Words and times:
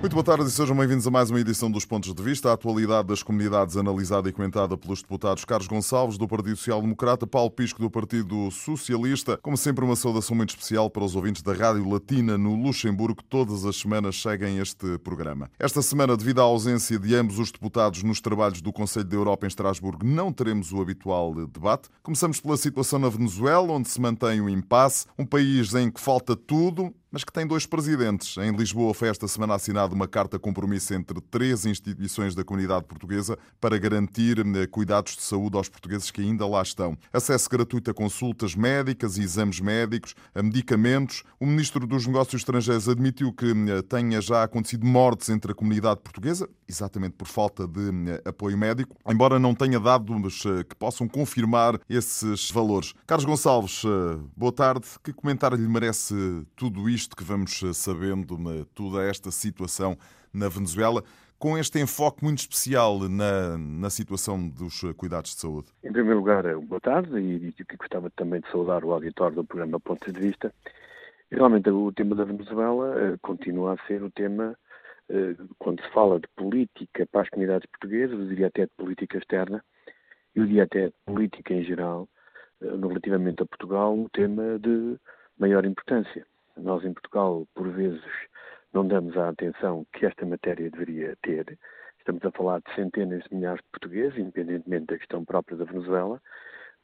Muito 0.00 0.14
boa 0.14 0.24
tarde 0.24 0.46
e 0.46 0.50
sejam 0.50 0.74
bem-vindos 0.74 1.06
a 1.06 1.10
mais 1.10 1.28
uma 1.28 1.38
edição 1.38 1.70
dos 1.70 1.84
Pontos 1.84 2.14
de 2.14 2.22
Vista. 2.22 2.48
A 2.48 2.54
atualidade 2.54 3.08
das 3.08 3.22
comunidades 3.22 3.76
analisada 3.76 4.30
e 4.30 4.32
comentada 4.32 4.74
pelos 4.74 5.02
deputados 5.02 5.44
Carlos 5.44 5.68
Gonçalves, 5.68 6.16
do 6.16 6.26
Partido 6.26 6.56
Social 6.56 6.80
Democrata, 6.80 7.26
Paulo 7.26 7.50
Pisco, 7.50 7.82
do 7.82 7.90
Partido 7.90 8.50
Socialista. 8.50 9.36
Como 9.42 9.58
sempre, 9.58 9.84
uma 9.84 9.94
saudação 9.94 10.34
muito 10.34 10.50
especial 10.50 10.88
para 10.88 11.04
os 11.04 11.14
ouvintes 11.14 11.42
da 11.42 11.52
Rádio 11.52 11.86
Latina 11.86 12.38
no 12.38 12.54
Luxemburgo, 12.54 13.16
que 13.16 13.28
todas 13.28 13.66
as 13.66 13.76
semanas 13.76 14.18
seguem 14.18 14.56
este 14.56 14.96
programa. 15.00 15.50
Esta 15.58 15.82
semana, 15.82 16.16
devido 16.16 16.40
à 16.40 16.44
ausência 16.44 16.98
de 16.98 17.14
ambos 17.14 17.38
os 17.38 17.52
deputados 17.52 18.02
nos 18.02 18.22
trabalhos 18.22 18.62
do 18.62 18.72
Conselho 18.72 19.04
da 19.04 19.16
Europa 19.16 19.44
em 19.44 19.48
Estrasburgo, 19.48 20.06
não 20.06 20.32
teremos 20.32 20.72
o 20.72 20.80
habitual 20.80 21.34
debate. 21.46 21.90
Começamos 22.02 22.40
pela 22.40 22.56
situação 22.56 22.98
na 22.98 23.10
Venezuela, 23.10 23.70
onde 23.70 23.90
se 23.90 24.00
mantém 24.00 24.40
o 24.40 24.48
impasse, 24.48 25.04
um 25.18 25.26
país 25.26 25.74
em 25.74 25.90
que 25.90 26.00
falta 26.00 26.34
tudo 26.34 26.90
mas 27.10 27.24
que 27.24 27.32
tem 27.32 27.46
dois 27.46 27.66
presidentes. 27.66 28.36
Em 28.36 28.52
Lisboa 28.52 28.94
foi 28.94 29.08
esta 29.08 29.26
semana 29.26 29.54
assinada 29.54 29.94
uma 29.94 30.06
carta 30.06 30.38
compromisso 30.38 30.94
entre 30.94 31.20
três 31.20 31.66
instituições 31.66 32.34
da 32.34 32.44
comunidade 32.44 32.84
portuguesa 32.84 33.36
para 33.60 33.76
garantir 33.78 34.38
eh, 34.38 34.66
cuidados 34.66 35.16
de 35.16 35.22
saúde 35.22 35.56
aos 35.56 35.68
portugueses 35.68 36.10
que 36.10 36.20
ainda 36.20 36.46
lá 36.46 36.62
estão. 36.62 36.96
Acesso 37.12 37.50
gratuito 37.50 37.90
a 37.90 37.94
consultas 37.94 38.54
médicas 38.54 39.18
e 39.18 39.22
exames 39.22 39.60
médicos, 39.60 40.14
a 40.34 40.42
medicamentos. 40.42 41.24
O 41.38 41.46
ministro 41.46 41.86
dos 41.86 42.06
Negócios 42.06 42.40
Estrangeiros 42.40 42.88
admitiu 42.88 43.32
que 43.32 43.50
eh, 43.50 43.82
tenha 43.82 44.20
já 44.20 44.44
acontecido 44.44 44.86
mortes 44.86 45.28
entre 45.28 45.52
a 45.52 45.54
comunidade 45.54 46.00
portuguesa, 46.00 46.48
exatamente 46.68 47.14
por 47.14 47.26
falta 47.26 47.66
de 47.66 47.90
eh, 48.08 48.22
apoio 48.28 48.56
médico, 48.56 48.96
embora 49.08 49.38
não 49.38 49.54
tenha 49.54 49.80
dados 49.80 50.42
que 50.68 50.74
possam 50.76 51.08
confirmar 51.08 51.78
esses 51.88 52.50
valores. 52.50 52.94
Carlos 53.06 53.24
Gonçalves, 53.24 53.82
boa 54.36 54.52
tarde. 54.52 54.86
Que 55.02 55.12
comentário 55.12 55.56
lhe 55.56 55.68
merece 55.68 56.14
tudo 56.56 56.88
isto? 56.88 56.99
Isto 57.00 57.16
que 57.16 57.24
vamos 57.24 57.62
eh, 57.62 57.72
sabendo, 57.72 58.36
toda 58.74 59.02
esta 59.02 59.30
situação 59.30 59.96
na 60.34 60.50
Venezuela, 60.50 61.02
com 61.38 61.56
este 61.56 61.80
enfoque 61.80 62.22
muito 62.22 62.40
especial 62.40 62.98
na, 63.08 63.56
na 63.56 63.88
situação 63.88 64.36
dos 64.46 64.84
eh, 64.84 64.92
cuidados 64.92 65.34
de 65.34 65.40
saúde? 65.40 65.68
Em 65.82 65.90
primeiro 65.90 66.18
lugar, 66.18 66.44
eh, 66.44 66.54
boa 66.54 66.80
tarde 66.80 67.18
e, 67.18 67.54
e 67.58 67.76
gostava 67.78 68.10
também 68.10 68.40
de 68.42 68.50
saudar 68.50 68.84
o 68.84 68.92
auditório 68.92 69.36
do 69.36 69.44
programa 69.44 69.80
Pontos 69.80 70.12
de 70.12 70.20
Vista. 70.20 70.52
Realmente, 71.30 71.70
o 71.70 71.90
tema 71.90 72.14
da 72.14 72.24
Venezuela 72.24 73.16
continua 73.22 73.74
a 73.74 73.86
ser 73.86 74.02
o 74.02 74.10
tema, 74.10 74.56
quando 75.60 75.80
se 75.80 75.88
fala 75.92 76.18
de 76.18 76.26
política 76.36 77.06
para 77.06 77.22
as 77.22 77.30
comunidades 77.30 77.70
portuguesas, 77.70 78.18
eu 78.18 78.26
diria 78.26 78.48
até 78.48 78.62
de 78.66 78.72
política 78.76 79.16
externa, 79.16 79.64
eu 80.34 80.44
diria 80.44 80.64
até 80.64 80.88
de 80.88 80.94
política 81.06 81.54
em 81.54 81.62
geral, 81.62 82.08
relativamente 82.60 83.44
a 83.44 83.46
Portugal, 83.46 83.94
um 83.94 84.08
tema 84.08 84.58
de 84.58 84.98
maior 85.38 85.64
importância. 85.64 86.26
Nós, 86.62 86.84
em 86.84 86.92
Portugal, 86.92 87.46
por 87.54 87.68
vezes, 87.70 88.02
não 88.72 88.86
damos 88.86 89.16
a 89.16 89.28
atenção 89.28 89.86
que 89.92 90.06
esta 90.06 90.24
matéria 90.26 90.70
deveria 90.70 91.16
ter. 91.22 91.58
Estamos 91.98 92.24
a 92.24 92.30
falar 92.30 92.60
de 92.60 92.74
centenas 92.74 93.22
de 93.24 93.34
milhares 93.34 93.62
de 93.62 93.70
portugueses, 93.70 94.18
independentemente 94.18 94.86
da 94.86 94.98
questão 94.98 95.24
própria 95.24 95.56
da 95.56 95.64
Venezuela, 95.64 96.20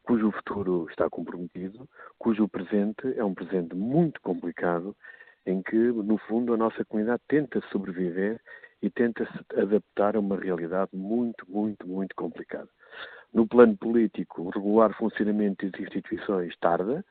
cujo 0.02 0.30
futuro 0.30 0.86
está 0.88 1.10
comprometido, 1.10 1.88
cujo 2.18 2.48
presente 2.48 3.12
é 3.16 3.24
um 3.24 3.34
presente 3.34 3.74
muito 3.74 4.20
complicado, 4.20 4.96
em 5.44 5.62
que, 5.62 5.76
no 5.76 6.18
fundo, 6.18 6.54
a 6.54 6.56
nossa 6.56 6.84
comunidade 6.84 7.22
tenta 7.28 7.60
sobreviver 7.70 8.40
e 8.82 8.90
tenta 8.90 9.24
se 9.26 9.60
adaptar 9.60 10.16
a 10.16 10.20
uma 10.20 10.38
realidade 10.38 10.90
muito, 10.94 11.48
muito, 11.50 11.86
muito 11.86 12.14
complicada. 12.14 12.68
No 13.34 13.46
plano 13.46 13.76
político, 13.76 14.48
regular 14.50 14.96
funcionamento 14.96 15.68
das 15.68 15.80
instituições 15.80 16.56
tarda. 16.58 17.04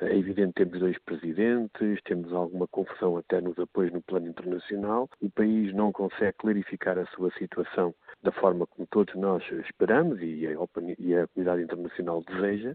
É 0.00 0.16
evidente 0.16 0.54
que 0.54 0.64
temos 0.64 0.80
dois 0.80 0.98
presidentes, 0.98 2.00
temos 2.04 2.32
alguma 2.32 2.66
confusão 2.68 3.16
até 3.16 3.40
nos 3.40 3.58
apoios 3.58 3.92
no 3.92 4.02
plano 4.02 4.28
internacional. 4.28 5.08
O 5.20 5.30
país 5.30 5.72
não 5.74 5.92
consegue 5.92 6.36
clarificar 6.38 6.98
a 6.98 7.06
sua 7.06 7.30
situação 7.32 7.94
da 8.22 8.32
forma 8.32 8.66
como 8.66 8.86
todos 8.88 9.14
nós 9.14 9.42
esperamos 9.64 10.20
e 10.20 10.46
a, 10.46 10.52
e 10.98 11.14
a 11.16 11.26
comunidade 11.28 11.62
internacional 11.62 12.22
deseja. 12.24 12.74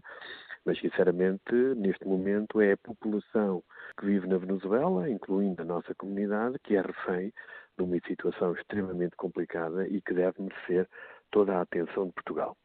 Mas, 0.64 0.78
sinceramente, 0.80 1.52
neste 1.76 2.06
momento 2.06 2.60
é 2.60 2.72
a 2.72 2.78
população 2.78 3.62
que 3.98 4.06
vive 4.06 4.26
na 4.26 4.38
Venezuela, 4.38 5.10
incluindo 5.10 5.60
a 5.60 5.64
nossa 5.64 5.94
comunidade, 5.94 6.58
que 6.62 6.74
é 6.74 6.80
refém 6.80 7.32
de 7.76 7.84
uma 7.84 7.98
situação 8.06 8.54
extremamente 8.54 9.16
complicada 9.16 9.86
e 9.86 10.00
que 10.00 10.14
deve 10.14 10.40
merecer 10.40 10.88
toda 11.30 11.56
a 11.56 11.62
atenção 11.62 12.06
de 12.06 12.12
Portugal. 12.12 12.56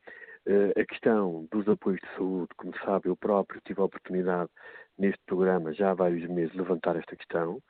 Eh, 0.45 0.81
a 0.81 0.85
questão 0.85 1.47
dos 1.51 1.67
apoios 1.67 1.99
de 2.01 2.15
saúde, 2.15 2.49
como 2.57 2.73
sabe, 2.83 3.09
eu 3.09 3.15
próprio 3.15 3.61
tive 3.65 3.81
a 3.81 3.85
oportunidade 3.85 4.49
neste 4.97 5.19
programa 5.25 5.73
já 5.73 5.91
há 5.91 5.93
vários 5.93 6.27
meses 6.29 6.51
de 6.51 6.57
levantar 6.57 6.95
esta 6.95 7.15
questão. 7.15 7.61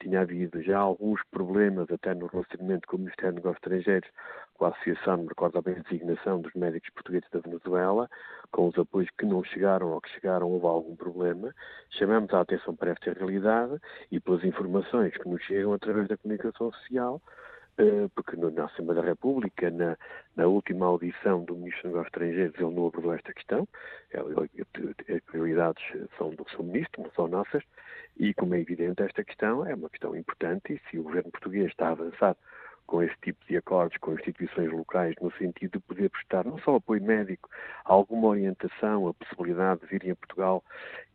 Tinha 0.00 0.20
havido 0.20 0.62
já 0.62 0.78
alguns 0.78 1.20
problemas 1.30 1.90
até 1.90 2.14
no 2.14 2.26
relacionamento 2.26 2.86
com 2.86 2.96
o 2.96 3.00
Ministério 3.00 3.34
dos 3.34 3.42
Negócios 3.42 3.64
Estrangeiros, 3.64 4.10
com 4.54 4.64
a 4.64 4.68
Associação, 4.68 5.16
me 5.18 5.28
recordo 5.28 5.60
bem 5.60 5.74
a 5.74 5.82
designação 5.82 6.40
dos 6.40 6.54
médicos 6.54 6.90
portugueses 6.90 7.28
da 7.30 7.40
Venezuela, 7.40 8.08
com 8.52 8.68
os 8.68 8.78
apoios 8.78 9.10
que 9.18 9.26
não 9.26 9.42
chegaram 9.42 9.88
ou 9.88 10.00
que 10.00 10.10
chegaram 10.10 10.48
houve 10.48 10.66
algum 10.66 10.94
problema. 10.94 11.52
Chamamos 11.90 12.32
a 12.32 12.40
atenção 12.40 12.76
para 12.76 12.92
esta 12.92 13.12
realidade 13.12 13.76
e 14.12 14.20
pelas 14.20 14.44
informações 14.44 15.16
que 15.16 15.28
nos 15.28 15.42
chegam 15.42 15.72
através 15.72 16.06
da 16.06 16.16
comunicação 16.16 16.70
social, 16.72 17.20
porque 18.14 18.36
na 18.36 18.64
Assembleia 18.64 19.02
da 19.02 19.08
República, 19.08 19.70
na, 19.70 19.96
na, 20.34 20.46
última 20.46 20.86
audição 20.86 21.44
do 21.44 21.54
Ministro 21.54 21.82
dos 21.82 21.92
Negócios 21.92 22.06
Estrangeiros, 22.06 22.54
ele 22.56 22.74
não 22.74 22.86
abordou 22.86 23.14
esta 23.14 23.32
questão. 23.32 23.68
As 24.12 25.20
prioridades 25.26 25.82
são 26.16 26.30
do 26.30 26.48
seu 26.50 26.64
Ministro, 26.64 27.02
não 27.02 27.10
são 27.12 27.28
nossas, 27.28 27.62
e 28.18 28.34
como 28.34 28.54
é 28.54 28.60
evidente, 28.60 29.02
esta 29.02 29.22
questão 29.22 29.64
é 29.64 29.74
uma 29.74 29.88
questão 29.88 30.16
importante 30.16 30.72
e 30.72 30.90
se 30.90 30.98
o 30.98 31.04
governo 31.04 31.30
português 31.30 31.70
está 31.70 31.88
a 31.88 31.92
avançar 31.92 32.36
com 32.88 33.02
esse 33.02 33.14
tipo 33.22 33.38
de 33.46 33.56
acordos 33.58 33.96
com 33.98 34.14
instituições 34.14 34.72
locais, 34.72 35.14
no 35.20 35.30
sentido 35.32 35.72
de 35.72 35.80
poder 35.80 36.08
prestar 36.08 36.44
não 36.44 36.58
só 36.58 36.76
apoio 36.76 37.02
médico, 37.02 37.48
alguma 37.84 38.28
orientação, 38.28 39.06
a 39.06 39.14
possibilidade 39.14 39.82
de 39.82 39.86
virem 39.86 40.10
a 40.10 40.16
Portugal 40.16 40.64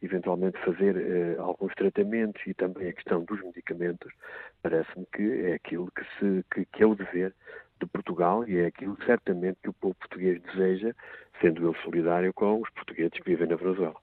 eventualmente 0.01 0.57
fazer 0.63 0.95
eh, 0.95 1.35
alguns 1.39 1.73
tratamentos 1.73 2.41
e 2.45 2.53
também 2.53 2.89
a 2.89 2.93
questão 2.93 3.23
dos 3.23 3.41
medicamentos, 3.41 4.13
parece-me 4.61 5.05
que 5.13 5.47
é 5.47 5.53
aquilo 5.55 5.89
que, 5.91 6.03
se, 6.19 6.45
que, 6.53 6.65
que 6.65 6.83
é 6.83 6.85
o 6.85 6.93
dever 6.93 7.33
de 7.81 7.87
Portugal 7.87 8.47
e 8.47 8.59
é 8.59 8.67
aquilo 8.67 8.95
certamente 9.05 9.57
que 9.63 9.69
o 9.69 9.73
povo 9.73 9.95
português 9.95 10.39
deseja, 10.43 10.93
sendo 11.41 11.67
ele 11.67 11.77
solidário 11.83 12.31
com 12.33 12.61
os 12.61 12.69
portugueses 12.69 13.13
que 13.13 13.29
vivem 13.31 13.47
na 13.47 13.55
Venezuela. 13.55 13.95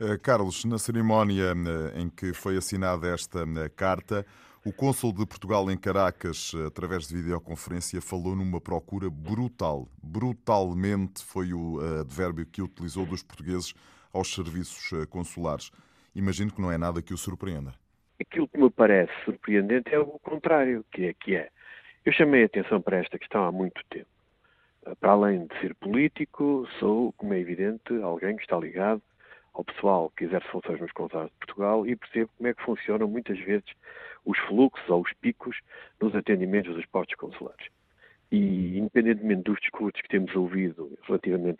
Eh, 0.00 0.18
Carlos, 0.18 0.64
na 0.64 0.78
cerimónia 0.78 1.52
eh, 1.52 2.00
em 2.00 2.10
que 2.10 2.32
foi 2.32 2.56
assinada 2.56 3.06
esta 3.06 3.46
carta, 3.76 4.26
o 4.64 4.72
cônsul 4.72 5.12
de 5.12 5.26
Portugal 5.26 5.70
em 5.70 5.76
Caracas, 5.76 6.52
através 6.66 7.06
de 7.06 7.14
videoconferência, 7.14 8.00
falou 8.00 8.34
numa 8.34 8.58
procura 8.58 9.10
brutal. 9.10 9.86
Brutalmente 10.02 11.22
foi 11.22 11.52
o 11.52 11.78
eh, 11.82 12.00
advérbio 12.00 12.46
que 12.46 12.62
utilizou 12.62 13.04
dos 13.04 13.22
portugueses 13.22 13.74
aos 14.10 14.34
serviços 14.34 14.90
eh, 14.94 15.04
consulares. 15.04 15.70
Imagino 16.14 16.50
que 16.50 16.62
não 16.62 16.72
é 16.72 16.78
nada 16.78 17.02
que 17.02 17.12
o 17.12 17.18
surpreenda. 17.18 17.74
Aquilo 18.18 18.48
que 18.48 18.56
me 18.56 18.70
parece 18.70 19.12
surpreendente 19.26 19.94
é 19.94 19.98
o 19.98 20.18
contrário, 20.18 20.82
que 20.90 21.06
é 21.06 21.12
que 21.12 21.36
é. 21.36 21.50
Eu 22.06 22.12
chamei 22.14 22.44
a 22.44 22.46
atenção 22.46 22.80
para 22.80 22.96
esta 22.96 23.18
questão 23.18 23.44
há 23.44 23.52
muito 23.52 23.82
tempo. 23.90 24.08
Eh, 24.86 24.94
para 24.94 25.12
além 25.12 25.46
de 25.46 25.60
ser 25.60 25.74
político, 25.74 26.66
sou, 26.78 27.12
como 27.18 27.34
é 27.34 27.38
evidente, 27.38 27.92
alguém 28.02 28.34
que 28.34 28.42
está 28.42 28.56
ligado 28.56 29.02
ao 29.52 29.62
pessoal 29.62 30.10
que 30.16 30.24
exerce 30.24 30.48
funções 30.48 30.80
nos 30.80 30.92
consulados 30.92 31.30
de 31.32 31.38
Portugal 31.38 31.86
e 31.86 31.94
percebo 31.94 32.30
como 32.38 32.48
é 32.48 32.54
que 32.54 32.62
funcionam 32.62 33.06
muitas 33.06 33.38
vezes 33.38 33.70
os 34.24 34.38
fluxos 34.40 34.88
ou 34.88 35.02
os 35.02 35.12
picos 35.14 35.58
nos 36.00 36.14
atendimentos 36.14 36.74
dos 36.74 36.86
postos 36.86 37.16
consulares. 37.16 37.66
E, 38.32 38.78
independentemente 38.78 39.42
dos 39.42 39.60
discursos 39.60 40.00
que 40.00 40.08
temos 40.08 40.34
ouvido 40.34 40.98
relativamente 41.02 41.58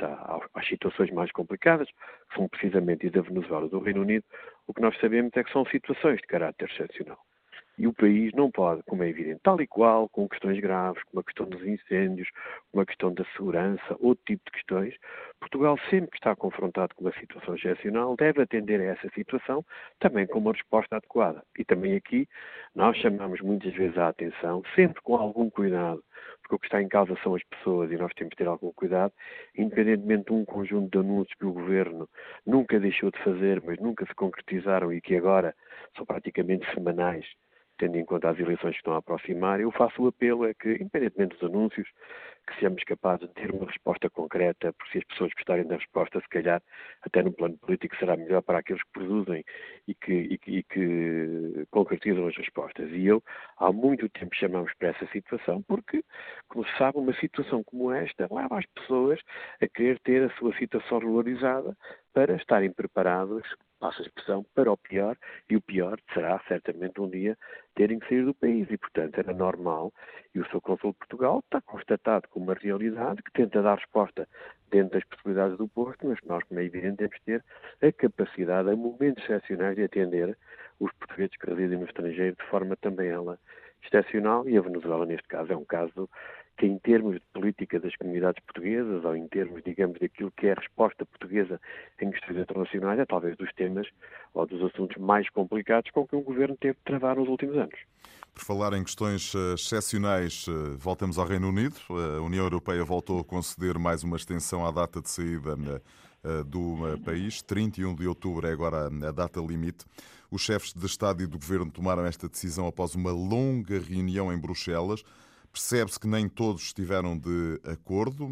às 0.55 0.67
situações 0.67 1.11
mais 1.11 1.31
complicadas, 1.31 1.89
que 1.89 2.37
são 2.37 2.49
precisamente 2.49 3.09
da 3.11 3.21
Venezuela 3.21 3.67
e 3.67 3.71
do 3.71 3.79
Reino 3.79 4.01
Unido, 4.01 4.25
o 4.67 4.75
que 4.75 4.81
nós 4.81 4.99
sabemos 4.99 5.31
é 5.35 5.45
que 5.45 5.53
são 5.53 5.65
situações 5.67 6.21
de 6.21 6.27
caráter 6.27 6.69
excepcional. 6.71 7.19
E 7.77 7.87
o 7.89 7.93
país 7.93 8.33
não 8.35 8.51
pode, 8.51 8.83
como 8.85 9.03
é 9.03 9.09
evidente, 9.09 9.41
tal 9.43 9.61
e 9.61 9.67
qual, 9.67 10.09
com 10.09 10.29
questões 10.29 10.61
graves, 10.61 11.03
como 11.05 11.21
a 11.21 11.25
questão 11.25 11.47
dos 11.47 11.63
incêndios, 11.67 12.29
como 12.71 12.83
a 12.83 12.87
questão 12.87 13.13
da 13.13 13.25
segurança, 13.37 13.97
outro 13.99 14.25
tipo 14.25 14.45
de 14.47 14.53
questões, 14.53 14.95
Portugal 15.41 15.77
sempre 15.91 16.11
que 16.11 16.17
está 16.17 16.35
confrontado 16.37 16.95
com 16.95 17.05
uma 17.05 17.13
situação 17.13 17.55
excepcional 17.55 18.17
deve 18.17 18.41
atender 18.41 18.81
a 18.81 18.85
essa 18.85 19.09
situação 19.15 19.65
também 19.99 20.27
com 20.27 20.39
uma 20.39 20.53
resposta 20.53 20.97
adequada. 20.97 21.43
E 21.59 21.65
também 21.65 21.97
aqui 21.97 22.29
nós 22.75 22.97
chamamos 22.97 23.41
muitas 23.41 23.75
vezes 23.75 23.99
a 23.99 24.09
atenção, 24.09 24.63
sempre 24.75 25.03
com 25.03 25.17
algum 25.17 25.51
cuidado, 25.51 26.03
porque 26.41 26.55
o 26.55 26.59
que 26.59 26.67
está 26.67 26.81
em 26.81 26.89
causa 26.89 27.17
são 27.23 27.35
as 27.35 27.43
pessoas 27.45 27.91
e 27.91 27.97
nós 27.97 28.13
temos 28.15 28.31
de 28.31 28.37
ter 28.37 28.47
algum 28.47 28.73
cuidado, 28.73 29.13
independentemente 29.57 30.27
de 30.27 30.33
um 30.33 30.45
conjunto 30.45 30.91
de 30.91 30.99
anúncios 30.99 31.37
que 31.39 31.47
o 31.47 31.53
Governo 31.53 32.09
nunca 32.47 32.79
deixou 32.79 33.11
de 33.11 33.19
fazer, 33.23 33.63
mas 33.65 33.79
nunca 33.79 34.07
se 34.07 34.15
concretizaram 34.15 34.93
e 34.93 35.01
que 35.01 35.17
agora 35.17 35.55
são 35.97 36.07
praticamente 36.07 36.65
semanais 36.73 37.27
tendo 37.79 37.97
em 37.97 38.05
conta 38.05 38.31
as 38.31 38.39
eleições 38.39 38.73
que 38.73 38.79
estão 38.79 38.95
a 38.95 38.99
aproximar, 38.99 39.61
eu 39.61 39.71
faço 39.71 40.03
o 40.03 40.09
apelo 40.09 40.47
é 40.47 40.55
que, 40.55 40.73
independentemente 40.75 41.37
dos 41.37 41.51
anúncios, 41.51 41.89
que 42.47 42.55
sejamos 42.55 42.85
capazes 42.85 43.27
de 43.29 43.35
ter 43.35 43.51
uma 43.51 43.67
resposta 43.67 44.11
concreta, 44.11 44.73
porque 44.75 44.93
se 44.93 44.99
as 44.99 45.05
pessoas 45.05 45.33
gostarem 45.35 45.67
da 45.67 45.77
resposta, 45.77 46.21
se 46.21 46.29
calhar 46.29 46.63
até 47.03 47.23
no 47.23 47.33
plano 47.33 47.57
político 47.57 47.97
será 47.97 48.17
melhor 48.17 48.43
para 48.43 48.59
aqueles 48.59 48.83
que 48.83 48.91
produzem 48.93 49.45
e 49.89 49.95
que, 49.95 50.13
e 50.13 50.39
e 50.47 50.63
que 50.63 51.67
concretizam 51.71 52.27
as 52.27 52.37
respostas. 52.37 52.91
E 52.91 53.07
eu, 53.07 53.23
há 53.57 53.73
muito 53.73 54.09
tempo, 54.11 54.35
chamamos 54.35 54.73
para 54.75 54.89
essa 54.89 55.07
situação, 55.07 55.63
porque, 55.63 56.05
como 56.49 56.67
se 56.67 56.77
sabe, 56.79 56.99
uma 56.99 57.15
situação 57.15 57.63
como 57.65 57.91
esta 57.93 58.29
leva 58.31 58.59
as 58.59 58.67
pessoas 58.67 59.21
a 59.61 59.67
querer 59.69 59.99
ter 60.01 60.23
a 60.25 60.31
sua 60.37 60.55
situação 60.57 60.99
regularizada 60.99 61.77
para 62.13 62.37
estarem 62.37 62.73
preparados 62.73 63.43
passa 63.79 64.03
a 64.03 64.07
expressão, 64.07 64.45
para 64.55 64.73
o 64.73 64.77
pior, 64.77 65.17
e 65.49 65.57
o 65.57 65.61
pior 65.61 65.99
será 66.13 66.41
certamente 66.49 67.01
um 67.01 67.09
dia 67.09 67.37
terem 67.75 67.99
que 67.99 68.09
sair 68.09 68.25
do 68.25 68.35
país. 68.35 68.67
E, 68.71 68.77
portanto, 68.77 69.19
era 69.19 69.33
normal, 69.33 69.93
e 70.35 70.41
o 70.41 70.49
seu 70.49 70.61
Consul 70.61 70.93
de 70.93 70.99
Portugal 70.99 71.41
está 71.45 71.61
constatado 71.61 72.29
como 72.29 72.47
uma 72.47 72.55
realidade 72.55 73.23
que 73.23 73.33
tenta 73.33 73.63
dar 73.63 73.77
resposta 73.77 74.29
dentro 74.71 74.95
das 74.95 75.05
possibilidades 75.05 75.57
do 75.59 75.69
posto, 75.69 76.07
mas 76.07 76.19
nós, 76.25 76.43
como 76.45 76.61
é 76.61 76.65
evidente, 76.65 76.97
temos 76.97 77.15
que 77.19 77.25
ter 77.25 77.45
a 77.83 77.93
capacidade, 77.93 78.71
em 78.71 78.77
momentos 78.77 79.23
excepcionais, 79.25 79.77
de 79.77 79.85
atender 79.85 80.37
os 80.81 80.93
portugueses 80.95 81.37
que 81.37 81.47
residem 81.47 81.79
no 81.79 81.85
estrangeiro 81.85 82.37
de 82.37 82.45
forma 82.51 82.77
também 82.77 83.09
ela 83.09 83.39
excepcional, 83.83 84.49
e 84.49 84.57
a 84.57 84.63
Venezuela, 84.63 85.05
neste 85.05 85.29
caso, 85.29 85.53
é 85.53 85.57
um 85.57 85.65
caso 85.65 86.09
que 86.57 86.67
em 86.67 86.79
termos 86.79 87.15
de 87.15 87.23
política 87.33 87.81
das 87.81 87.95
comunidades 87.97 88.43
portuguesas, 88.45 89.05
ou 89.05 89.17
em 89.17 89.27
termos, 89.29 89.63
digamos, 89.65 89.99
daquilo 89.99 90.31
que 90.33 90.47
é 90.47 90.53
a 90.53 90.61
resposta 90.61 91.05
portuguesa 91.05 91.61
em 92.01 92.11
questões 92.11 92.39
internacionais, 92.39 92.99
é 92.99 93.05
talvez 93.05 93.37
dos 93.37 93.53
temas 93.55 93.87
ou 94.33 94.47
dos 94.47 94.63
assuntos 94.63 94.97
mais 94.97 95.29
complicados 95.31 95.91
com 95.91 96.07
que 96.07 96.15
um 96.15 96.23
governo 96.23 96.57
teve 96.57 96.75
de 96.75 96.85
travar 96.85 97.17
nos 97.17 97.29
últimos 97.29 97.57
anos. 97.57 97.79
Por 98.35 98.43
falar 98.43 98.73
em 98.73 98.83
questões 98.83 99.33
eh, 99.35 99.55
excepcionais, 99.55 100.47
eh, 100.49 100.77
voltamos 100.77 101.19
ao 101.19 101.27
Reino 101.27 101.49
Unido. 101.49 101.77
A 101.89 102.21
União 102.21 102.43
Europeia 102.45 102.85
voltou 102.85 103.21
a 103.21 103.25
conceder 103.25 103.79
mais 103.79 104.03
uma 104.03 104.17
extensão 104.17 104.67
à 104.67 104.73
data 104.73 105.01
de 105.01 105.09
saída 105.09 105.57
eh, 106.25 106.43
do 106.43 106.99
país. 107.05 107.43
31 107.43 107.95
de 107.95 108.09
outubro 108.09 108.47
é 108.47 108.53
agora 108.53 108.87
a 108.87 109.13
data 109.13 109.41
limite. 109.41 109.85
Os 110.33 110.43
chefes 110.43 110.73
de 110.75 110.85
Estado 110.85 111.23
e 111.23 111.29
do 111.29 111.39
Governo 111.39 111.71
tomaram 111.71 112.05
esta 112.05 112.29
decisão 112.29 112.67
após 112.67 112.97
uma 112.97 113.13
longa 113.13 113.79
reunião 113.79 114.33
em 114.33 114.37
Bruxelas. 114.37 115.05
Percebe-se 115.55 116.01
que 116.01 116.09
nem 116.09 116.29
todos 116.29 116.63
estiveram 116.63 117.17
de 117.17 117.61
acordo. 117.63 118.29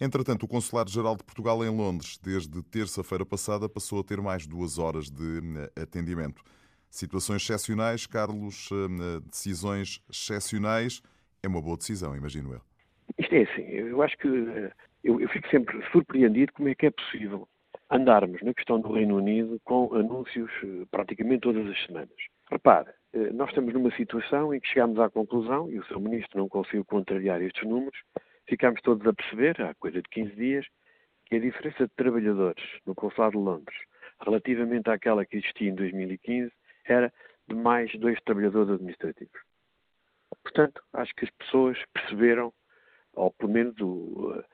Entretanto, 0.00 0.42
o 0.42 0.48
Consulado-Geral 0.48 1.14
de 1.16 1.22
Portugal 1.22 1.64
em 1.64 1.68
Londres, 1.68 2.18
desde 2.18 2.60
terça-feira 2.64 3.24
passada, 3.24 3.68
passou 3.68 4.00
a 4.00 4.02
ter 4.02 4.20
mais 4.20 4.44
duas 4.44 4.76
horas 4.76 5.08
de 5.08 5.40
eh, 5.76 5.82
atendimento. 5.82 6.42
Situações 6.90 7.42
excepcionais, 7.42 8.04
Carlos, 8.04 8.68
eh, 8.72 9.20
decisões 9.30 10.02
excepcionais. 10.10 11.00
É 11.44 11.46
uma 11.46 11.62
boa 11.62 11.76
decisão, 11.76 12.16
imagino 12.16 12.52
eu. 12.52 12.60
Isto 13.16 13.34
é 13.36 13.42
assim, 13.42 13.62
eu 13.62 14.02
acho 14.02 14.18
que 14.18 14.26
eh, 14.26 14.72
eu, 15.04 15.20
eu 15.20 15.28
fico 15.28 15.48
sempre 15.48 15.80
surpreendido 15.92 16.52
como 16.54 16.68
é 16.68 16.74
que 16.74 16.86
é 16.86 16.90
possível 16.90 17.46
andarmos 17.88 18.42
na 18.42 18.52
questão 18.52 18.80
do 18.80 18.92
Reino 18.92 19.18
Unido 19.18 19.60
com 19.62 19.94
anúncios 19.94 20.50
praticamente 20.90 21.42
todas 21.42 21.64
as 21.68 21.86
semanas. 21.86 22.10
Repare, 22.50 22.88
eh, 22.88 22.94
nós 23.34 23.48
estamos 23.48 23.74
numa 23.74 23.90
situação 23.92 24.54
em 24.54 24.60
que 24.60 24.68
chegamos 24.68 24.98
à 24.98 25.10
conclusão, 25.10 25.70
e 25.70 25.78
o 25.78 25.84
seu 25.86 26.00
ministro 26.00 26.38
não 26.38 26.48
conseguiu 26.48 26.84
contrariar 26.84 27.42
estes 27.42 27.68
números, 27.68 27.98
ficámos 28.48 28.80
todos 28.82 29.06
a 29.06 29.12
perceber, 29.12 29.60
há 29.60 29.74
coisa 29.74 30.00
de 30.00 30.08
15 30.08 30.34
dias, 30.34 30.66
que 31.26 31.36
a 31.36 31.40
diferença 31.40 31.86
de 31.86 31.92
trabalhadores 31.94 32.64
no 32.86 32.94
Consulado 32.94 33.38
de 33.38 33.44
Londres 33.44 33.76
relativamente 34.24 34.88
àquela 34.88 35.24
que 35.24 35.36
existia 35.36 35.70
em 35.70 35.74
2015 35.74 36.52
era 36.84 37.12
de 37.48 37.54
mais 37.54 37.92
dois 37.98 38.20
trabalhadores 38.22 38.70
administrativos. 38.70 39.40
Portanto, 40.42 40.82
acho 40.92 41.14
que 41.14 41.24
as 41.24 41.30
pessoas 41.32 41.78
perceberam, 41.92 42.52
ou 43.14 43.30
pelo 43.32 43.52
menos 43.52 43.74
uh, 43.80 44.44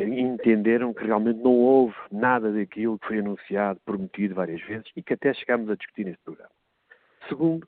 entenderam 0.00 0.94
que 0.94 1.04
realmente 1.04 1.40
não 1.40 1.52
houve 1.52 1.96
nada 2.10 2.52
daquilo 2.52 2.98
que 2.98 3.06
foi 3.06 3.18
anunciado, 3.18 3.80
prometido 3.84 4.34
várias 4.34 4.60
vezes 4.62 4.86
e 4.94 5.02
que 5.02 5.14
até 5.14 5.34
chegámos 5.34 5.70
a 5.70 5.74
discutir 5.74 6.04
neste 6.04 6.22
programa. 6.22 6.50
Segundo, 7.28 7.66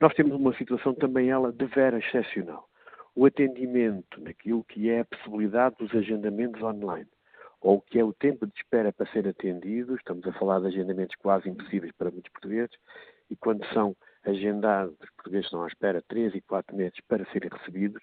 nós 0.00 0.14
temos 0.14 0.34
uma 0.34 0.54
situação 0.56 0.94
também 0.94 1.28
ela 1.28 1.52
de 1.52 1.66
vera 1.66 1.98
excepcional. 1.98 2.66
O 3.14 3.26
atendimento 3.26 4.20
naquilo 4.20 4.64
que 4.64 4.88
é 4.88 5.00
a 5.00 5.04
possibilidade 5.04 5.76
dos 5.78 5.94
agendamentos 5.94 6.62
online, 6.62 7.08
ou 7.60 7.76
o 7.76 7.80
que 7.82 7.98
é 7.98 8.04
o 8.04 8.14
tempo 8.14 8.46
de 8.46 8.52
espera 8.56 8.92
para 8.92 9.10
ser 9.12 9.28
atendido, 9.28 9.94
estamos 9.94 10.26
a 10.26 10.32
falar 10.32 10.60
de 10.60 10.68
agendamentos 10.68 11.14
quase 11.16 11.50
impossíveis 11.50 11.92
para 11.92 12.10
muitos 12.10 12.32
portugueses, 12.32 12.74
e 13.28 13.36
quando 13.36 13.64
são 13.74 13.94
agendados, 14.24 14.94
os 15.02 15.10
portugueses 15.10 15.46
estão 15.46 15.62
à 15.62 15.66
espera 15.66 16.02
3 16.08 16.34
e 16.34 16.40
4 16.40 16.74
meses 16.74 16.98
para 17.06 17.26
serem 17.26 17.50
recebidos, 17.50 18.02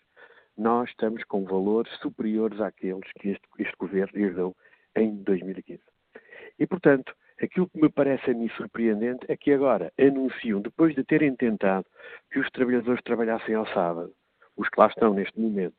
nós 0.55 0.89
estamos 0.89 1.23
com 1.23 1.45
valores 1.45 1.91
superiores 1.99 2.61
àqueles 2.61 3.11
que 3.13 3.29
este, 3.29 3.47
este 3.57 3.75
governo 3.77 4.19
herdou 4.19 4.55
em 4.95 5.15
2015. 5.23 5.81
E, 6.59 6.67
portanto, 6.67 7.13
Aquilo 7.41 7.69
que 7.69 7.79
me 7.79 7.89
parece 7.89 8.31
a 8.31 8.33
mim 8.33 8.49
surpreendente 8.57 9.25
é 9.27 9.37
que 9.37 9.51
agora 9.51 9.93
anunciam, 9.99 10.59
depois 10.59 10.95
de 10.95 11.03
terem 11.03 11.35
tentado 11.35 11.85
que 12.31 12.39
os 12.39 12.49
trabalhadores 12.49 13.01
trabalhassem 13.03 13.53
ao 13.53 13.67
sábado, 13.67 14.11
os 14.55 14.67
que 14.69 14.79
lá 14.79 14.87
estão 14.87 15.13
neste 15.13 15.39
momento, 15.39 15.75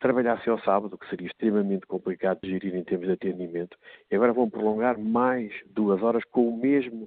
trabalhassem 0.00 0.50
ao 0.50 0.58
sábado, 0.60 0.94
o 0.94 0.98
que 0.98 1.08
seria 1.10 1.26
extremamente 1.26 1.86
complicado 1.86 2.40
de 2.42 2.50
gerir 2.50 2.74
em 2.74 2.82
termos 2.82 3.06
de 3.06 3.12
atendimento, 3.12 3.76
e 4.10 4.16
agora 4.16 4.32
vão 4.32 4.48
prolongar 4.48 4.98
mais 4.98 5.52
duas 5.66 6.02
horas 6.02 6.24
com 6.24 6.48
o 6.48 6.56
mesmo 6.56 7.06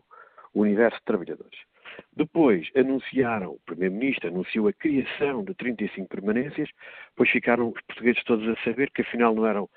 universo 0.53 0.99
de 0.99 1.05
trabalhadores. 1.05 1.59
Depois 2.15 2.69
anunciaram, 2.75 3.53
o 3.53 3.59
Primeiro-Ministro 3.65 4.27
anunciou 4.27 4.67
a 4.67 4.73
criação 4.73 5.44
de 5.44 5.55
35 5.55 6.07
permanências, 6.07 6.69
depois 7.09 7.29
ficaram 7.31 7.69
os 7.69 7.81
portugueses 7.81 8.23
todos 8.23 8.47
a 8.47 8.63
saber 8.63 8.91
que 8.91 9.01
afinal 9.01 9.33
não 9.33 9.47
eram 9.47 9.67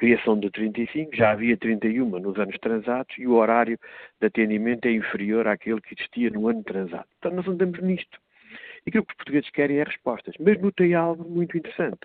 criação 0.00 0.40
de 0.40 0.50
35, 0.50 1.14
já 1.14 1.32
havia 1.32 1.58
31 1.58 2.08
nos 2.18 2.38
anos 2.38 2.56
transados 2.58 3.14
e 3.18 3.26
o 3.26 3.34
horário 3.34 3.78
de 4.18 4.26
atendimento 4.26 4.86
é 4.86 4.92
inferior 4.92 5.46
àquele 5.46 5.78
que 5.82 5.92
existia 5.92 6.30
no 6.30 6.48
ano 6.48 6.64
transado. 6.64 7.06
Portanto, 7.20 7.34
nós 7.34 7.46
andamos 7.46 7.78
nisto. 7.82 8.18
E 8.86 8.88
aquilo 8.88 9.04
que 9.04 9.12
os 9.12 9.16
portugueses 9.18 9.50
querem 9.50 9.76
é 9.76 9.84
respostas. 9.84 10.34
Mas 10.40 10.58
notei 10.58 10.94
algo 10.94 11.28
muito 11.28 11.58
interessante. 11.58 12.00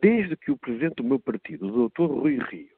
Desde 0.00 0.34
que 0.34 0.50
o 0.50 0.56
presidente 0.56 0.94
do 0.94 1.04
meu 1.04 1.20
partido, 1.20 1.66
o 1.66 1.88
Dr. 1.90 2.10
Rui 2.10 2.38
Rio, 2.38 2.70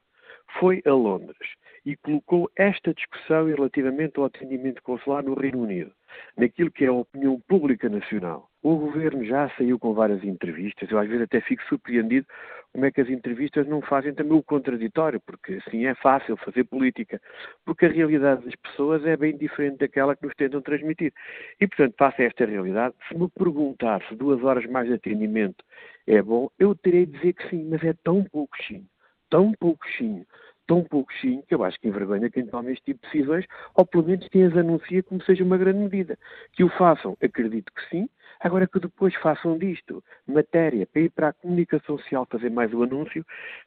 foi 0.59 0.81
a 0.85 0.91
Londres 0.91 1.55
e 1.85 1.95
colocou 1.95 2.51
esta 2.57 2.93
discussão 2.93 3.45
relativamente 3.45 4.19
ao 4.19 4.25
atendimento 4.25 4.83
consular 4.83 5.23
no 5.23 5.35
Reino 5.35 5.61
Unido, 5.61 5.93
naquilo 6.35 6.69
que 6.69 6.83
é 6.83 6.89
a 6.89 6.93
opinião 6.93 7.39
pública 7.47 7.87
nacional. 7.87 8.48
O 8.61 8.75
governo 8.75 9.23
já 9.23 9.49
saiu 9.57 9.79
com 9.79 9.93
várias 9.93 10.23
entrevistas, 10.23 10.91
eu 10.91 10.99
às 10.99 11.07
vezes 11.07 11.23
até 11.23 11.39
fico 11.39 11.63
surpreendido 11.63 12.27
como 12.73 12.85
é 12.85 12.91
que 12.91 13.01
as 13.01 13.09
entrevistas 13.09 13.67
não 13.67 13.81
fazem 13.81 14.13
também 14.13 14.37
o 14.37 14.43
contraditório, 14.43 15.19
porque 15.25 15.53
assim 15.65 15.85
é 15.85 15.95
fácil 15.95 16.37
fazer 16.37 16.65
política, 16.65 17.21
porque 17.65 17.85
a 17.85 17.89
realidade 17.89 18.45
das 18.45 18.55
pessoas 18.55 19.03
é 19.05 19.17
bem 19.17 19.35
diferente 19.35 19.79
daquela 19.79 20.15
que 20.15 20.25
nos 20.25 20.35
tentam 20.35 20.61
transmitir. 20.61 21.13
E, 21.59 21.67
portanto, 21.67 21.95
face 21.97 22.21
a 22.21 22.25
esta 22.25 22.45
realidade, 22.45 22.93
se 23.07 23.17
me 23.17 23.29
perguntar 23.29 24.03
se 24.07 24.15
duas 24.15 24.43
horas 24.43 24.65
mais 24.67 24.87
de 24.87 24.93
atendimento 24.93 25.63
é 26.05 26.21
bom, 26.21 26.49
eu 26.59 26.75
terei 26.75 27.05
de 27.05 27.13
dizer 27.13 27.33
que 27.33 27.49
sim, 27.49 27.63
mas 27.69 27.83
é 27.83 27.93
tão 28.03 28.23
pouquinho, 28.25 28.85
tão 29.29 29.51
pouquinho, 29.53 30.25
tão 30.67 30.83
pouquinho 30.83 31.41
que 31.47 31.55
eu 31.55 31.63
acho 31.63 31.79
que 31.79 31.87
envergonha 31.87 32.29
quem 32.29 32.45
toma 32.45 32.71
este 32.71 32.85
tipo 32.85 33.01
de 33.01 33.11
decisões, 33.11 33.45
ou 33.73 33.85
pelo 33.85 34.03
menos 34.03 34.27
quem 34.27 34.43
as 34.43 34.55
anuncia 34.55 35.01
como 35.01 35.23
seja 35.23 35.43
uma 35.43 35.57
grande 35.57 35.79
medida. 35.79 36.17
Que 36.53 36.63
o 36.63 36.69
façam, 36.69 37.17
acredito 37.23 37.71
que 37.73 37.89
sim, 37.89 38.07
agora 38.39 38.67
que 38.67 38.79
depois 38.79 39.13
façam 39.15 39.57
disto 39.57 40.03
matéria 40.27 40.85
para 40.87 41.01
ir 41.01 41.09
para 41.09 41.27
a 41.29 41.33
comunicação 41.33 41.97
social 41.97 42.27
fazer 42.29 42.49
mais 42.49 42.73
o 42.73 42.83
anúncio, 42.83 43.25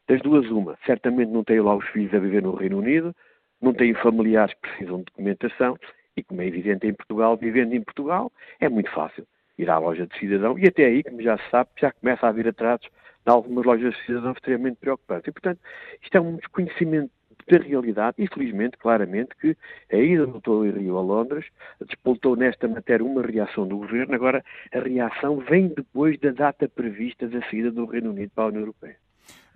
das 0.09 0.21
duas 0.23 0.49
uma. 0.51 0.79
Certamente 0.87 1.31
não 1.31 1.45
têm 1.45 1.61
lá 1.61 1.75
os 1.75 1.87
filhos 1.89 2.15
a 2.15 2.19
viver 2.19 2.43
no 2.43 2.55
Reino 2.55 2.79
Unido, 2.79 3.15
não 3.61 3.73
têm 3.73 3.95
familiares 3.95 4.55
que 4.55 4.61
precisam 4.61 4.99
de 4.99 5.05
documentação, 5.05 5.79
e 6.17 6.23
como 6.23 6.43
é 6.43 6.47
evidente 6.47 6.87
em 6.87 6.93
Portugal, 6.93 7.37
vivendo 7.37 7.73
em 7.75 7.81
Portugal, 7.81 8.31
é 8.61 8.69
muito 8.69 8.91
fácil 8.91 9.27
ir 9.57 9.71
à 9.71 9.79
loja 9.79 10.07
de 10.07 10.19
cidadão, 10.19 10.59
e 10.59 10.67
até 10.67 10.87
aí, 10.87 11.03
como 11.03 11.23
já 11.23 11.39
se 11.39 11.51
sabe, 11.51 11.71
já 11.79 11.93
começa 11.93 12.27
a 12.27 12.31
haver 12.31 12.49
atrasos 12.49 12.89
em 13.27 13.31
algumas 13.31 13.65
lojas 13.65 13.95
de 13.95 14.07
cidadão 14.07 14.33
extremamente 14.33 14.77
preocupantes. 14.77 15.29
E, 15.29 15.33
portanto, 15.33 15.61
isto 16.03 16.17
é 16.17 16.21
um 16.21 16.37
desconhecimento 16.37 17.11
da 17.49 17.59
realidade 17.59 18.17
e, 18.19 18.27
felizmente, 18.27 18.77
claramente, 18.77 19.31
que 19.41 19.57
a 19.93 19.97
ida 19.97 20.27
do 20.27 20.41
Dr. 20.41 20.79
Rio 20.79 20.97
a 20.97 21.03
Londres 21.03 21.47
despoltou 21.81 22.37
nesta 22.37 22.69
matéria 22.69 23.05
uma 23.05 23.23
reação 23.23 23.67
do 23.67 23.79
Governo. 23.79 24.15
Agora, 24.15 24.45
a 24.73 24.79
reação 24.79 25.39
vem 25.39 25.69
depois 25.69 26.19
da 26.19 26.31
data 26.31 26.69
prevista 26.69 27.27
da 27.29 27.41
saída 27.49 27.71
do 27.71 27.87
Reino 27.87 28.11
Unido 28.11 28.31
para 28.35 28.45
a 28.45 28.49
União 28.49 28.63
Europeia. 28.63 28.97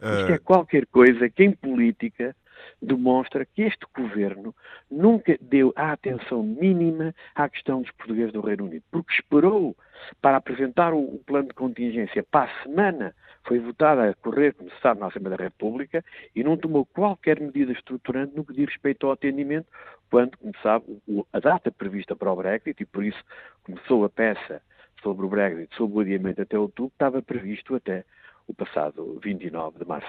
Uh... 0.00 0.20
Isto 0.20 0.32
é 0.32 0.38
qualquer 0.38 0.86
coisa 0.86 1.28
que, 1.28 1.44
em 1.44 1.52
política, 1.52 2.34
demonstra 2.80 3.44
que 3.44 3.62
este 3.62 3.86
governo 3.96 4.54
nunca 4.90 5.36
deu 5.40 5.72
a 5.76 5.92
atenção 5.92 6.42
mínima 6.42 7.14
à 7.34 7.48
questão 7.48 7.82
dos 7.82 7.90
portugueses 7.92 8.32
do 8.32 8.40
Reino 8.40 8.64
Unido, 8.64 8.84
porque 8.90 9.12
esperou 9.12 9.76
para 10.20 10.36
apresentar 10.36 10.92
o 10.92 11.20
plano 11.26 11.48
de 11.48 11.54
contingência 11.54 12.22
para 12.30 12.50
a 12.50 12.62
semana 12.62 13.14
foi 13.46 13.60
votada 13.60 14.10
a 14.10 14.14
correr, 14.14 14.54
como 14.54 14.70
se 14.70 14.80
sabe, 14.80 15.00
na 15.00 15.06
Assembleia 15.06 15.36
da 15.36 15.44
República 15.44 16.04
e 16.34 16.42
não 16.42 16.56
tomou 16.56 16.84
qualquer 16.84 17.40
medida 17.40 17.72
estruturante 17.72 18.34
no 18.36 18.44
que 18.44 18.52
diz 18.52 18.66
respeito 18.66 19.06
ao 19.06 19.12
atendimento, 19.12 19.66
quando, 20.10 20.36
como 20.38 20.52
sabe, 20.62 20.84
a 21.32 21.40
data 21.40 21.70
prevista 21.70 22.14
para 22.14 22.32
o 22.32 22.36
Brexit, 22.36 22.82
e 22.82 22.86
por 22.86 23.04
isso 23.04 23.22
começou 23.64 24.04
a 24.04 24.08
peça 24.08 24.60
sobre 25.02 25.26
o 25.26 25.28
Brexit, 25.28 25.74
sobre 25.76 25.96
o 25.96 26.00
adiamento 26.00 26.42
até 26.42 26.58
outubro, 26.58 26.92
estava 26.92 27.22
previsto 27.22 27.74
até 27.74 28.04
o 28.46 28.54
passado 28.54 29.18
29 29.22 29.78
de 29.78 29.84
março. 29.84 30.08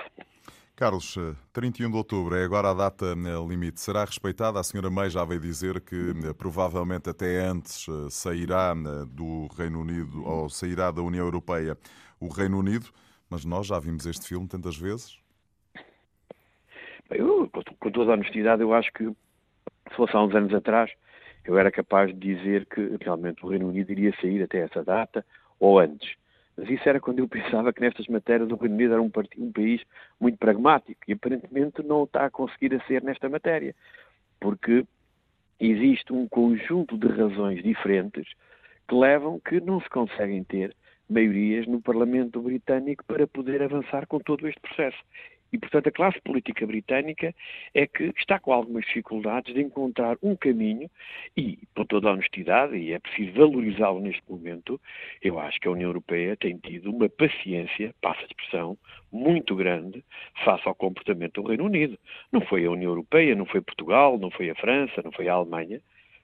Carlos, 0.76 1.18
31 1.54 1.90
de 1.90 1.98
outubro 1.98 2.36
é 2.36 2.44
agora 2.44 2.70
a 2.70 2.74
data 2.74 3.16
limite. 3.48 3.80
Será 3.82 4.06
respeitada? 4.06 4.60
A 4.60 4.64
senhora 4.64 4.92
May 4.92 5.10
já 5.10 5.26
veio 5.26 5.42
dizer 5.42 5.82
que 5.82 6.14
provavelmente 6.38 7.10
até 7.10 7.40
antes 7.40 7.88
sairá 8.12 8.76
do 9.08 9.48
Reino 9.58 9.82
Unido 9.82 10.24
ou 10.24 10.48
sairá 10.50 10.92
da 10.92 11.02
União 11.02 11.26
Europeia 11.26 11.76
o 12.20 12.28
Reino 12.28 12.60
Unido, 12.60 12.88
mas 13.30 13.46
nós 13.46 13.68
já 13.68 13.80
vimos 13.80 14.06
este 14.06 14.28
filme 14.28 14.48
tantas 14.48 14.78
vezes. 14.78 15.20
Eu, 17.10 17.50
com 17.80 17.92
toda 17.92 18.12
a 18.12 18.14
honestidade, 18.14 18.62
eu 18.62 18.74
acho 18.74 18.92
que 18.92 19.06
se 19.06 19.96
fosse 19.96 20.16
há 20.16 20.22
uns 20.22 20.36
anos 20.36 20.54
atrás, 20.54 20.92
eu 21.46 21.58
era 21.58 21.72
capaz 21.72 22.14
de 22.14 22.36
dizer 22.36 22.66
que 22.66 22.98
realmente 23.02 23.46
o 23.46 23.50
Reino 23.50 23.70
Unido 23.70 23.92
iria 23.92 24.14
sair 24.20 24.44
até 24.44 24.60
essa 24.60 24.84
data 24.84 25.26
ou 25.60 25.80
antes. 25.80 26.16
Mas 26.58 26.70
isso 26.70 26.88
era 26.88 27.00
quando 27.00 27.20
eu 27.20 27.28
pensava 27.30 27.72
que 27.72 27.82
nestas 27.82 28.08
matérias 28.08 28.50
o 28.52 28.56
Reino 28.56 28.76
Unido 28.76 28.94
era 28.94 29.02
um, 29.02 29.12
um 29.38 29.52
país 29.52 29.82
muito 30.20 30.38
pragmático 30.38 31.00
e 31.08 31.14
aparentemente 31.14 31.82
não 31.84 32.04
está 32.04 32.26
a 32.26 32.32
conseguir 32.32 32.74
a 32.76 32.86
ser 32.86 33.02
nesta 33.02 33.30
matéria, 33.30 33.74
porque 34.40 34.86
existe 35.60 36.12
um 36.12 36.28
conjunto 36.28 36.98
de 36.98 37.08
razões 37.08 37.64
diferentes 37.64 38.28
que 38.88 38.96
levam 38.96 39.40
que 39.40 39.60
não 39.60 39.82
se 39.82 39.90
conseguem 39.90 40.44
ter 40.44 40.76
maiorias 41.10 41.66
no 41.68 41.82
Parlamento 41.82 42.42
britânico 42.42 43.04
para 43.06 43.28
poder 43.28 43.62
avançar 43.64 44.06
com 44.08 44.20
todo 44.20 44.48
este 44.48 44.60
processo. 44.60 44.98
E, 45.52 45.58
portanto, 45.58 45.88
a 45.88 45.92
classe 45.92 46.20
política 46.22 46.66
britânica 46.68 47.34
é 47.74 47.88
que 47.88 48.12
está 48.18 48.38
com 48.38 48.52
algumas 48.52 48.86
dificuldades 48.86 49.54
de 49.54 49.62
encontrar 49.62 50.18
um 50.22 50.36
caminho 50.36 50.90
e, 51.38 51.60
por 51.74 51.86
toda 51.86 52.10
a 52.10 52.14
honestidade, 52.14 52.76
e 52.76 52.92
é 52.92 53.00
preciso 53.00 53.32
valorizá-lo 53.34 54.02
neste 54.02 54.22
momento, 54.30 54.80
eu 55.22 55.40
acho 55.40 55.60
que 55.60 55.68
a 55.68 55.72
União 55.72 55.90
Europeia 55.90 56.36
tem 56.36 56.58
tido 56.58 56.92
uma 56.92 57.08
paciência, 57.08 57.96
passa 58.02 58.22
a 58.22 58.26
expressão, 58.26 58.78
muito 59.12 59.56
grande 59.56 60.04
face 60.44 60.68
ao 60.68 60.76
comportamento 60.76 61.42
do 61.42 61.48
Reino 61.48 61.66
Unido. 61.66 61.98
Não 62.32 62.42
foi 62.42 62.66
a 62.66 62.72
União 62.72 62.92
Europeia, 62.92 63.34
não 63.34 63.46
foi 63.46 63.62
Portugal, 63.62 64.18
não 64.20 64.30
foi 64.30 64.50
a 64.50 64.56
França, 64.56 65.02
não 65.02 65.12
foi 65.14 65.30
a 65.30 65.34
Alemanha 65.34 65.82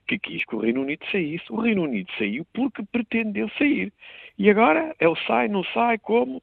que 0.07 0.19
quis 0.19 0.45
que 0.45 0.55
o 0.55 0.60
Reino 0.60 0.81
Unido 0.81 1.05
saísse. 1.12 1.45
O 1.50 1.62
Reino 1.62 1.83
Unido 1.83 2.10
saiu 2.17 2.45
porque 2.53 2.83
pretendeu 2.91 3.50
sair. 3.57 3.91
E 4.38 4.50
agora, 4.50 4.95
ele 5.00 5.15
sai, 5.27 5.48
não 5.48 5.63
sai, 5.65 5.98
como? 5.98 6.41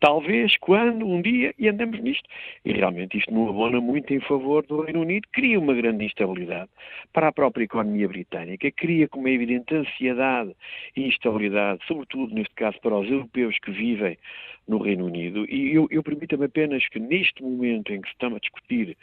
Talvez, 0.00 0.56
quando, 0.58 1.06
um 1.06 1.22
dia, 1.22 1.54
e 1.58 1.68
andamos 1.68 2.00
nisto. 2.00 2.28
E 2.64 2.72
realmente 2.72 3.18
isto 3.18 3.32
não 3.32 3.48
abona 3.48 3.80
muito 3.80 4.12
em 4.12 4.20
favor 4.20 4.64
do 4.66 4.82
Reino 4.82 5.00
Unido, 5.00 5.26
cria 5.32 5.58
uma 5.58 5.74
grande 5.74 6.04
instabilidade 6.04 6.70
para 7.12 7.28
a 7.28 7.32
própria 7.32 7.64
economia 7.64 8.08
britânica, 8.08 8.70
cria, 8.72 9.08
como 9.08 9.28
é 9.28 9.32
evidente, 9.32 9.74
ansiedade 9.74 10.54
e 10.96 11.06
instabilidade, 11.06 11.80
sobretudo, 11.86 12.34
neste 12.34 12.54
caso, 12.54 12.78
para 12.80 12.96
os 12.96 13.10
europeus 13.10 13.58
que 13.58 13.70
vivem 13.70 14.18
no 14.66 14.78
Reino 14.78 15.06
Unido. 15.06 15.46
E 15.48 15.74
eu, 15.74 15.86
eu 15.90 16.02
permito-me 16.02 16.46
apenas 16.46 16.86
que, 16.88 16.98
neste 16.98 17.42
momento 17.42 17.92
em 17.92 18.00
que 18.00 18.08
estamos 18.08 18.36
a 18.36 18.40
discutir 18.40 18.96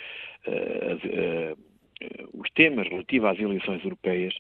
uh, 0.47 1.53
uh, 1.53 1.70
os 2.33 2.49
temas 2.51 2.87
relativos 2.87 3.29
às 3.29 3.39
eleições 3.39 3.83
europeias, 3.83 4.33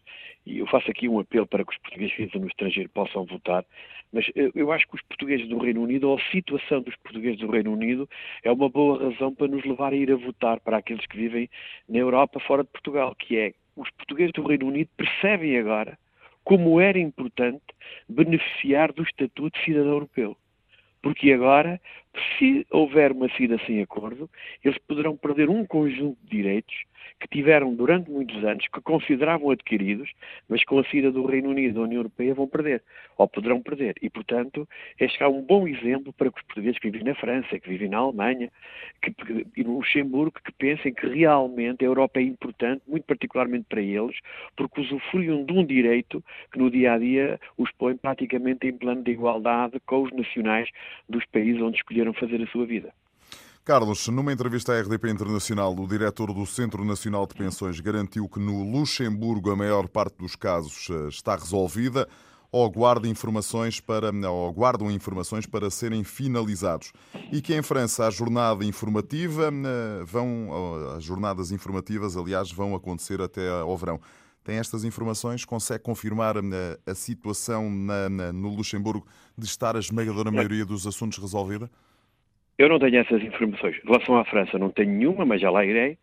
e 0.45 0.59
eu 0.59 0.67
faço 0.67 0.89
aqui 0.89 1.07
um 1.07 1.19
apelo 1.19 1.47
para 1.47 1.63
que 1.63 1.71
os 1.71 1.77
portugueses 1.79 2.15
que 2.15 2.23
vivem 2.23 2.41
no 2.41 2.47
estrangeiro 2.47 2.89
possam 2.89 3.25
votar, 3.25 3.65
mas 4.13 4.29
eu 4.55 4.71
acho 4.71 4.87
que 4.87 4.95
os 4.95 5.01
portugueses 5.03 5.47
do 5.47 5.57
Reino 5.57 5.81
Unido, 5.81 6.09
ou 6.09 6.17
a 6.17 6.31
situação 6.31 6.81
dos 6.81 6.95
portugueses 6.97 7.39
do 7.39 7.49
Reino 7.49 7.71
Unido, 7.71 8.09
é 8.43 8.51
uma 8.51 8.69
boa 8.69 9.09
razão 9.09 9.33
para 9.33 9.47
nos 9.47 9.63
levar 9.63 9.93
a 9.93 9.95
ir 9.95 10.11
a 10.11 10.15
votar 10.15 10.59
para 10.59 10.77
aqueles 10.77 11.05
que 11.05 11.15
vivem 11.15 11.49
na 11.87 11.99
Europa 11.99 12.39
fora 12.39 12.63
de 12.63 12.69
Portugal, 12.69 13.15
que 13.15 13.37
é 13.37 13.53
os 13.75 13.89
portugueses 13.91 14.33
do 14.33 14.45
Reino 14.45 14.67
Unido 14.67 14.89
percebem 14.97 15.57
agora 15.57 15.97
como 16.43 16.81
era 16.81 16.99
importante 16.99 17.63
beneficiar 18.09 18.91
do 18.91 19.03
estatuto 19.03 19.57
de 19.57 19.65
cidadão 19.65 19.91
europeu. 19.91 20.35
Porque 21.01 21.31
agora, 21.31 21.79
se 22.37 22.65
houver 22.69 23.11
uma 23.11 23.29
saída 23.29 23.57
sem 23.65 23.81
acordo, 23.81 24.29
eles 24.63 24.77
poderão 24.79 25.15
perder 25.15 25.49
um 25.49 25.65
conjunto 25.65 26.17
de 26.23 26.37
direitos 26.37 26.75
que 27.19 27.27
tiveram 27.27 27.73
durante 27.73 28.09
muitos 28.09 28.43
anos, 28.43 28.67
que 28.67 28.81
consideravam 28.81 29.51
adquiridos, 29.51 30.11
mas 30.49 30.63
com 30.63 30.79
a 30.79 30.83
saída 30.85 31.11
do 31.11 31.25
Reino 31.25 31.49
Unido 31.49 31.75
da 31.75 31.81
União 31.81 31.99
Europeia 31.99 32.33
vão 32.33 32.47
perder, 32.47 32.83
ou 33.17 33.27
poderão 33.27 33.61
perder. 33.61 33.95
E, 34.01 34.09
portanto, 34.09 34.67
este 34.99 35.21
é 35.21 35.27
um 35.27 35.41
bom 35.41 35.67
exemplo 35.67 36.11
para 36.13 36.31
que 36.31 36.39
os 36.39 36.45
portugueses 36.45 36.79
que 36.79 36.89
vivem 36.89 37.07
na 37.07 37.15
França, 37.15 37.59
que 37.59 37.69
vivem 37.69 37.89
na 37.89 37.97
Alemanha, 37.97 38.51
que, 39.01 39.13
e 39.55 39.63
no 39.63 39.77
Luxemburgo, 39.77 40.39
que 40.43 40.51
pensem 40.53 40.93
que 40.93 41.07
realmente 41.07 41.83
a 41.83 41.87
Europa 41.87 42.19
é 42.19 42.23
importante, 42.23 42.81
muito 42.87 43.03
particularmente 43.03 43.65
para 43.69 43.81
eles, 43.81 44.17
porque 44.55 44.81
usufruem 44.81 45.45
de 45.45 45.53
um 45.53 45.65
direito 45.65 46.23
que 46.51 46.57
no 46.57 46.71
dia 46.71 46.93
a 46.93 46.97
dia 46.97 47.39
os 47.57 47.71
põe 47.73 47.95
praticamente 47.95 48.67
em 48.67 48.73
plano 48.73 49.03
de 49.03 49.11
igualdade 49.11 49.79
com 49.85 50.03
os 50.03 50.11
nacionais 50.11 50.69
dos 51.07 51.25
países 51.25 51.61
onde 51.61 51.77
escolheram 51.77 52.00
fazer 52.19 52.41
a 52.41 52.47
sua 52.47 52.65
vida. 52.65 52.93
Carlos, 53.63 54.07
numa 54.07 54.33
entrevista 54.33 54.73
à 54.73 54.81
RDP 54.81 55.11
Internacional, 55.11 55.75
o 55.75 55.87
diretor 55.87 56.33
do 56.33 56.45
Centro 56.47 56.83
Nacional 56.83 57.27
de 57.27 57.35
Pensões 57.35 57.79
garantiu 57.79 58.27
que 58.27 58.39
no 58.39 58.63
Luxemburgo 58.63 59.51
a 59.51 59.55
maior 59.55 59.87
parte 59.87 60.17
dos 60.17 60.35
casos 60.35 60.87
eh, 60.89 61.07
está 61.09 61.35
resolvida 61.35 62.07
ou 62.51 62.69
guarda 62.69 63.07
informações 63.07 63.79
para, 63.79 64.11
ou 64.29 64.51
guardam 64.51 64.89
informações 64.91 65.45
para 65.45 65.69
serem 65.69 66.03
finalizados. 66.03 66.91
E 67.31 67.39
que 67.39 67.55
em 67.55 67.61
França 67.61 68.07
a 68.07 68.09
jornada 68.09 68.65
informativa 68.65 69.51
eh, 69.53 70.03
vão, 70.05 70.49
as 70.97 71.03
jornadas 71.03 71.51
informativas, 71.51 72.17
aliás, 72.17 72.51
vão 72.51 72.73
acontecer 72.73 73.21
até 73.21 73.47
ao 73.47 73.77
verão. 73.77 74.01
Tem 74.43 74.57
estas 74.57 74.83
informações? 74.83 75.45
Consegue 75.45 75.83
confirmar 75.83 76.35
a, 76.35 76.41
eh, 76.41 76.79
a 76.87 76.95
situação 76.95 77.69
na, 77.69 78.09
na, 78.09 78.33
no 78.33 78.49
Luxemburgo 78.49 79.05
de 79.37 79.45
estar 79.45 79.75
a 79.75 79.79
esmagadora 79.79 80.31
maioria 80.31 80.65
dos 80.65 80.87
assuntos 80.87 81.19
resolvida? 81.19 81.69
Eu 82.61 82.69
não 82.69 82.77
tenho 82.77 82.97
essas 82.97 83.23
informações. 83.23 83.75
Em 83.83 83.87
relação 83.87 84.15
à 84.19 84.23
França, 84.23 84.59
não 84.59 84.69
tenho 84.69 84.91
nenhuma, 84.91 85.25
mas 85.25 85.41
já 85.41 85.49
lá 85.49 85.65
irei. 85.65 85.97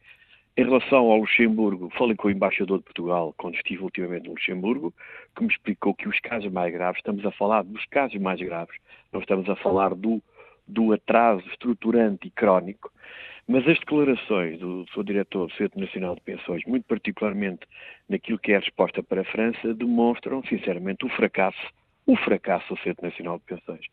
Em 0.56 0.64
relação 0.64 1.08
ao 1.08 1.18
Luxemburgo, 1.18 1.88
falei 1.96 2.16
com 2.16 2.26
o 2.26 2.30
embaixador 2.32 2.78
de 2.78 2.84
Portugal 2.84 3.32
quando 3.38 3.54
estive 3.54 3.84
ultimamente 3.84 4.24
no 4.24 4.32
Luxemburgo, 4.32 4.92
que 5.36 5.44
me 5.44 5.52
explicou 5.52 5.94
que 5.94 6.08
os 6.08 6.18
casos 6.18 6.50
mais 6.50 6.72
graves, 6.72 6.98
estamos 6.98 7.24
a 7.24 7.30
falar 7.30 7.62
dos 7.62 7.86
casos 7.86 8.20
mais 8.20 8.40
graves, 8.40 8.76
não 9.12 9.20
estamos 9.20 9.48
a 9.48 9.54
falar 9.54 9.94
do, 9.94 10.20
do 10.66 10.92
atraso 10.92 11.46
estruturante 11.48 12.26
e 12.26 12.30
crónico, 12.32 12.90
mas 13.46 13.64
as 13.68 13.78
declarações 13.78 14.58
do 14.58 14.84
seu 14.92 15.04
diretor 15.04 15.46
do 15.46 15.54
Centro 15.54 15.78
Nacional 15.78 16.16
de 16.16 16.22
Pensões, 16.22 16.64
muito 16.66 16.86
particularmente 16.88 17.68
naquilo 18.08 18.36
que 18.36 18.50
é 18.50 18.56
a 18.56 18.60
resposta 18.60 19.00
para 19.00 19.20
a 19.20 19.24
França, 19.26 19.72
demonstram, 19.74 20.42
sinceramente, 20.42 21.06
o 21.06 21.08
fracasso, 21.08 21.68
o 22.04 22.16
fracasso 22.16 22.74
do 22.74 22.80
Centro 22.80 23.06
Nacional 23.06 23.38
de 23.38 23.44
Pensões 23.44 23.86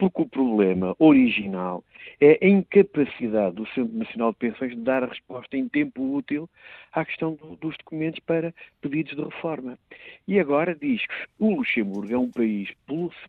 porque 0.00 0.22
o 0.22 0.26
problema 0.26 0.96
original 0.98 1.84
é 2.22 2.38
a 2.42 2.48
incapacidade 2.48 3.56
do 3.56 3.66
Centro 3.66 3.98
Nacional 3.98 4.32
de 4.32 4.38
Pensões 4.38 4.70
de 4.70 4.80
dar 4.80 5.04
a 5.04 5.06
resposta 5.06 5.58
em 5.58 5.68
tempo 5.68 6.16
útil 6.16 6.48
à 6.90 7.04
questão 7.04 7.34
do, 7.34 7.54
dos 7.56 7.76
documentos 7.76 8.18
para 8.20 8.54
pedidos 8.80 9.14
de 9.14 9.22
reforma. 9.22 9.78
E 10.26 10.40
agora 10.40 10.74
diz 10.74 11.06
que 11.06 11.14
o 11.38 11.54
Luxemburgo 11.54 12.14
é 12.14 12.18
um 12.18 12.30
país, 12.30 12.70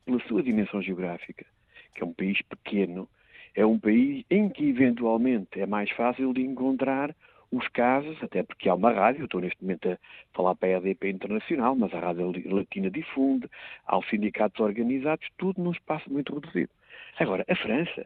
pela 0.06 0.20
sua 0.30 0.42
dimensão 0.42 0.82
geográfica, 0.82 1.46
que 1.94 2.02
é 2.02 2.06
um 2.06 2.14
país 2.14 2.42
pequeno, 2.44 3.06
é 3.54 3.66
um 3.66 3.78
país 3.78 4.24
em 4.30 4.48
que 4.48 4.70
eventualmente 4.70 5.60
é 5.60 5.66
mais 5.66 5.92
fácil 5.92 6.34
de 6.34 6.42
encontrar 6.42 7.14
os 7.52 7.68
casos, 7.70 8.18
até 8.24 8.44
porque 8.44 8.70
há 8.70 8.76
uma 8.76 8.92
rádio, 8.92 9.26
estou 9.26 9.42
neste 9.42 9.62
momento 9.62 9.90
a 9.90 9.98
falar 10.34 10.56
para 10.56 10.70
a 10.70 10.78
EDP 10.78 11.10
Internacional, 11.10 11.76
mas 11.76 11.94
a 11.94 12.00
Rádio 12.00 12.32
Latina 12.46 12.90
difunde, 12.90 13.50
há 13.86 13.98
os 13.98 14.08
sindicatos 14.10 14.60
organizados, 14.60 15.28
tudo 15.38 15.62
num 15.62 15.72
espaço 15.72 16.12
muito 16.12 16.34
reduzido. 16.34 16.72
Agora, 17.20 17.46
a 17.48 17.56
França, 17.56 18.06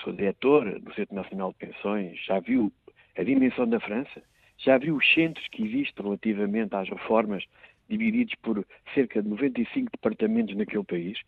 sou 0.00 0.12
diretor 0.12 0.78
do 0.78 0.94
Centro 0.94 1.16
Nacional 1.16 1.52
de 1.52 1.66
Pensões, 1.66 2.18
já 2.24 2.38
viu 2.38 2.72
a 3.16 3.22
dimensão 3.24 3.68
da 3.68 3.80
França, 3.80 4.22
já 4.58 4.78
viu 4.78 4.96
os 4.96 5.14
centros 5.14 5.46
que 5.48 5.64
existem 5.64 6.04
relativamente 6.04 6.74
às 6.74 6.88
reformas 6.88 7.44
divididos 7.88 8.34
por 8.36 8.64
cerca 8.94 9.22
de 9.22 9.28
95 9.28 9.90
departamentos 9.92 10.56
naquele 10.56 10.84
país, 10.84 11.18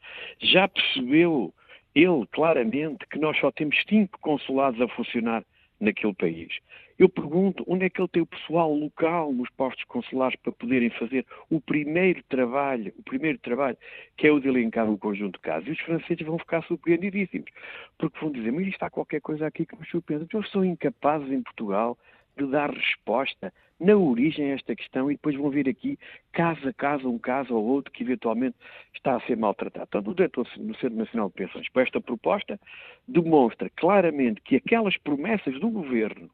já 0.41 0.69
percebeu 0.69 1.53
ele 1.95 2.27
claramente 2.33 3.07
que 3.11 3.19
nós 3.19 3.39
só 3.39 3.51
temos 3.51 3.77
cinco 3.89 4.19
consulados 4.21 4.81
a 4.81 4.89
funcionar 4.89 5.45
naquele 5.81 6.15
país. 6.15 6.59
Eu 6.99 7.09
pergunto 7.09 7.63
onde 7.69 7.85
é 7.85 7.91
que 7.91 8.01
ele 8.01 8.09
tem 8.09 8.23
o 8.23 8.27
pessoal 8.27 8.75
local 8.75 9.33
nos 9.33 9.49
postos 9.51 9.85
consulares 9.85 10.37
para 10.43 10.51
poderem 10.51 10.91
fazer 10.91 11.25
o 11.49 11.61
primeiro 11.61 12.21
trabalho, 12.29 12.93
o 12.99 13.03
primeiro 13.05 13.39
trabalho, 13.39 13.77
que 14.17 14.27
é 14.27 14.33
o 14.33 14.41
de 14.41 14.49
elencar 14.49 14.91
um 14.91 14.97
conjunto 14.97 15.35
de 15.37 15.43
casos. 15.43 15.69
E 15.69 15.73
os 15.73 15.81
franceses 15.81 16.27
vão 16.27 16.39
ficar 16.39 16.63
surpreendidíssimos, 16.65 17.49
porque 17.97 18.19
vão 18.19 18.33
dizer, 18.33 18.51
mas 18.51 18.67
isto 18.67 18.83
há 18.83 18.91
qualquer 18.91 19.21
coisa 19.21 19.47
aqui 19.47 19.65
que 19.65 19.77
nos 19.77 19.89
surpreende. 19.89 20.27
Eles 20.35 20.51
são 20.51 20.65
incapazes 20.65 21.31
em 21.31 21.41
Portugal 21.41 21.97
de 22.39 22.47
dar 22.47 22.71
resposta 22.71 23.53
na 23.81 23.97
origem 23.97 24.51
a 24.51 24.55
esta 24.55 24.75
questão 24.75 25.11
e 25.11 25.15
depois 25.15 25.37
vão 25.37 25.51
vir 25.51 25.69
aqui, 25.69 25.99
caso 26.33 26.69
a 26.69 26.73
caso, 26.73 27.09
um 27.09 27.19
caso 27.19 27.55
ou 27.55 27.65
outro 27.65 27.93
que 27.93 28.03
eventualmente 28.03 28.57
está 28.95 29.17
a 29.17 29.21
ser 29.21 29.37
maltratado. 29.37 29.87
Portanto, 29.87 30.11
o 30.11 30.15
diretor 30.15 30.49
do 30.57 30.75
Centro 30.77 30.97
Nacional 30.97 31.29
de 31.29 31.35
Pensões, 31.35 31.69
com 31.69 31.81
esta 31.81 32.01
proposta, 32.01 32.59
demonstra 33.07 33.71
claramente 33.77 34.41
que 34.41 34.57
aquelas 34.57 34.97
promessas 34.97 35.59
do 35.61 35.71
governo 35.71 36.29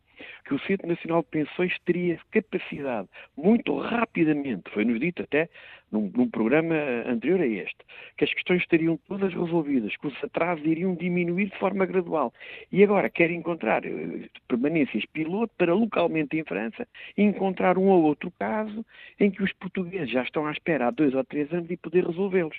que 0.46 0.54
o 0.54 0.60
Centro 0.60 0.86
Nacional 0.86 1.22
de 1.22 1.28
Pensões 1.28 1.76
teria 1.84 2.18
capacidade, 2.30 3.08
muito 3.36 3.76
rapidamente, 3.76 4.70
foi-nos 4.70 5.00
dito 5.00 5.22
até 5.22 5.48
num, 5.90 6.10
num, 6.14 6.28
programa 6.28 6.74
anterior 7.06 7.40
a 7.40 7.46
este, 7.46 7.78
que 8.16 8.24
as 8.24 8.34
questões 8.34 8.62
estariam 8.62 8.98
todas 9.08 9.32
resolvidas, 9.32 9.96
que 9.96 10.06
os 10.06 10.24
atrasos 10.24 10.64
iriam 10.64 10.94
diminuir 10.94 11.50
de 11.50 11.58
forma 11.58 11.86
gradual. 11.86 12.32
E 12.72 12.82
agora 12.82 13.08
quer 13.08 13.30
encontrar 13.30 13.84
eh, 13.84 14.28
permanências 14.48 15.04
piloto 15.06 15.52
para 15.56 15.74
localmente 15.74 16.36
em 16.36 16.44
França 16.44 16.86
encontrar 17.16 17.78
um 17.78 17.88
ou 17.88 18.02
outro 18.02 18.32
caso 18.38 18.84
em 19.20 19.30
que 19.30 19.42
os 19.42 19.52
portugueses 19.52 20.10
já 20.10 20.22
estão 20.22 20.46
à 20.46 20.52
espera 20.52 20.88
há 20.88 20.90
dois 20.90 21.14
ou 21.14 21.24
três 21.24 21.52
anos 21.52 21.70
e 21.70 21.76
poder 21.76 22.06
resolvê-los. 22.06 22.56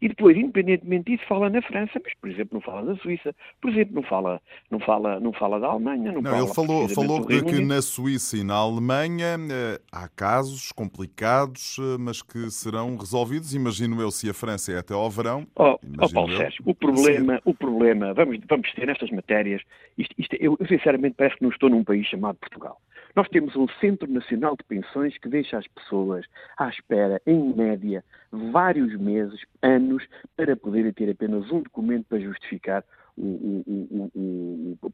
E 0.00 0.08
depois, 0.08 0.36
independentemente 0.36 1.12
disso, 1.12 1.26
fala 1.28 1.50
na 1.50 1.62
França, 1.62 2.00
mas, 2.02 2.14
por 2.20 2.30
exemplo, 2.30 2.54
não 2.54 2.60
fala 2.60 2.94
da 2.94 3.00
Suíça, 3.00 3.34
por 3.60 3.70
exemplo, 3.70 3.94
não 3.94 4.02
fala, 4.02 4.40
não 4.70 4.80
fala, 4.80 5.20
não 5.20 5.32
fala 5.32 5.60
da 5.60 5.68
Alemanha. 5.68 6.12
Não, 6.12 6.22
não 6.22 6.30
fala 6.30 6.42
ele 6.42 6.54
falou, 6.54 6.88
falou 6.88 7.26
de 7.26 7.44
que 7.44 7.64
na 7.64 7.82
Suíça 7.82 8.36
e 8.36 8.44
na 8.44 8.54
Alemanha 8.54 9.36
eh, 9.50 9.80
há 9.92 10.08
casos 10.08 10.72
complicados, 10.72 11.76
eh, 11.78 11.96
mas 11.98 12.22
que 12.22 12.50
serão 12.68 12.96
resolvidos, 12.96 13.54
imagino 13.54 14.00
eu, 14.00 14.10
se 14.10 14.28
a 14.28 14.34
França 14.34 14.72
é 14.72 14.78
até 14.78 14.92
ao 14.92 15.10
verão. 15.10 15.46
Oh, 15.56 15.78
oh 15.98 16.12
Paulo 16.12 16.32
eu, 16.32 16.36
Sérgio, 16.36 16.62
o 16.66 16.74
problema, 16.74 17.40
o 17.44 17.54
problema, 17.54 18.12
vamos, 18.12 18.38
vamos 18.46 18.70
ter 18.74 18.86
nestas 18.86 19.10
matérias, 19.10 19.62
isto, 19.96 20.14
isto, 20.18 20.36
eu, 20.38 20.56
eu 20.60 20.66
sinceramente 20.66 21.14
parece 21.16 21.36
que 21.36 21.42
não 21.42 21.50
estou 21.50 21.70
num 21.70 21.82
país 21.82 22.06
chamado 22.06 22.36
Portugal. 22.36 22.78
Nós 23.16 23.26
temos 23.30 23.56
um 23.56 23.66
Centro 23.80 24.10
Nacional 24.10 24.54
de 24.54 24.64
Pensões 24.64 25.16
que 25.16 25.28
deixa 25.30 25.56
as 25.56 25.66
pessoas 25.68 26.26
à 26.58 26.68
espera, 26.68 27.20
em 27.26 27.54
média, 27.54 28.04
vários 28.30 28.94
meses, 29.00 29.40
anos, 29.62 30.04
para 30.36 30.54
poderem 30.54 30.92
ter 30.92 31.10
apenas 31.10 31.50
um 31.50 31.62
documento 31.62 32.04
para 32.06 32.20
justificar 32.20 32.84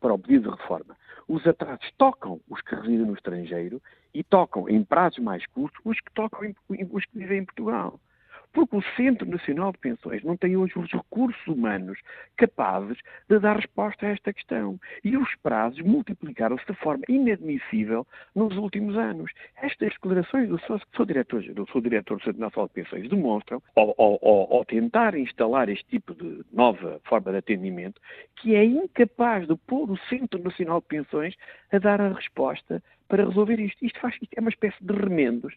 para 0.00 0.14
o 0.14 0.18
pedido 0.18 0.50
de 0.50 0.56
reforma. 0.56 0.96
Os 1.28 1.46
atrasos 1.46 1.90
tocam 1.96 2.40
os 2.48 2.60
que 2.62 2.74
residem 2.74 3.06
no 3.06 3.14
estrangeiro 3.14 3.80
e 4.12 4.22
tocam 4.22 4.68
em 4.68 4.82
prazos 4.84 5.18
mais 5.18 5.46
curtos 5.46 5.80
os 5.84 6.00
que 6.00 6.12
tocam 6.12 6.54
os 6.68 7.04
que 7.04 7.18
vivem 7.18 7.38
em 7.38 7.44
Portugal 7.44 8.00
porque 8.54 8.76
o 8.76 8.82
Centro 8.96 9.28
Nacional 9.28 9.72
de 9.72 9.78
Pensões 9.78 10.22
não 10.22 10.36
tem 10.36 10.56
hoje 10.56 10.78
os 10.78 10.90
recursos 10.90 11.44
humanos 11.46 11.98
capazes 12.36 12.96
de 13.28 13.38
dar 13.40 13.56
resposta 13.56 14.06
a 14.06 14.10
esta 14.10 14.32
questão. 14.32 14.78
E 15.02 15.16
os 15.16 15.28
prazos 15.42 15.80
multiplicaram-se 15.80 16.64
de 16.64 16.74
forma 16.74 17.02
inadmissível 17.08 18.06
nos 18.34 18.56
últimos 18.56 18.96
anos. 18.96 19.32
Estas 19.60 19.92
declarações 19.92 20.48
do 20.48 20.58
seu, 20.60 20.80
seu 20.94 21.04
diretor, 21.04 21.42
do 21.42 21.68
seu 21.70 21.80
diretor 21.80 22.18
do 22.18 22.24
Centro 22.24 22.40
Nacional 22.40 22.68
de 22.68 22.74
Pensões 22.74 23.10
demonstram, 23.10 23.60
ao, 23.74 23.92
ao, 23.98 24.18
ao 24.22 24.64
tentar 24.64 25.16
instalar 25.16 25.68
este 25.68 25.84
tipo 25.86 26.14
de 26.14 26.44
nova 26.52 27.00
forma 27.04 27.32
de 27.32 27.38
atendimento, 27.38 28.00
que 28.36 28.54
é 28.54 28.64
incapaz 28.64 29.48
de 29.48 29.56
pôr 29.66 29.90
o 29.90 29.98
Centro 30.08 30.40
Nacional 30.40 30.80
de 30.80 30.86
Pensões 30.86 31.34
a 31.72 31.78
dar 31.78 32.00
a 32.00 32.12
resposta 32.12 32.80
para 33.08 33.26
resolver 33.26 33.58
isto. 33.58 33.84
Isto, 33.84 34.00
faz, 34.00 34.14
isto 34.22 34.32
é 34.36 34.40
uma 34.40 34.50
espécie 34.50 34.78
de 34.80 34.92
remendos 34.94 35.54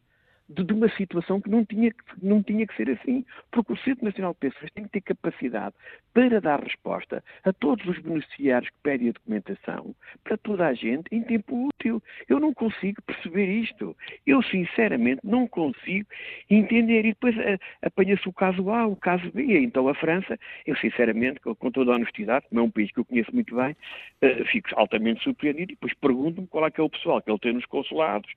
de, 0.50 0.64
de, 0.64 0.74
uma 0.74 0.90
situação 0.90 1.42
que 1.42 1.50
não 1.50 1.66
tinha, 1.66 1.92
não 2.22 2.42
tinha 2.42 2.66
que 2.66 2.76
ser 2.76 2.90
assim. 2.90 3.26
Porque 3.52 3.74
o 3.74 3.78
Centro 3.78 4.06
Nacional 4.06 4.34
de 4.34 4.40
Pensões 4.40 4.72
tem 4.72 4.86
que 4.86 4.92
ter 4.92 5.02
capacidade 5.02 5.76
para 6.14 6.40
dar 6.42 6.62
resposta 6.62 7.24
a 7.44 7.54
todos 7.54 7.86
os 7.86 8.00
beneficiários 8.00 8.70
que 8.70 8.78
pedem 8.82 9.10
a 9.10 9.12
documentação, 9.12 9.96
para 10.24 10.38
toda 10.38 10.68
a 10.68 10.74
gente, 10.74 11.06
em 11.12 11.22
tempo 11.22 11.68
útil. 11.68 12.02
Eu 12.28 12.40
não 12.40 12.54
consigo 12.54 13.02
perceber 13.04 13.48
isto. 13.48 13.96
Eu, 14.26 14.42
sinceramente, 14.44 15.22
não 15.24 15.48
consigo 15.48 16.08
entender. 16.50 17.06
E 17.06 17.10
depois 17.10 17.38
eh, 17.38 17.58
apanha-se 17.82 18.28
o 18.28 18.34
caso 18.34 18.70
A, 18.70 18.88
o 18.88 18.96
caso 18.96 19.32
B. 19.32 19.60
Então, 19.60 19.88
a 19.88 19.96
França, 19.96 20.38
eu, 20.66 20.76
sinceramente, 20.78 21.40
com 21.40 21.72
toda 21.72 21.92
a 21.92 21.96
honestidade, 21.96 22.46
como 22.50 22.62
é 22.62 22.64
um 22.64 22.72
país 22.72 22.92
que 22.92 23.00
eu 23.00 23.06
conheço 23.06 23.34
muito 23.34 23.56
bem, 23.56 23.72
uh, 23.72 24.46
fico 24.46 24.70
altamente 24.76 25.24
surpreendido 25.24 25.72
e 25.72 25.76
depois 25.76 25.94
pergunto-me 25.96 26.48
qual 26.48 26.66
é 26.66 26.72
que 26.72 26.80
é 26.80 26.84
o 26.84 26.90
pessoal 26.90 27.22
que 27.22 27.30
ele 27.30 27.40
tem 27.40 27.54
nos 27.54 27.66
consulados, 27.66 28.30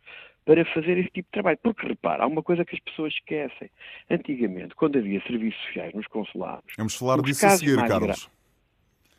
para 0.51 0.65
fazer 0.65 0.99
este 0.99 1.13
tipo 1.13 1.29
de 1.29 1.33
trabalho. 1.33 1.59
Porque, 1.63 1.87
repara, 1.87 2.25
há 2.25 2.27
uma 2.27 2.43
coisa 2.43 2.65
que 2.65 2.75
as 2.75 2.81
pessoas 2.83 3.13
esquecem. 3.13 3.71
Antigamente, 4.11 4.75
quando 4.75 4.99
havia 4.99 5.23
serviços 5.23 5.63
sociais 5.67 5.95
nos 5.95 6.09
consulados... 6.09 6.75
Vamos 6.77 6.97
falar 6.97 7.23
disso 7.23 7.47
a 7.47 7.51
seguir, 7.51 7.77
Carlos. 7.87 8.29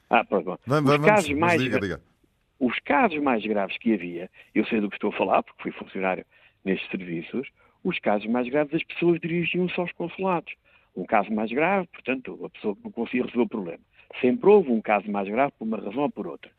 Gra... 0.10 0.20
Ah, 0.20 0.26
perdão. 0.26 0.60
Vamos, 0.66 0.92
os 0.92 0.98
vamos, 0.98 1.10
casos 1.10 1.32
mais 1.32 1.64
diga, 1.64 1.80
diga. 1.80 2.02
Os 2.60 2.78
casos 2.80 3.18
mais 3.24 3.46
graves 3.46 3.78
que 3.78 3.94
havia, 3.94 4.30
eu 4.54 4.66
sei 4.66 4.82
do 4.82 4.90
que 4.90 4.98
estou 4.98 5.10
a 5.12 5.14
falar, 5.14 5.42
porque 5.42 5.64
fui 5.64 5.72
funcionário 5.72 6.26
nestes 6.66 6.90
serviços, 6.92 7.48
os 7.82 7.98
casos 8.00 8.30
mais 8.30 8.50
graves 8.50 8.76
as 8.76 8.84
pessoas 8.84 9.18
dirigiam-se 9.22 9.80
aos 9.80 9.94
consulados. 9.94 10.54
Um 10.94 11.06
caso 11.06 11.32
mais 11.32 11.50
grave, 11.50 11.88
portanto, 11.94 12.42
a 12.44 12.50
pessoa 12.50 12.76
que 12.76 12.84
não 12.84 12.92
conseguia 12.92 13.24
resolver 13.24 13.46
o 13.46 13.48
problema. 13.48 13.80
Sempre 14.20 14.50
houve 14.50 14.70
um 14.70 14.82
caso 14.82 15.10
mais 15.10 15.30
grave 15.30 15.54
por 15.58 15.64
uma 15.64 15.78
razão 15.78 16.04
ou 16.04 16.10
por 16.10 16.28
outra. 16.28 16.52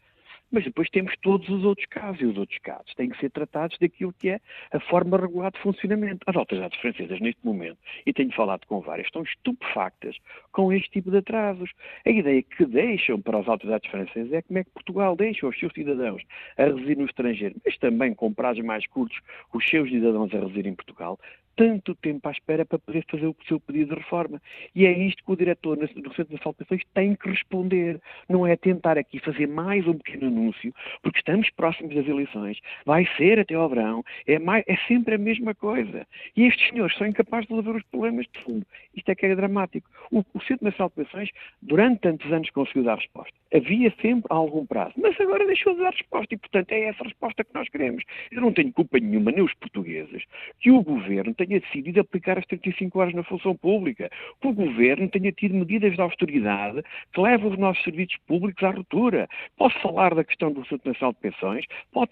Mas 0.52 0.64
depois 0.64 0.88
temos 0.90 1.14
todos 1.22 1.48
os 1.48 1.64
outros 1.64 1.86
casos, 1.86 2.20
e 2.20 2.26
os 2.26 2.36
outros 2.36 2.58
casos 2.58 2.94
têm 2.94 3.08
que 3.08 3.18
ser 3.18 3.30
tratados 3.30 3.76
daquilo 3.78 4.12
que 4.12 4.28
é 4.28 4.40
a 4.70 4.78
forma 4.78 5.16
regular 5.16 5.50
de 5.50 5.58
funcionamento. 5.60 6.18
As 6.26 6.36
autoridades 6.36 6.78
francesas, 6.78 7.20
neste 7.20 7.44
momento, 7.44 7.78
e 8.06 8.12
tenho 8.12 8.30
falado 8.32 8.66
com 8.66 8.80
várias, 8.80 9.06
estão 9.06 9.22
estupefactas 9.22 10.16
com 10.52 10.72
este 10.72 10.90
tipo 10.90 11.10
de 11.10 11.16
atrasos. 11.16 11.70
A 12.04 12.10
ideia 12.10 12.42
que 12.42 12.66
deixam 12.66 13.20
para 13.20 13.38
as 13.38 13.48
autoridades 13.48 13.90
francesas 13.90 14.32
é 14.32 14.42
como 14.42 14.58
é 14.58 14.64
que 14.64 14.70
Portugal 14.70 15.16
deixa 15.16 15.46
os 15.46 15.58
seus 15.58 15.72
cidadãos 15.72 16.22
a 16.58 16.64
residir 16.64 16.98
no 16.98 17.06
estrangeiro, 17.06 17.56
mas 17.64 17.76
também 17.78 18.14
com 18.14 18.32
prazos 18.32 18.64
mais 18.64 18.86
curtos 18.86 19.18
os 19.52 19.68
seus 19.68 19.88
cidadãos 19.88 20.32
a 20.34 20.40
residir 20.40 20.66
em 20.66 20.74
Portugal, 20.74 21.18
tanto 21.56 21.94
tempo 21.96 22.28
à 22.28 22.32
espera 22.32 22.64
para 22.64 22.78
poder 22.78 23.04
fazer 23.10 23.26
o 23.26 23.36
seu 23.46 23.60
pedido 23.60 23.94
de 23.94 24.00
reforma. 24.00 24.40
E 24.74 24.86
é 24.86 24.92
isto 24.92 25.24
que 25.24 25.32
o 25.32 25.36
diretor 25.36 25.76
do 25.76 26.14
Centro 26.14 26.36
de 26.36 26.42
Salvações 26.42 26.82
tem 26.94 27.14
que 27.14 27.28
responder. 27.28 28.00
Não 28.28 28.46
é 28.46 28.56
tentar 28.56 28.98
aqui 28.98 29.18
fazer 29.18 29.46
mais 29.46 29.86
um 29.86 29.94
pequeno 29.94 30.28
anúncio, 30.28 30.74
porque 31.02 31.18
estamos 31.18 31.48
próximos 31.50 31.94
das 31.94 32.06
eleições, 32.06 32.58
vai 32.84 33.06
ser 33.16 33.38
até 33.38 33.54
ao 33.54 33.68
verão, 33.68 34.04
é, 34.26 34.38
mais, 34.38 34.64
é 34.66 34.76
sempre 34.88 35.14
a 35.14 35.18
mesma 35.18 35.54
coisa. 35.54 36.06
E 36.36 36.44
estes 36.46 36.68
senhores 36.68 36.96
são 36.96 37.06
incapazes 37.06 37.46
de 37.46 37.54
resolver 37.54 37.78
os 37.78 37.84
problemas 37.84 38.26
de 38.32 38.42
fundo. 38.42 38.66
Isto 38.94 39.10
é 39.10 39.14
que 39.14 39.26
é 39.26 39.34
dramático. 39.34 39.88
O, 40.10 40.24
o 40.34 40.40
Centro 40.42 40.64
Nacional 40.64 40.90
de 40.90 41.04
Pensões, 41.04 41.30
durante 41.60 42.00
tantos 42.00 42.32
anos, 42.32 42.50
conseguiu 42.50 42.84
dar 42.84 42.96
resposta. 42.96 43.32
Havia 43.54 43.92
sempre 44.00 44.26
algum 44.30 44.64
prazo, 44.64 44.94
mas 44.96 45.18
agora 45.20 45.46
deixou 45.46 45.74
de 45.74 45.80
dar 45.80 45.92
resposta 45.92 46.34
e, 46.34 46.38
portanto, 46.38 46.72
é 46.72 46.84
essa 46.84 47.04
resposta 47.04 47.44
que 47.44 47.54
nós 47.54 47.68
queremos. 47.68 48.02
Eu 48.30 48.40
não 48.40 48.52
tenho 48.52 48.72
culpa 48.72 48.98
nenhuma, 48.98 49.30
nem 49.30 49.42
os 49.42 49.54
portugueses, 49.54 50.24
que 50.60 50.70
o 50.70 50.82
governo 50.82 51.34
tenha 51.46 51.60
decidido 51.60 52.00
aplicar 52.00 52.38
as 52.38 52.46
35 52.46 52.98
horas 52.98 53.14
na 53.14 53.22
função 53.22 53.56
pública, 53.56 54.10
que 54.40 54.48
o 54.48 54.52
governo 54.52 55.08
tenha 55.08 55.32
tido 55.32 55.54
medidas 55.54 55.94
de 55.94 56.00
austeridade 56.00 56.82
que 57.12 57.20
levam 57.20 57.50
os 57.50 57.58
nossos 57.58 57.82
serviços 57.84 58.16
públicos 58.26 58.62
à 58.62 58.70
ruptura. 58.70 59.28
Posso 59.56 59.78
falar 59.80 60.14
da 60.14 60.24
questão 60.24 60.52
do 60.52 60.66
Centro 60.66 60.88
Nacional 60.88 61.12
de 61.12 61.20
Pensões, 61.20 61.66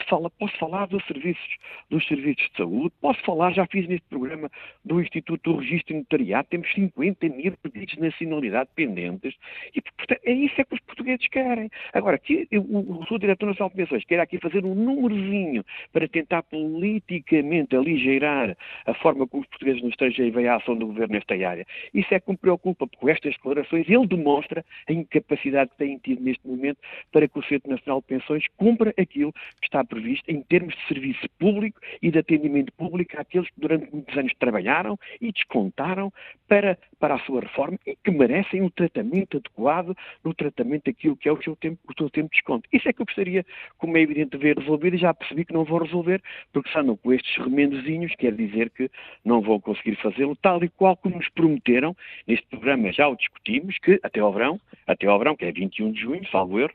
falar, 0.09 0.31
posso 0.31 0.57
falar 0.59 0.87
dos 0.87 1.05
serviços, 1.07 1.57
dos 1.89 2.07
serviços 2.07 2.49
de 2.51 2.57
saúde, 2.57 2.93
posso 3.01 3.21
falar, 3.23 3.53
já 3.53 3.67
fiz 3.67 3.87
neste 3.89 4.07
programa, 4.09 4.51
do 4.85 5.01
Instituto 5.01 5.53
do 5.53 5.59
Registro 5.59 5.97
Notariado, 5.97 6.49
temos 6.51 6.73
50 6.73 7.29
mil 7.29 7.57
pedidos 7.63 7.95
de 7.95 8.01
nacionalidade 8.01 8.71
pendentes, 8.75 9.35
e 9.75 9.81
portanto, 9.81 10.21
é 10.25 10.33
isso 10.33 10.61
é 10.61 10.65
que 10.65 10.75
os 10.75 10.81
portugueses 10.81 11.27
querem. 11.29 11.71
Agora, 11.93 12.19
que 12.19 12.49
o, 12.53 13.05
o 13.15 13.19
diretor 13.19 13.47
nacional 13.47 13.71
de 13.71 13.77
pensões 13.77 14.05
quer 14.05 14.21
aqui 14.21 14.39
fazer 14.39 14.65
um 14.65 14.75
númerozinho 14.75 15.65
para 15.93 16.09
tentar 16.09 16.43
politicamente 16.43 17.77
aligeirar 17.77 18.57
a 18.87 18.95
forma 18.95 19.20
como 19.27 19.43
os 19.43 19.49
portugueses 19.49 19.83
no 19.83 19.89
estrangeiro 19.89 20.33
veem 20.33 20.49
a 20.49 20.57
ação 20.57 20.77
do 20.77 20.87
governo 20.87 21.15
nesta 21.15 21.35
área. 21.35 21.67
Isso 21.93 22.13
é 22.15 22.21
que 22.21 22.31
me 22.31 22.37
preocupa, 22.37 22.87
porque 22.87 23.01
com 23.01 23.09
estas 23.09 23.35
declarações 23.35 23.89
ele 23.89 24.07
demonstra 24.07 24.65
a 24.89 24.93
incapacidade 24.93 25.71
que 25.71 25.77
tem 25.77 25.99
tido 25.99 26.23
neste 26.23 26.47
momento 26.47 26.79
para 27.13 27.29
que 27.29 27.39
o 27.39 27.43
Centro 27.43 27.71
Nacional 27.71 28.01
de 28.01 28.07
Pensões 28.07 28.45
cumpra 28.57 28.95
aquilo 28.99 29.33
que 29.33 29.67
está 29.67 29.85
previsto 29.85 30.29
em 30.29 30.43
termos 30.43 30.75
de 30.75 30.89
serviço 30.89 31.29
público 31.39 31.81
e 32.03 32.11
de 32.11 32.19
atendimento 32.19 32.73
público 32.73 33.19
àqueles 33.19 33.49
que 33.51 33.61
durante 33.61 33.93
muitos 33.93 34.17
anos 34.17 34.33
trabalharam 34.39 34.99
e 35.21 35.33
descontaram 35.33 36.13
para, 36.49 36.79
para 36.99 37.15
a 37.15 37.19
sua 37.21 37.41
reforma 37.41 37.79
e 37.87 37.97
que 37.97 38.11
merecem 38.11 38.63
um 38.63 38.71
tratamento 38.71 39.37
adequado 39.37 39.97
no 40.25 40.35
tratamento 40.35 40.85
daquilo 40.85 41.17
que 41.17 41.29
é 41.29 41.33
o 41.33 41.43
seu 41.43 41.57
tempo, 41.57 41.79
o 41.89 41.95
seu 41.97 42.11
tempo 42.11 42.29
de 42.31 42.37
desconto. 42.37 42.69
Isso 42.73 42.89
é 42.89 42.93
que 42.93 43.01
eu 43.03 43.07
gostaria, 43.07 43.45
como 43.79 43.97
é 43.97 44.01
evidente, 44.01 44.37
de 44.37 44.39
ver 44.39 44.59
resolvido 44.59 44.97
e 44.97 44.99
já 44.99 45.13
percebi 45.15 45.45
que 45.45 45.53
não 45.53 45.65
vou 45.65 45.79
resolver, 45.79 46.23
porque 46.53 46.71
só 46.71 46.81
andam 46.81 46.97
com 46.97 47.13
estes 47.13 47.37
remendozinhos, 47.37 48.15
quer 48.17 48.35
dizer 48.35 48.71
que 48.71 48.91
não 49.25 49.41
vão 49.41 49.61
conseguir 49.61 49.97
fazê-lo, 49.97 50.37
tal 50.37 50.63
e 50.63 50.69
qual 50.69 50.97
como 50.97 51.17
nos 51.17 51.29
prometeram, 51.29 51.97
neste 52.27 52.47
programa 52.47 52.93
já 52.93 53.09
o 53.09 53.17
discutimos, 53.17 53.79
que 53.79 54.01
até 54.03 54.21
ao 54.21 54.33
verão, 54.33 54.61
até 54.87 55.07
ao 55.07 55.19
verão, 55.19 55.37
que 55.37 55.45
é 55.45 55.53
21 55.53 55.93
de 55.93 56.01
junho, 56.01 56.29
salvo 56.31 56.61
erro, 56.61 56.73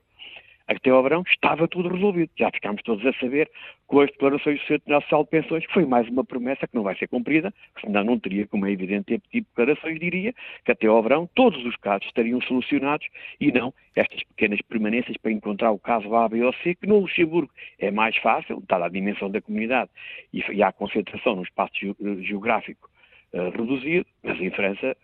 até 0.68 0.90
ao 0.90 1.04
verão 1.04 1.24
estava 1.28 1.68
tudo 1.68 1.90
resolvido. 1.90 2.30
Já 2.38 2.50
ficámos 2.52 2.82
todos 2.84 3.06
a 3.06 3.14
saber 3.14 3.50
com 3.88 4.00
as 4.00 4.10
declarações 4.10 4.60
do 4.60 4.68
Centro 4.68 4.92
Nacional 4.92 5.24
de 5.24 5.30
Pensões, 5.30 5.66
que 5.66 5.74
foi 5.74 5.86
mais 5.86 6.08
uma 6.08 6.24
promessa 6.24 6.68
que 6.68 6.76
não 6.76 6.84
vai 6.84 6.96
ser 6.98 7.08
cumprida, 7.08 7.54
senão 7.80 8.04
não 8.04 8.20
teria, 8.20 8.48
como 8.48 8.66
é 8.66 8.72
evidente, 8.72 9.06
ter 9.06 9.22
pedido 9.22 9.48
declarações, 9.56 10.00
diria 10.00 10.34
que 10.64 10.72
até 10.72 10.88
ao 10.88 11.02
verão 11.04 11.30
todos 11.36 11.64
os 11.66 11.76
casos 11.78 12.08
estariam 12.08 12.42
solucionados 12.42 13.08
e 13.40 13.52
não 13.52 13.74
estas 13.96 14.24
pequenas 14.24 14.62
permanências 14.64 15.16
para 15.18 15.32
encontrar 15.32 15.72
o 15.72 15.80
caso 15.80 16.14
A, 16.16 16.28
B 16.28 16.44
ou 16.44 16.54
C, 16.56 16.76
que 16.76 16.88
no 16.88 17.00
Luxemburgo 17.00 17.52
é 17.80 17.92
mais 17.92 18.16
fácil, 18.18 18.60
está 18.60 18.84
a 18.84 18.90
dimensão 18.90 19.30
da 19.30 19.42
comunidade 19.42 19.90
e, 20.34 20.44
e 20.52 20.64
há 20.64 20.72
concentração 20.72 21.36
num 21.36 21.44
espaço 21.44 21.74
geográfico 22.22 22.90
uh, 23.34 23.50
reduzido, 23.52 24.06
mas 24.24 24.40
em 24.42 24.50
França, 24.52 24.98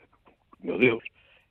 meu 0.63 0.77
Deus, 0.77 1.03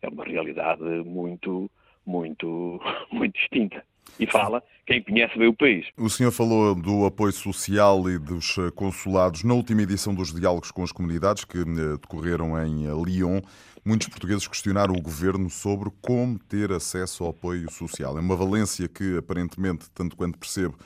é 0.03 0.09
uma 0.09 0.25
realidade 0.25 0.83
muito, 0.83 1.71
muito, 2.05 2.81
muito 3.13 3.35
distinta. 3.35 3.85
E 4.19 4.27
fala 4.27 4.63
quem 4.87 5.03
conhece 5.03 5.39
bem 5.39 5.49
o 5.49 5.55
país. 5.55 5.87
O 5.97 6.11
senhor 6.11 6.33
falou 6.33 6.75
do 6.75 7.07
apoio 7.07 7.33
social 7.33 8.11
e 8.11 8.19
dos 8.19 8.59
eh, 8.59 8.71
consulados. 8.75 9.45
Na 9.45 9.55
última 9.55 9.83
edição 9.83 10.13
dos 10.13 10.35
diálogos 10.35 10.73
com 10.73 10.83
as 10.83 10.91
comunidades, 10.91 11.45
que 11.45 11.59
eh, 11.59 11.97
decorreram 12.01 12.59
em 12.61 12.87
eh, 12.87 12.91
Lyon, 13.07 13.41
muitos 13.85 14.09
portugueses 14.09 14.49
questionaram 14.49 14.93
o 14.95 15.01
governo 15.01 15.49
sobre 15.49 15.91
como 16.03 16.39
ter 16.39 16.73
acesso 16.73 17.23
ao 17.23 17.31
apoio 17.31 17.71
social. 17.71 18.19
É 18.19 18.21
uma 18.21 18.35
valência 18.35 18.89
que, 18.89 19.17
aparentemente, 19.17 19.89
tanto 19.95 20.17
quanto 20.17 20.39
percebo, 20.39 20.77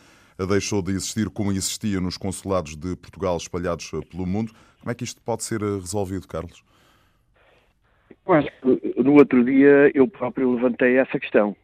deixou 0.48 0.82
de 0.82 0.92
existir 0.92 1.30
como 1.30 1.50
existia 1.50 1.98
nos 1.98 2.18
consulados 2.18 2.76
de 2.76 2.94
Portugal 2.96 3.36
espalhados 3.36 3.90
pelo 4.10 4.26
mundo. 4.26 4.52
Como 4.80 4.90
é 4.90 4.94
que 4.94 5.04
isto 5.04 5.20
pode 5.22 5.44
ser 5.44 5.62
resolvido, 5.62 6.28
Carlos? 6.28 6.62
acho 8.26 8.48
que 8.60 9.02
no 9.02 9.14
outro 9.14 9.44
dia 9.44 9.90
eu 9.94 10.08
próprio 10.08 10.54
levantei 10.54 10.96
essa 10.96 11.18
questão 11.18 11.56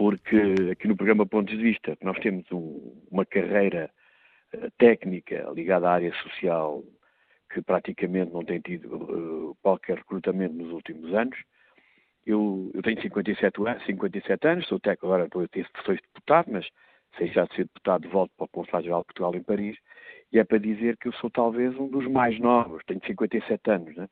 porque 0.00 0.70
aqui 0.72 0.88
no 0.88 0.96
programa 0.96 1.26
Pontos 1.26 1.54
de 1.54 1.62
Vista 1.62 1.94
nós 2.02 2.18
temos 2.20 2.50
um, 2.50 3.04
uma 3.10 3.26
carreira 3.26 3.90
uh, 4.54 4.70
técnica 4.78 5.46
ligada 5.54 5.90
à 5.90 5.92
área 5.92 6.10
social 6.22 6.82
que 7.52 7.60
praticamente 7.60 8.32
não 8.32 8.42
tem 8.42 8.60
tido 8.60 8.96
uh, 8.96 9.54
qualquer 9.60 9.98
recrutamento 9.98 10.54
nos 10.54 10.72
últimos 10.72 11.12
anos. 11.12 11.36
Eu, 12.24 12.70
eu 12.72 12.80
tenho 12.80 12.98
57 12.98 13.60
anos, 13.60 13.84
57 13.84 14.48
anos, 14.48 14.68
sou 14.68 14.80
técnico 14.80 15.04
agora, 15.04 15.26
estou 15.26 15.42
a 15.42 15.48
ter 15.48 15.64
de 15.64 15.94
deputado, 15.94 16.50
mas 16.50 16.66
sei 17.18 17.26
já 17.26 17.44
de 17.44 17.54
ser 17.56 17.64
deputado, 17.64 18.08
volto 18.08 18.32
para 18.38 18.46
o 18.46 18.48
Consulado 18.48 18.84
Geral 18.84 19.00
de 19.00 19.06
Portugal 19.06 19.34
em 19.34 19.42
Paris, 19.42 19.76
e 20.32 20.38
é 20.38 20.44
para 20.44 20.56
dizer 20.56 20.96
que 20.96 21.08
eu 21.08 21.12
sou 21.12 21.28
talvez 21.28 21.76
um 21.76 21.88
dos 21.88 22.06
mais 22.06 22.38
novos, 22.38 22.82
tenho 22.86 23.04
57 23.04 23.70
anos, 23.70 23.94
né? 23.94 24.08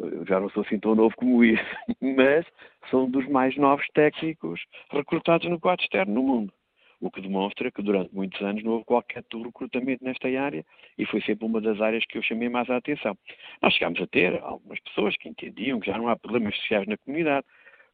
Eu 0.00 0.26
já 0.26 0.40
não 0.40 0.48
sou 0.50 0.62
assim 0.62 0.78
tão 0.78 0.94
novo 0.94 1.14
como 1.16 1.44
isso, 1.44 1.62
mas 2.00 2.46
um 2.92 3.10
dos 3.10 3.26
mais 3.28 3.56
novos 3.56 3.86
técnicos 3.94 4.60
recrutados 4.90 5.48
no 5.48 5.60
quadro 5.60 5.84
externo 5.84 6.14
no 6.14 6.22
mundo. 6.22 6.52
O 7.00 7.10
que 7.10 7.22
demonstra 7.22 7.70
que 7.70 7.82
durante 7.82 8.14
muitos 8.14 8.40
anos 8.42 8.62
não 8.62 8.72
houve 8.72 8.84
qualquer 8.84 9.24
recrutamento 9.32 10.04
nesta 10.04 10.28
área 10.28 10.64
e 10.98 11.06
foi 11.06 11.22
sempre 11.22 11.46
uma 11.46 11.60
das 11.60 11.80
áreas 11.80 12.04
que 12.06 12.18
eu 12.18 12.22
chamei 12.22 12.50
mais 12.50 12.68
a 12.68 12.76
atenção. 12.76 13.16
Nós 13.62 13.72
chegámos 13.72 14.02
a 14.02 14.06
ter 14.06 14.38
algumas 14.42 14.78
pessoas 14.80 15.16
que 15.16 15.28
entendiam 15.28 15.80
que 15.80 15.86
já 15.86 15.96
não 15.96 16.08
há 16.08 16.16
problemas 16.16 16.54
sociais 16.56 16.86
na 16.86 16.98
comunidade. 16.98 17.46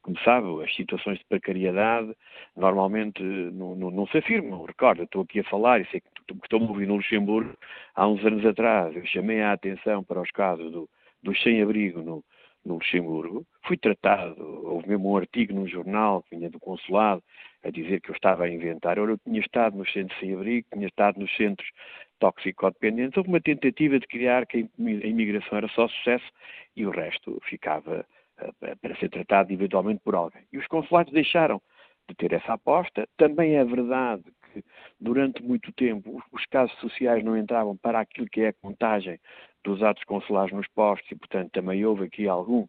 Como 0.02 0.18
sabe, 0.20 0.46
as 0.64 0.74
situações 0.74 1.18
de 1.18 1.24
precariedade 1.24 2.16
normalmente 2.56 3.22
não, 3.22 3.76
não, 3.76 3.90
não 3.92 4.06
se 4.08 4.18
afirmam. 4.18 4.64
Recordo, 4.64 5.04
estou 5.04 5.22
aqui 5.22 5.40
a 5.40 5.44
falar 5.44 5.80
e 5.80 5.86
sei 5.86 6.00
que 6.00 6.08
estou-me 6.44 6.66
ouvir 6.66 6.86
no 6.86 6.96
Luxemburgo 6.96 7.56
há 7.94 8.08
uns 8.08 8.24
anos 8.24 8.44
atrás. 8.44 8.94
Eu 8.94 9.06
chamei 9.06 9.40
a 9.40 9.52
atenção 9.52 10.02
para 10.02 10.20
os 10.20 10.30
casos 10.32 10.70
do, 10.72 10.88
dos 11.22 11.42
sem-abrigo 11.42 12.02
no, 12.02 12.24
no 12.64 12.74
Luxemburgo, 12.74 13.46
fui 13.64 13.76
tratado, 13.76 14.42
houve 14.66 14.88
mesmo 14.88 15.12
um 15.12 15.16
artigo 15.16 15.54
num 15.54 15.66
jornal 15.66 16.22
que 16.22 16.36
vinha 16.36 16.50
do 16.50 16.58
consulado 16.58 17.22
a 17.62 17.70
dizer 17.70 18.00
que 18.00 18.10
eu 18.10 18.14
estava 18.14 18.44
a 18.44 18.50
inventar. 18.50 18.98
Ora, 18.98 19.12
eu 19.12 19.18
tinha 19.18 19.40
estado 19.40 19.76
nos 19.76 19.92
centros 19.92 20.18
sem-abrigo, 20.20 20.66
tinha 20.72 20.86
estado 20.86 21.18
nos 21.18 21.34
centros 21.36 21.68
toxicodependentes. 22.18 23.16
Houve 23.16 23.28
uma 23.28 23.40
tentativa 23.40 23.98
de 23.98 24.06
criar 24.06 24.46
que 24.46 24.68
a 24.78 24.82
imigração 24.82 25.58
era 25.58 25.68
só 25.68 25.88
sucesso 25.88 26.30
e 26.76 26.86
o 26.86 26.90
resto 26.90 27.40
ficava 27.48 28.06
uh, 28.40 28.76
para 28.80 28.96
ser 28.96 29.08
tratado 29.10 29.52
individualmente 29.52 30.00
por 30.04 30.14
alguém. 30.14 30.42
E 30.52 30.58
os 30.58 30.66
consulados 30.66 31.12
deixaram 31.12 31.60
de 32.08 32.14
ter 32.14 32.32
essa 32.32 32.52
aposta. 32.52 33.08
Também 33.16 33.56
é 33.56 33.64
verdade 33.64 34.24
que 34.52 34.64
durante 35.00 35.42
muito 35.42 35.72
tempo 35.72 36.22
os 36.32 36.46
casos 36.46 36.76
sociais 36.78 37.24
não 37.24 37.36
entravam 37.36 37.76
para 37.76 38.00
aquilo 38.00 38.28
que 38.28 38.42
é 38.42 38.48
a 38.48 38.52
contagem 38.52 39.18
dos 39.66 39.82
atos 39.82 40.04
consulares 40.04 40.52
nos 40.52 40.68
postos 40.68 41.10
e, 41.10 41.16
portanto, 41.16 41.50
também 41.50 41.84
houve 41.84 42.04
aqui 42.04 42.28
algum 42.28 42.66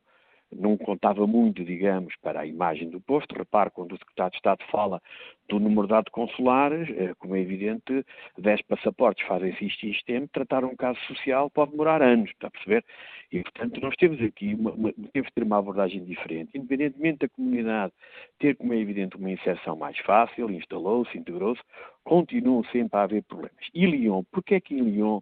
não 0.51 0.77
contava 0.77 1.27
muito, 1.27 1.63
digamos, 1.63 2.15
para 2.21 2.41
a 2.41 2.45
imagem 2.45 2.89
do 2.89 3.01
posto. 3.01 3.35
Repare, 3.37 3.69
quando 3.69 3.93
o 3.93 3.97
Secretário 3.97 4.31
de 4.31 4.37
Estado 4.37 4.63
fala 4.71 5.01
do 5.49 5.59
número 5.59 5.87
de 5.87 5.93
atos 5.93 6.11
consulares, 6.11 6.89
eh, 6.97 7.13
como 7.19 7.35
é 7.35 7.41
evidente, 7.41 8.05
10 8.37 8.61
passaportes 8.63 9.27
fazem-se 9.27 9.65
isto 9.65 9.85
e 9.85 9.91
isto 9.91 10.05
tempo, 10.05 10.29
tratar 10.31 10.63
um 10.63 10.75
caso 10.75 10.99
social 11.01 11.49
pode 11.49 11.71
demorar 11.71 12.01
anos, 12.01 12.29
está 12.29 12.47
a 12.47 12.51
perceber? 12.51 12.85
E, 13.31 13.41
portanto, 13.41 13.81
nós 13.81 13.93
temos 13.95 14.21
aqui, 14.21 14.53
uma, 14.55 14.71
uma, 14.71 14.93
temos 14.93 15.27
de 15.27 15.33
ter 15.33 15.43
uma 15.43 15.57
abordagem 15.57 16.03
diferente. 16.03 16.57
Independentemente 16.57 17.19
da 17.19 17.29
comunidade 17.29 17.93
ter, 18.39 18.55
como 18.55 18.73
é 18.73 18.77
evidente, 18.77 19.17
uma 19.17 19.29
inserção 19.29 19.75
mais 19.75 19.97
fácil, 19.99 20.49
instalou-se, 20.49 21.17
integrou-se, 21.17 21.61
continuam 22.05 22.63
sempre 22.71 22.97
a 22.97 23.03
haver 23.03 23.23
problemas. 23.23 23.65
E 23.73 23.85
Lyon, 23.85 24.23
porquê 24.31 24.55
é 24.55 24.61
que 24.61 24.73
em 24.73 24.81
Lyon 24.81 25.19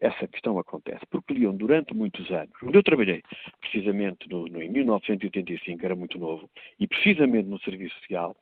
essa 0.00 0.26
questão 0.26 0.58
acontece. 0.58 1.04
Porque 1.10 1.34
Lyon, 1.34 1.56
durante 1.56 1.94
muitos 1.94 2.30
anos, 2.30 2.50
quando 2.58 2.74
eu 2.74 2.82
trabalhei 2.82 3.22
precisamente 3.60 4.28
no, 4.28 4.46
no, 4.46 4.62
em 4.62 4.68
1985, 4.70 5.84
era 5.84 5.94
muito 5.94 6.18
novo, 6.18 6.48
e 6.78 6.86
precisamente 6.86 7.48
no 7.48 7.60
serviço 7.60 7.94
social, 8.00 8.34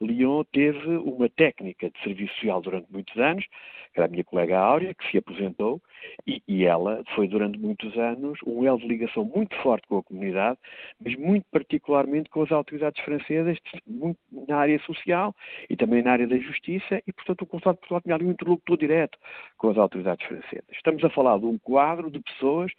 Lyon 0.00 0.42
teve 0.52 0.96
uma 0.96 1.28
técnica 1.28 1.90
de 1.90 2.02
serviço 2.02 2.34
social 2.34 2.60
durante 2.60 2.90
muitos 2.90 3.16
anos, 3.16 3.46
que 3.92 4.00
era 4.00 4.06
a 4.06 4.10
minha 4.10 4.24
colega 4.24 4.58
Áurea, 4.58 4.94
que 4.94 5.10
se 5.10 5.18
aposentou, 5.18 5.80
e, 6.26 6.42
e, 6.48 6.64
ela 6.64 7.02
foi 7.14 7.28
durante 7.28 7.58
muitos 7.58 7.96
anos 7.96 8.38
um 8.46 8.64
elo 8.64 8.78
de 8.78 8.86
ligação 8.86 9.24
muito 9.24 9.54
forte 9.56 9.86
com 9.86 9.98
a 9.98 10.02
comunidade, 10.02 10.58
mas 10.98 11.14
muito 11.16 11.44
particularmente 11.50 12.30
com 12.30 12.42
as 12.42 12.50
autoridades 12.50 13.02
francesas, 13.04 13.58
muito 13.86 14.18
na 14.48 14.56
área 14.56 14.78
social 14.80 15.34
e 15.68 15.76
também 15.76 16.02
na 16.02 16.12
área 16.12 16.26
da 16.26 16.38
justiça, 16.38 17.02
e 17.06 17.12
portanto 17.12 17.42
o 17.42 17.46
Consulado 17.46 17.76
de 17.76 17.80
Portugal 17.80 18.00
tinha 18.00 18.14
ali 18.14 18.24
um 18.24 18.30
interlocutor 18.30 18.78
direto 18.78 19.18
com 19.58 19.68
as 19.68 19.76
autoridades 19.76 20.26
francesas. 20.26 20.64
Estamos 20.72 21.01
a 21.04 21.10
falar 21.10 21.38
de 21.38 21.46
um 21.46 21.58
quadro 21.58 22.10
de 22.10 22.20
pessoas 22.20 22.72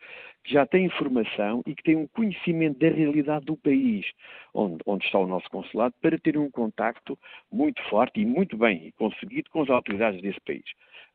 que 0.43 0.53
já 0.53 0.65
têm 0.65 0.85
informação 0.85 1.61
e 1.65 1.73
que 1.73 1.83
têm 1.83 1.95
um 1.95 2.07
conhecimento 2.07 2.79
da 2.79 2.89
realidade 2.89 3.45
do 3.45 3.55
país 3.55 4.05
onde, 4.53 4.77
onde 4.85 5.05
está 5.05 5.17
o 5.17 5.27
nosso 5.27 5.49
consulado 5.49 5.95
para 6.01 6.19
ter 6.19 6.37
um 6.37 6.51
contacto 6.51 7.17
muito 7.51 7.81
forte 7.89 8.19
e 8.19 8.25
muito 8.25 8.57
bem 8.57 8.93
conseguido 8.97 9.49
com 9.49 9.61
as 9.61 9.69
autoridades 9.69 10.21
desse 10.21 10.39
país. 10.41 10.65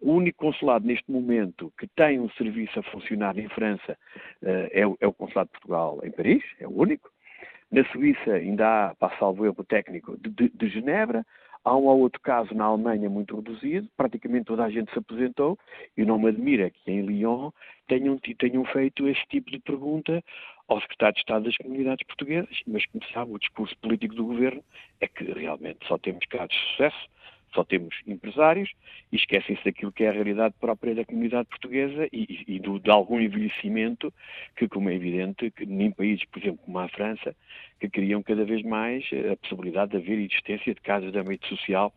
O 0.00 0.12
único 0.12 0.38
consulado 0.38 0.86
neste 0.86 1.10
momento 1.10 1.72
que 1.78 1.86
tem 1.88 2.20
um 2.20 2.30
serviço 2.30 2.78
a 2.78 2.82
funcionar 2.84 3.36
em 3.36 3.48
França 3.48 3.98
uh, 4.42 4.68
é, 4.70 4.86
o, 4.86 4.96
é, 5.00 5.06
o, 5.06 5.12
Consulado 5.12 5.48
de 5.48 5.52
Portugal 5.52 6.00
em 6.04 6.10
Paris, 6.10 6.42
é 6.60 6.66
o 6.66 6.70
único. 6.70 7.10
Na 7.70 7.84
Suíça 7.90 8.32
ainda 8.32 8.66
há, 8.88 8.94
para 8.94 9.16
salvo 9.18 9.44
erro 9.44 9.64
técnico, 9.64 10.16
de, 10.18 10.30
de, 10.30 10.48
de 10.48 10.68
Genebra. 10.68 11.24
Há 11.68 11.76
um 11.76 11.84
ou 11.84 12.00
outro 12.00 12.18
caso 12.22 12.54
na 12.54 12.64
Alemanha 12.64 13.10
muito 13.10 13.36
reduzido, 13.36 13.86
praticamente 13.94 14.46
toda 14.46 14.64
a 14.64 14.70
gente 14.70 14.90
se 14.90 14.98
aposentou, 14.98 15.58
e 15.98 16.02
não 16.02 16.18
me 16.18 16.28
admira 16.28 16.70
que 16.70 16.90
em 16.90 17.02
Lyon 17.02 17.50
tenham, 17.86 18.18
tenham 18.38 18.64
feito 18.64 19.06
esse 19.06 19.22
tipo 19.28 19.50
de 19.50 19.58
pergunta 19.58 20.24
ao 20.66 20.80
secretário 20.80 21.16
de 21.16 21.20
Estado 21.20 21.44
das 21.44 21.58
Comunidades 21.58 22.06
Portuguesas, 22.06 22.58
mas 22.66 22.86
como 22.86 23.04
sabe, 23.12 23.32
o 23.32 23.38
discurso 23.38 23.76
político 23.82 24.14
do 24.14 24.24
governo 24.24 24.64
é 24.98 25.06
que 25.06 25.24
realmente 25.24 25.86
só 25.86 25.98
temos 25.98 26.24
casos 26.30 26.48
de 26.48 26.70
sucesso, 26.70 27.08
só 27.52 27.64
temos 27.64 27.94
empresários 28.06 28.70
e 29.12 29.16
esquecem-se 29.16 29.64
daquilo 29.64 29.92
que 29.92 30.04
é 30.04 30.08
a 30.08 30.12
realidade 30.12 30.54
própria 30.60 30.94
da 30.94 31.04
comunidade 31.04 31.48
portuguesa 31.48 32.08
e, 32.12 32.44
e 32.46 32.58
do, 32.58 32.78
de 32.78 32.90
algum 32.90 33.20
envelhecimento 33.20 34.12
que, 34.56 34.68
como 34.68 34.90
é 34.90 34.94
evidente, 34.94 35.50
que 35.50 35.64
em 35.64 35.90
países, 35.90 36.24
por 36.26 36.40
exemplo, 36.40 36.60
como 36.64 36.78
a 36.78 36.88
França, 36.88 37.34
que 37.80 37.88
criam 37.88 38.22
cada 38.22 38.44
vez 38.44 38.62
mais 38.62 39.04
a 39.30 39.36
possibilidade 39.36 39.92
de 39.92 39.96
haver 39.98 40.18
existência 40.18 40.74
de 40.74 40.80
casas 40.80 41.12
de 41.12 41.18
âmbito 41.18 41.46
social 41.48 41.92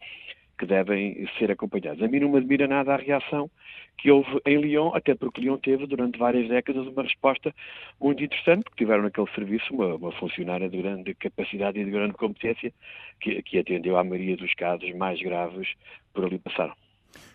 que 0.62 0.66
devem 0.68 1.28
ser 1.40 1.50
acompanhados. 1.50 2.04
A 2.04 2.08
mim 2.08 2.20
não 2.20 2.30
me 2.30 2.38
admira 2.38 2.68
nada 2.68 2.94
a 2.94 2.98
reação 2.98 3.50
que 3.98 4.12
houve 4.12 4.40
em 4.46 4.62
Lyon, 4.62 4.92
até 4.94 5.16
porque 5.16 5.42
Lyon 5.42 5.58
teve 5.58 5.88
durante 5.88 6.20
várias 6.20 6.48
décadas 6.48 6.86
uma 6.86 7.02
resposta 7.02 7.52
muito 8.00 8.24
interessante, 8.24 8.66
porque 8.66 8.84
tiveram 8.84 9.02
naquele 9.02 9.28
serviço 9.34 9.74
uma, 9.74 9.96
uma 9.96 10.12
funcionária 10.12 10.70
de 10.70 10.78
grande 10.78 11.16
capacidade 11.16 11.80
e 11.80 11.84
de 11.84 11.90
grande 11.90 12.14
competência 12.14 12.72
que, 13.20 13.42
que 13.42 13.58
atendeu 13.58 13.98
à 13.98 14.04
maioria 14.04 14.38
dos 14.38 14.54
casos 14.54 14.94
mais 14.94 15.20
graves 15.20 15.68
por 16.14 16.26
ali 16.26 16.38
passaram. 16.38 16.76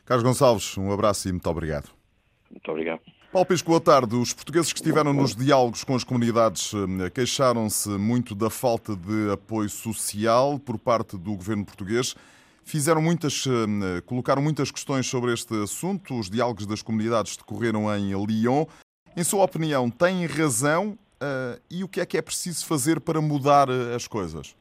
Carlos 0.05 0.23
Gonçalves, 0.23 0.79
um 0.79 0.93
abraço 0.93 1.29
e 1.29 1.33
muito 1.33 1.51
obrigado. 1.51 1.91
Muito 2.49 2.71
obrigado. 2.71 3.01
Paulo 3.33 3.45
Pisco, 3.45 3.71
boa 3.71 3.81
tarde. 3.81 4.15
Os 4.15 4.33
portugueses 4.33 4.73
que 4.73 4.79
estiveram 4.79 5.13
nos 5.13 5.35
diálogos 5.35 5.83
com 5.83 5.97
as 5.97 6.05
comunidades 6.05 6.73
eh, 6.73 7.11
queixaram-se 7.11 7.89
muito 7.89 8.37
da 8.37 8.51
falta 8.51 8.95
de 8.95 9.33
apoio 9.33 9.69
social 9.69 10.61
por 10.61 10.79
parte 10.79 11.19
do 11.19 11.35
governo 11.35 11.65
português. 11.65 12.15
Fizeram 12.67 13.01
muitas, 13.01 13.45
eh, 13.47 14.01
colocaram 14.05 14.43
muitas 14.43 14.73
questões 14.73 15.07
sobre 15.07 15.33
este 15.33 15.55
assunto. 15.63 16.19
Os 16.19 16.29
diálogos 16.29 16.67
das 16.67 16.83
comunidades 16.83 17.37
decorreram 17.37 17.95
em 17.95 18.11
Lyon. 18.27 18.65
Em 19.17 19.23
sua 19.23 19.45
opinião, 19.45 19.89
têm 19.89 20.27
razão 20.27 20.99
uh, 21.23 21.61
e 21.71 21.85
o 21.85 21.89
que 21.89 22.01
é 22.01 22.07
que 22.07 22.19
é 22.19 22.23
preciso 22.23 22.67
fazer 22.67 23.01
para 23.01 23.21
mudar 23.21 23.69
eh, 23.69 23.95
as 23.95 24.09
coisas? 24.09 24.57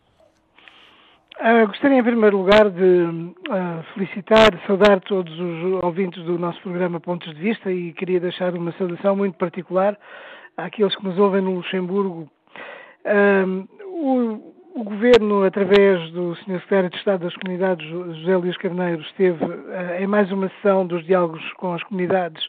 Uh, 1.40 1.66
gostaria, 1.68 1.98
em 1.98 2.04
primeiro 2.04 2.38
lugar, 2.38 2.70
de 2.70 3.06
uh, 3.06 3.84
felicitar, 3.96 4.52
saudar 4.68 5.02
todos 5.02 5.34
os 5.34 5.84
ouvintes 5.84 6.24
do 6.26 6.38
nosso 6.38 6.62
programa 6.62 7.00
Pontos 7.00 7.34
de 7.34 7.42
Vista 7.42 7.72
e 7.72 7.92
queria 7.92 8.20
deixar 8.20 8.54
uma 8.54 8.72
saudação 8.78 9.16
muito 9.16 9.36
particular 9.36 9.98
àqueles 10.56 10.96
que 10.96 11.04
nos 11.04 11.18
ouvem 11.18 11.42
no 11.42 11.56
Luxemburgo. 11.56 12.30
Uh, 13.04 13.68
o, 13.84 14.55
o 14.76 14.84
Governo, 14.84 15.46
através 15.46 16.12
do 16.12 16.36
Sr. 16.36 16.60
Secretário 16.60 16.90
de 16.90 16.98
Estado 16.98 17.22
das 17.22 17.34
Comunidades, 17.38 17.88
José 17.88 18.36
Luís 18.36 18.58
Carneiro, 18.58 19.02
esteve 19.04 19.46
uh, 19.46 20.02
em 20.02 20.06
mais 20.06 20.30
uma 20.34 20.50
sessão 20.50 20.86
dos 20.86 21.04
diálogos 21.06 21.42
com 21.54 21.74
as 21.74 21.82
comunidades, 21.84 22.46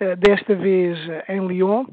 uh, 0.00 0.16
desta 0.16 0.56
vez 0.56 0.98
em 1.28 1.46
Lyon. 1.46 1.84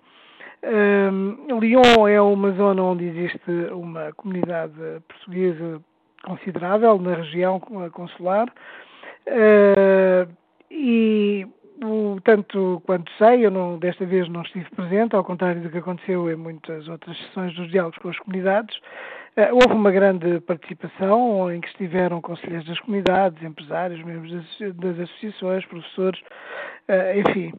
Uh, 0.63 1.59
Lyon 1.59 2.07
é 2.07 2.19
uma 2.19 2.51
zona 2.53 2.81
onde 2.81 3.05
existe 3.05 3.51
uma 3.71 4.11
comunidade 4.13 4.73
portuguesa 5.07 5.79
considerável 6.25 6.97
na 6.97 7.13
região 7.13 7.59
consular. 7.59 8.51
E 10.71 11.47
o, 11.83 12.19
tanto 12.23 12.81
quanto 12.87 13.11
sei, 13.19 13.45
eu 13.45 13.51
não, 13.51 13.77
desta 13.77 14.03
vez 14.03 14.27
não 14.29 14.41
estive 14.41 14.67
presente, 14.71 15.15
ao 15.15 15.23
contrário 15.23 15.61
do 15.61 15.69
que 15.69 15.77
aconteceu 15.77 16.31
em 16.31 16.35
muitas 16.35 16.87
outras 16.87 17.15
sessões 17.17 17.53
dos 17.53 17.69
diálogos 17.69 17.99
com 17.99 18.09
as 18.09 18.17
comunidades. 18.17 18.75
Uh, 19.37 19.53
houve 19.53 19.73
uma 19.73 19.91
grande 19.91 20.39
participação 20.41 21.51
em 21.51 21.59
que 21.59 21.67
estiveram 21.67 22.21
conselheiros 22.21 22.65
das 22.65 22.79
comunidades, 22.79 23.43
empresários, 23.43 24.01
membros 24.01 24.31
das, 24.31 24.99
associações, 24.99 25.65
professores, 25.65 26.21
uh, 26.87 27.19
enfim. 27.19 27.53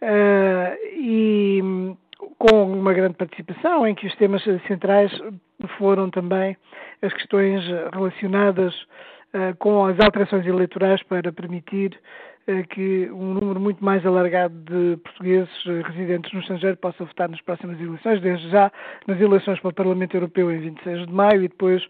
Uh, 0.00 0.74
e 0.94 1.60
com 2.38 2.72
uma 2.72 2.94
grande 2.94 3.14
participação, 3.14 3.86
em 3.86 3.94
que 3.94 4.06
os 4.06 4.14
temas 4.16 4.42
centrais 4.66 5.12
foram 5.76 6.08
também 6.08 6.56
as 7.02 7.12
questões 7.12 7.62
relacionadas 7.92 8.74
com 9.58 9.84
as 9.84 10.00
alterações 10.00 10.46
eleitorais 10.46 11.02
para 11.02 11.32
permitir 11.32 12.00
que 12.70 13.10
um 13.10 13.34
número 13.34 13.60
muito 13.60 13.84
mais 13.84 14.04
alargado 14.06 14.54
de 14.54 14.96
portugueses 14.98 15.64
residentes 15.84 16.32
no 16.32 16.40
estrangeiro 16.40 16.76
possa 16.76 17.04
votar 17.04 17.28
nas 17.28 17.40
próximas 17.42 17.80
eleições, 17.80 18.20
desde 18.20 18.48
já 18.50 18.72
nas 19.06 19.20
eleições 19.20 19.60
para 19.60 19.68
o 19.68 19.74
Parlamento 19.74 20.16
Europeu 20.16 20.50
em 20.50 20.58
26 20.58 21.06
de 21.06 21.12
maio 21.12 21.44
e 21.44 21.48
depois 21.48 21.86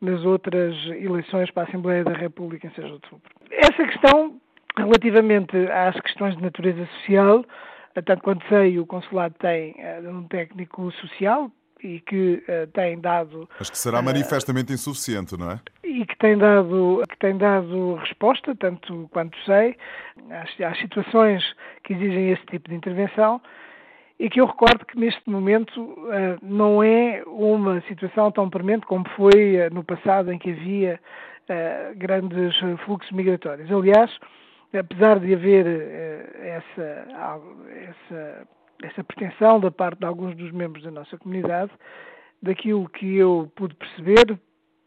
nas 0.00 0.24
outras 0.24 0.74
eleições 0.86 1.50
para 1.50 1.64
a 1.64 1.66
Assembleia 1.66 2.04
da 2.04 2.12
República 2.12 2.66
em 2.66 2.70
6 2.70 2.86
de 2.86 2.92
outubro. 2.92 3.30
Essa 3.50 3.84
questão, 3.84 4.40
relativamente 4.76 5.56
às 5.70 5.98
questões 6.00 6.36
de 6.36 6.42
natureza 6.42 6.86
social, 6.98 7.44
tanto 8.04 8.22
quanto 8.22 8.46
sei, 8.48 8.78
o 8.78 8.86
Consulado 8.86 9.34
tem 9.38 9.74
eh, 9.78 10.00
um 10.06 10.24
técnico 10.24 10.90
social, 10.92 11.50
e 11.82 12.00
que 12.00 12.42
uh, 12.48 12.66
tem 12.72 12.98
dado. 13.00 13.48
Mas 13.58 13.70
que 13.70 13.78
será 13.78 14.00
manifestamente 14.00 14.72
uh, 14.72 14.74
insuficiente, 14.74 15.36
não 15.36 15.50
é? 15.50 15.60
E 15.84 16.04
que 16.04 16.16
tem 16.18 16.36
dado, 16.36 17.02
que 17.08 17.18
tem 17.18 17.36
dado 17.36 17.94
resposta, 17.96 18.54
tanto 18.54 19.08
quanto 19.12 19.36
sei, 19.44 19.76
às, 20.30 20.60
às 20.60 20.78
situações 20.78 21.42
que 21.84 21.92
exigem 21.92 22.30
esse 22.30 22.44
tipo 22.46 22.68
de 22.68 22.74
intervenção 22.74 23.40
e 24.18 24.30
que 24.30 24.40
eu 24.40 24.46
recordo 24.46 24.86
que 24.86 24.98
neste 24.98 25.28
momento 25.28 25.80
uh, 25.80 26.38
não 26.42 26.82
é 26.82 27.22
uma 27.26 27.80
situação 27.82 28.30
tão 28.30 28.48
premente 28.48 28.86
como 28.86 29.06
foi 29.10 29.68
no 29.70 29.84
passado 29.84 30.32
em 30.32 30.38
que 30.38 30.50
havia 30.50 31.00
grandes 31.94 32.56
fluxos 32.84 33.12
migratórios. 33.12 33.70
Aliás, 33.70 34.10
apesar 34.76 35.20
de 35.20 35.32
haver 35.32 35.64
essa, 36.42 37.06
essa 37.70 38.48
essa 38.82 39.02
pretensão 39.04 39.60
da 39.60 39.70
parte 39.70 39.98
de 40.00 40.06
alguns 40.06 40.36
dos 40.36 40.50
membros 40.52 40.84
da 40.84 40.90
nossa 40.90 41.16
comunidade, 41.18 41.70
daquilo 42.42 42.88
que 42.88 43.16
eu 43.16 43.50
pude 43.54 43.74
perceber 43.74 44.38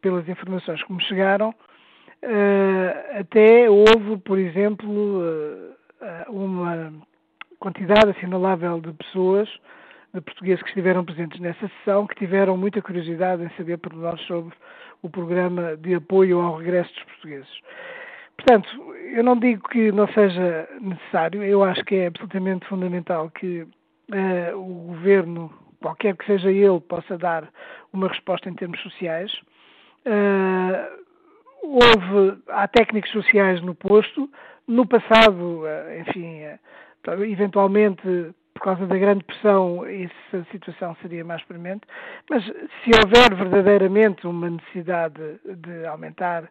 pelas 0.02 0.28
informações 0.28 0.82
que 0.84 0.94
me 0.94 1.04
chegaram, 1.04 1.50
uh, 1.50 3.20
até 3.20 3.70
houve, 3.70 4.18
por 4.24 4.38
exemplo, 4.38 5.20
uh, 5.20 5.76
uma 6.30 6.94
quantidade 7.60 8.12
assinalável 8.12 8.80
de 8.80 8.94
pessoas, 8.94 9.50
de 10.14 10.22
portugueses 10.22 10.62
que 10.64 10.70
estiveram 10.70 11.06
presentes 11.06 11.40
nessa 11.40 11.68
sessão, 11.68 12.08
que 12.08 12.16
tiveram 12.16 12.58
muita 12.58 12.82
curiosidade 12.82 13.44
em 13.44 13.50
saber 13.58 13.78
por 13.78 13.94
nós 13.94 14.20
sobre 14.22 14.54
o 15.02 15.10
programa 15.10 15.78
de 15.78 15.96
apoio 15.96 16.40
ao 16.40 16.58
regresso 16.58 16.94
dos 16.94 17.04
portugueses. 17.04 17.62
Portanto, 18.38 18.70
eu 19.14 19.24
não 19.24 19.38
digo 19.38 19.68
que 19.68 19.92
não 19.92 20.08
seja 20.08 20.68
necessário, 20.80 21.44
eu 21.44 21.62
acho 21.64 21.84
que 21.84 21.96
é 21.96 22.08
absolutamente 22.08 22.66
fundamental 22.68 23.30
que 23.30 23.68
uh, 24.10 24.58
o 24.58 24.88
governo, 24.88 25.52
qualquer 25.82 26.16
que 26.16 26.26
seja 26.26 26.52
ele, 26.52 26.80
possa 26.82 27.18
dar 27.18 27.50
uma 27.94 28.08
resposta 28.08 28.50
em 28.50 28.54
termos 28.54 28.80
sociais. 28.82 29.32
Uh, 30.06 31.00
houve, 31.64 32.42
há 32.50 32.68
técnicos 32.68 33.12
sociais 33.12 33.62
no 33.62 33.76
posto. 33.76 34.30
No 34.68 34.86
passado, 34.86 35.64
uh, 35.64 36.00
enfim, 36.00 36.42
eventualmente 37.28 38.34
por 38.54 38.64
causa 38.64 38.86
da 38.86 38.98
grande 38.98 39.24
pressão, 39.24 39.86
essa 39.86 40.46
situação 40.52 40.94
seria 41.02 41.24
mais 41.24 41.42
premente, 41.44 41.88
mas 42.30 42.44
se 42.44 42.92
houver 42.94 43.34
verdadeiramente 43.34 44.28
uma 44.28 44.50
necessidade 44.50 45.40
de 45.46 45.86
aumentar 45.86 46.44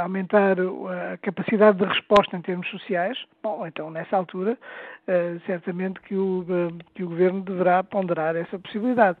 aumentar 0.00 0.56
a 0.58 1.16
capacidade 1.18 1.78
de 1.78 1.84
resposta 1.84 2.36
em 2.36 2.40
termos 2.40 2.68
sociais, 2.68 3.18
bom, 3.42 3.66
então 3.66 3.90
nessa 3.90 4.16
altura 4.16 4.52
uh, 4.52 5.40
certamente 5.46 6.00
que 6.00 6.14
o, 6.14 6.40
uh, 6.40 6.78
que 6.94 7.04
o 7.04 7.08
Governo 7.08 7.42
deverá 7.42 7.84
ponderar 7.84 8.34
essa 8.36 8.58
possibilidade. 8.58 9.18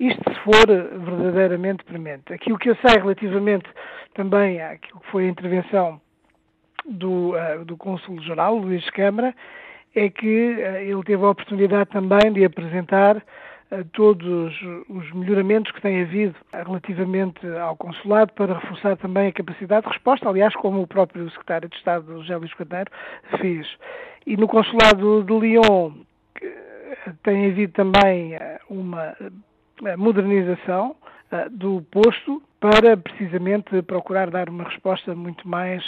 Isto 0.00 0.22
se 0.32 0.40
for 0.40 0.66
verdadeiramente 0.66 1.84
premente. 1.84 2.32
Aquilo 2.32 2.58
que 2.58 2.70
eu 2.70 2.76
sei 2.76 2.98
relativamente 2.98 3.68
também 4.14 4.62
àquilo 4.62 5.00
que 5.00 5.10
foi 5.10 5.26
a 5.26 5.28
intervenção 5.28 6.00
do, 6.86 7.34
uh, 7.34 7.64
do 7.64 7.76
Cônsul-Geral, 7.76 8.56
Luís 8.56 8.88
Câmara, 8.90 9.34
é 9.94 10.08
que 10.08 10.26
ele 10.26 11.02
teve 11.02 11.24
a 11.24 11.30
oportunidade 11.30 11.90
também 11.90 12.32
de 12.32 12.44
apresentar 12.44 13.22
todos 13.92 14.54
os 14.88 15.12
melhoramentos 15.12 15.70
que 15.72 15.82
tem 15.82 16.02
havido 16.02 16.34
relativamente 16.52 17.46
ao 17.58 17.76
consulado 17.76 18.32
para 18.32 18.58
reforçar 18.58 18.96
também 18.96 19.28
a 19.28 19.32
capacidade 19.32 19.86
de 19.86 19.92
resposta, 19.92 20.28
aliás, 20.28 20.54
como 20.56 20.80
o 20.82 20.86
próprio 20.86 21.28
secretário 21.30 21.68
de 21.68 21.76
Estado, 21.76 22.22
José 22.22 22.36
Luís 22.36 22.54
Carneiro, 22.54 22.90
fez. 23.38 23.66
E 24.26 24.36
no 24.36 24.48
consulado 24.48 25.22
de 25.22 25.32
Lyon 25.38 25.92
tem 27.22 27.50
havido 27.50 27.72
também 27.72 28.34
eh, 28.34 28.58
uma 28.68 29.16
eh, 29.84 29.96
modernização 29.96 30.96
eh, 31.30 31.48
do 31.50 31.82
posto 31.90 32.42
para 32.60 32.96
precisamente 32.96 33.80
procurar 33.82 34.30
dar 34.30 34.48
uma 34.48 34.64
resposta 34.64 35.14
muito 35.14 35.46
mais, 35.46 35.84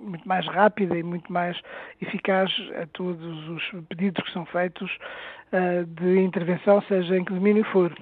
muito 0.00 0.26
mais 0.26 0.46
rápida 0.46 0.96
e 0.96 1.02
muito 1.02 1.30
mais 1.30 1.60
eficaz 2.00 2.50
a 2.82 2.86
todos 2.94 3.48
os 3.50 3.62
pedidos 3.90 4.24
que 4.24 4.32
são 4.32 4.46
feitos 4.46 4.90
de 5.96 6.20
intervenção, 6.20 6.82
seja 6.88 7.16
em 7.16 7.24
que 7.24 7.32
domínio 7.32 7.64
for. 7.72 7.92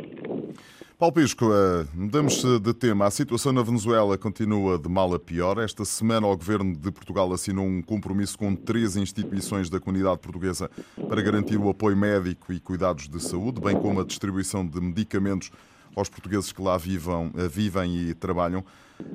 Paulo 1.00 1.14
Pisco, 1.14 1.46
mudamos 1.94 2.42
de 2.60 2.74
tema. 2.74 3.06
A 3.06 3.10
situação 3.10 3.52
na 3.52 3.62
Venezuela 3.62 4.18
continua 4.18 4.78
de 4.78 4.86
mal 4.86 5.14
a 5.14 5.18
pior. 5.18 5.56
Esta 5.56 5.82
semana 5.82 6.26
o 6.26 6.36
Governo 6.36 6.76
de 6.76 6.92
Portugal 6.92 7.32
assinou 7.32 7.64
um 7.64 7.80
compromisso 7.80 8.36
com 8.36 8.54
três 8.54 8.96
instituições 8.96 9.70
da 9.70 9.80
comunidade 9.80 10.18
portuguesa 10.18 10.70
para 11.08 11.22
garantir 11.22 11.56
o 11.56 11.70
apoio 11.70 11.96
médico 11.96 12.52
e 12.52 12.60
cuidados 12.60 13.08
de 13.08 13.18
saúde, 13.18 13.62
bem 13.62 13.80
como 13.80 14.02
a 14.02 14.04
distribuição 14.04 14.66
de 14.66 14.78
medicamentos 14.78 15.50
aos 15.96 16.10
portugueses 16.10 16.52
que 16.52 16.60
lá 16.60 16.76
vivam, 16.76 17.30
eh, 17.34 17.48
vivem 17.48 17.96
e 17.96 18.14
trabalham. 18.14 18.62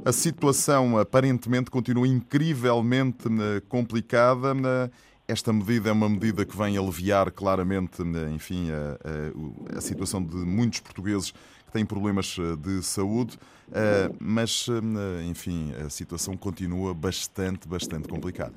A 0.03 0.11
situação 0.11 0.97
aparentemente 0.97 1.69
continua 1.69 2.07
incrivelmente 2.07 3.27
eh, 3.27 3.61
complicada. 3.69 4.55
Eh, 5.27 5.31
esta 5.31 5.51
medida 5.51 5.89
é 5.89 5.91
uma 5.91 6.09
medida 6.09 6.45
que 6.45 6.57
vem 6.57 6.77
aliviar 6.77 7.31
claramente, 7.31 8.01
enfim, 8.33 8.69
a, 8.71 9.75
a, 9.75 9.77
a 9.77 9.81
situação 9.81 10.23
de 10.23 10.35
muitos 10.35 10.79
portugueses 10.79 11.31
que 11.31 11.71
têm 11.71 11.85
problemas 11.85 12.38
de 12.59 12.81
saúde, 12.83 13.38
mas, 14.19 14.67
enfim, 15.27 15.73
a 15.85 15.89
situação 15.89 16.38
continua 16.38 16.93
bastante, 16.93 17.67
bastante 17.67 18.07
complicada. 18.07 18.53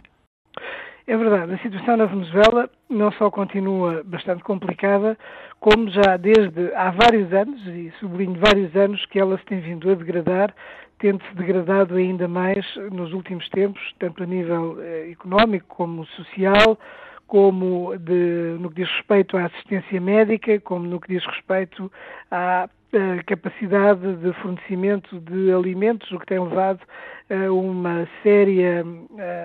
É 1.06 1.16
verdade, 1.16 1.54
a 1.54 1.58
situação 1.58 1.96
na 1.96 2.04
Venezuela 2.04 2.68
não 2.86 3.10
só 3.12 3.30
continua 3.30 4.02
bastante 4.04 4.44
complicada, 4.44 5.16
como 5.58 5.90
já 5.90 6.18
desde 6.18 6.70
há 6.74 6.90
vários 6.90 7.32
anos, 7.32 7.66
e 7.66 7.90
sublinho 7.98 8.38
vários 8.38 8.76
anos, 8.76 9.06
que 9.06 9.18
ela 9.18 9.38
se 9.38 9.44
tem 9.46 9.58
vindo 9.58 9.90
a 9.90 9.94
degradar, 9.94 10.54
tendo-se 10.98 11.34
degradado 11.34 11.96
ainda 11.96 12.26
mais 12.28 12.64
nos 12.92 13.12
últimos 13.12 13.48
tempos, 13.50 13.80
tanto 13.98 14.22
a 14.22 14.26
nível 14.26 14.76
eh, 14.80 15.10
económico 15.10 15.66
como 15.68 16.04
social, 16.06 16.78
como 17.26 17.96
de, 17.98 18.56
no 18.58 18.70
que 18.70 18.82
diz 18.82 18.90
respeito 18.96 19.36
à 19.36 19.44
assistência 19.44 20.00
médica, 20.00 20.58
como 20.60 20.86
no 20.86 21.00
que 21.00 21.08
diz 21.14 21.24
respeito 21.24 21.90
à 22.30 22.68
a 22.92 23.22
capacidade 23.24 24.16
de 24.16 24.32
fornecimento 24.40 25.20
de 25.20 25.52
alimentos, 25.52 26.10
o 26.10 26.18
que 26.18 26.26
tem 26.26 26.38
levado 26.38 26.80
a 27.28 27.52
uma 27.52 28.08
séria, 28.22 28.82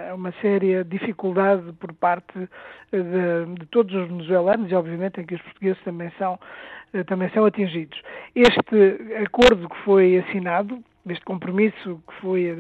a 0.10 0.16
uma 0.16 0.32
séria 0.42 0.84
dificuldade 0.84 1.74
por 1.74 1.92
parte 1.94 2.40
de, 2.92 3.56
de, 3.60 3.66
todos 3.66 3.94
os 3.94 4.08
venezuelanos 4.08 4.72
e 4.72 4.76
obviamente 4.76 5.20
em 5.20 5.26
que 5.26 5.36
os 5.36 5.42
portugueses 5.42 5.82
também 5.84 6.10
são, 6.18 6.40
também 7.08 7.30
são 7.32 7.44
atingidos. 7.44 8.02
Este 8.34 9.18
acordo 9.26 9.68
que 9.68 9.78
foi 9.80 10.20
assinado, 10.20 10.82
este 11.08 11.26
compromisso 11.26 12.02
que 12.08 12.22
foi, 12.22 12.56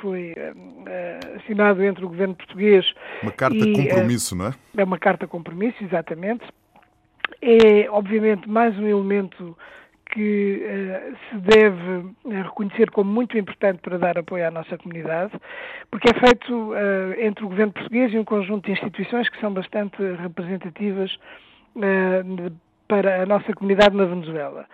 foi 0.00 0.32
uh, 0.32 1.36
assinado 1.36 1.82
entre 1.82 2.04
o 2.04 2.08
governo 2.08 2.34
português 2.34 2.86
uma 3.22 3.32
carta 3.32 3.56
e, 3.56 3.88
compromisso, 3.88 4.34
uh, 4.34 4.38
não 4.38 4.46
é? 4.46 4.54
É 4.76 4.84
uma 4.84 4.98
carta 4.98 5.26
compromisso, 5.26 5.82
exatamente. 5.84 6.44
É 7.42 7.90
obviamente 7.90 8.48
mais 8.48 8.78
um 8.78 8.86
elemento 8.86 9.56
que 10.14 10.62
uh, 10.62 11.16
se 11.28 11.38
deve 11.38 12.14
eh, 12.30 12.42
reconhecer 12.42 12.90
como 12.90 13.10
muito 13.10 13.36
importante 13.36 13.80
para 13.80 13.98
dar 13.98 14.16
apoio 14.16 14.46
à 14.46 14.50
nossa 14.50 14.78
comunidade, 14.78 15.32
porque 15.90 16.08
é 16.08 16.20
feito 16.20 16.54
uh, 16.54 17.20
entre 17.20 17.44
o 17.44 17.48
governo 17.48 17.72
português 17.72 18.12
e 18.12 18.18
um 18.18 18.24
conjunto 18.24 18.66
de 18.66 18.72
instituições 18.72 19.28
que 19.28 19.40
são 19.40 19.52
bastante 19.52 19.96
representativas 20.22 21.12
uh, 21.74 22.52
para 22.86 23.22
a 23.22 23.26
nossa 23.26 23.52
comunidade 23.54 23.96
na 23.96 24.04
Venezuela. 24.04 24.66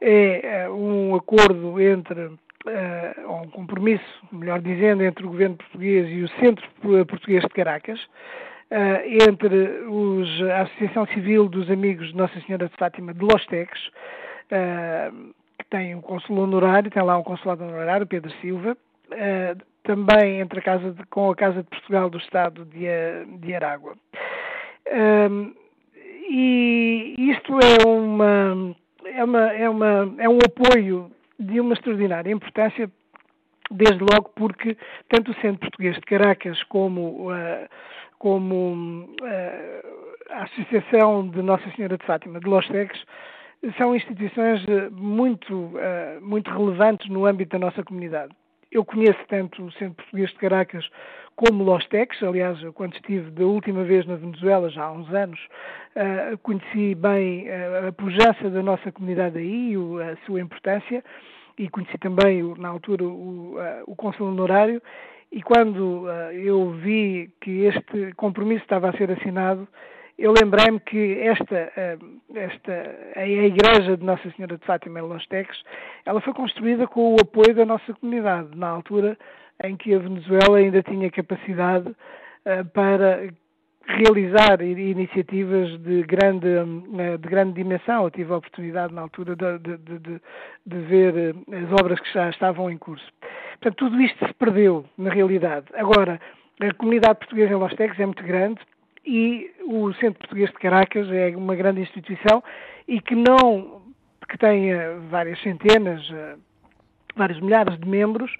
É 0.00 0.70
um 0.70 1.16
acordo 1.16 1.80
entre 1.80 2.30
uh, 2.68 3.30
ou 3.30 3.42
um 3.42 3.48
compromisso, 3.48 4.04
melhor 4.30 4.60
dizendo, 4.60 5.02
entre 5.02 5.24
o 5.24 5.30
governo 5.30 5.56
português 5.56 6.08
e 6.10 6.22
o 6.22 6.28
Centro 6.40 6.66
Português 7.06 7.42
de 7.42 7.48
Caracas, 7.48 8.00
uh, 8.00 9.26
entre 9.28 9.54
os, 9.88 10.42
a 10.50 10.62
Associação 10.62 11.06
Civil 11.06 11.48
dos 11.48 11.70
Amigos 11.70 12.08
de 12.08 12.16
Nossa 12.16 12.38
Senhora 12.42 12.68
de 12.68 12.76
Fátima 12.76 13.14
de 13.14 13.20
Los 13.20 13.44
Teques, 13.46 13.86
uh, 13.86 15.34
que 15.58 15.64
tem 15.70 15.94
um 15.94 16.00
consul 16.00 16.38
honorário, 16.38 16.90
tem 16.90 17.02
lá 17.02 17.18
um 17.18 17.24
consulado 17.24 17.64
honorário, 17.64 18.06
Pedro 18.06 18.30
Silva, 18.40 18.76
também 19.82 20.40
entre 20.40 20.60
a 20.60 20.62
Casa 20.62 20.92
de, 20.92 21.04
com 21.06 21.30
a 21.30 21.34
Casa 21.34 21.62
de 21.62 21.68
Portugal 21.68 22.10
do 22.10 22.18
Estado 22.18 22.64
de, 22.66 22.86
de 23.38 23.54
Aragua. 23.54 23.94
e 26.30 27.14
isto 27.18 27.58
é 27.58 27.88
uma, 27.88 28.76
é, 29.06 29.24
uma, 29.24 29.52
é, 29.52 29.68
uma, 29.68 30.14
é 30.18 30.28
um 30.28 30.38
apoio 30.38 31.10
de 31.38 31.60
uma 31.60 31.74
extraordinária 31.74 32.32
importância, 32.32 32.90
desde 33.70 33.98
logo 33.98 34.30
porque 34.34 34.76
tanto 35.08 35.30
o 35.30 35.34
Centro 35.34 35.60
Português 35.60 35.94
de 35.96 36.02
Caracas 36.02 36.62
como, 36.64 37.30
uh, 37.30 37.68
como 38.18 39.08
uh, 39.20 40.08
a 40.30 40.44
Associação 40.44 41.28
de 41.28 41.42
Nossa 41.42 41.70
Senhora 41.76 41.96
de 41.96 42.04
Fátima 42.04 42.40
de 42.40 42.48
Los 42.48 42.66
Teques 42.68 43.02
são 43.76 43.94
instituições 43.94 44.64
eh, 44.68 44.88
muito, 44.90 45.52
uh, 45.52 46.20
muito 46.20 46.48
relevantes 46.48 47.08
no 47.10 47.26
âmbito 47.26 47.58
da 47.58 47.66
nossa 47.66 47.82
comunidade. 47.82 48.32
Eu 48.70 48.84
conheço 48.84 49.18
tanto 49.26 49.64
o 49.64 49.72
Centro 49.72 49.96
Português 49.96 50.30
de 50.30 50.36
Caracas 50.36 50.88
como 51.38 51.62
Los 51.62 51.86
Teques, 51.86 52.20
aliás, 52.20 52.58
quando 52.74 52.94
estive 52.94 53.30
da 53.30 53.46
última 53.46 53.84
vez 53.84 54.04
na 54.06 54.16
Venezuela, 54.16 54.68
já 54.70 54.82
há 54.82 54.90
uns 54.90 55.08
anos, 55.14 55.38
uh, 55.94 56.36
conheci 56.38 56.96
bem 56.96 57.46
uh, 57.48 57.86
a 57.88 57.92
pujança 57.92 58.50
da 58.50 58.60
nossa 58.60 58.90
comunidade 58.90 59.38
aí, 59.38 59.72
a 59.76 60.16
sua 60.26 60.40
importância, 60.40 61.02
e 61.56 61.68
conheci 61.68 61.96
também, 61.98 62.42
na 62.58 62.66
altura, 62.70 63.04
o, 63.04 63.54
uh, 63.54 63.84
o 63.86 63.94
Consul 63.94 64.26
Honorário, 64.26 64.82
e 65.30 65.40
quando 65.40 66.08
eu 66.32 66.70
vi 66.70 67.30
que 67.40 67.66
este 67.66 68.12
compromisso 68.16 68.62
estava 68.62 68.88
a 68.88 68.96
ser 68.96 69.10
assinado, 69.10 69.68
eu 70.18 70.32
lembrei-me 70.32 70.80
que 70.80 71.20
esta, 71.20 71.70
esta, 72.34 72.96
a 73.14 73.28
Igreja 73.28 73.96
de 73.96 74.04
Nossa 74.04 74.28
Senhora 74.30 74.56
de 74.56 74.64
Fátima 74.64 74.98
em 74.98 75.02
Los 75.02 75.26
Teques, 75.26 75.62
ela 76.06 76.20
foi 76.22 76.32
construída 76.32 76.86
com 76.86 77.14
o 77.14 77.20
apoio 77.20 77.54
da 77.54 77.66
nossa 77.66 77.92
comunidade, 77.92 78.56
na 78.56 78.68
altura 78.68 79.18
em 79.64 79.76
que 79.76 79.94
a 79.94 79.98
Venezuela 79.98 80.58
ainda 80.58 80.82
tinha 80.82 81.10
capacidade 81.10 81.94
para 82.72 83.28
realizar 83.88 84.60
iniciativas 84.60 85.78
de 85.80 86.02
grande, 86.02 86.46
eh, 86.46 87.16
de 87.16 87.28
grande 87.28 87.54
dimensão. 87.54 88.04
Eu 88.04 88.10
tive 88.10 88.32
a 88.32 88.36
oportunidade 88.36 88.92
na 88.92 89.00
altura 89.00 89.34
de, 89.34 89.58
de, 89.58 89.76
de, 89.78 90.20
de, 90.66 90.78
ver 90.80 91.16
eh, 91.16 91.56
as 91.56 91.72
obras 91.72 91.98
que 91.98 92.12
já 92.12 92.28
estavam 92.28 92.70
em 92.70 92.76
curso. 92.76 93.06
Portanto, 93.52 93.76
tudo 93.76 94.00
isto 94.00 94.26
se 94.26 94.34
perdeu, 94.34 94.84
na 94.98 95.10
realidade. 95.10 95.66
Agora, 95.74 96.20
a 96.60 96.74
comunidade 96.74 97.18
portuguesa 97.18 97.52
em 97.52 97.56
Los 97.56 97.74
Teques 97.74 97.98
é 97.98 98.04
muito 98.04 98.22
grande 98.22 98.60
e 99.06 99.50
o 99.66 99.92
Centro 99.94 100.18
Português 100.18 100.50
de 100.50 100.58
Caracas 100.58 101.10
é 101.10 101.34
uma 101.34 101.56
grande 101.56 101.80
instituição 101.80 102.44
e 102.86 103.00
que 103.00 103.14
não, 103.14 103.82
que 104.28 104.36
tem 104.36 104.70
várias 105.08 105.40
centenas, 105.40 106.06
eh, 106.12 106.36
vários 107.16 107.40
milhares 107.40 107.78
de 107.78 107.88
membros, 107.88 108.30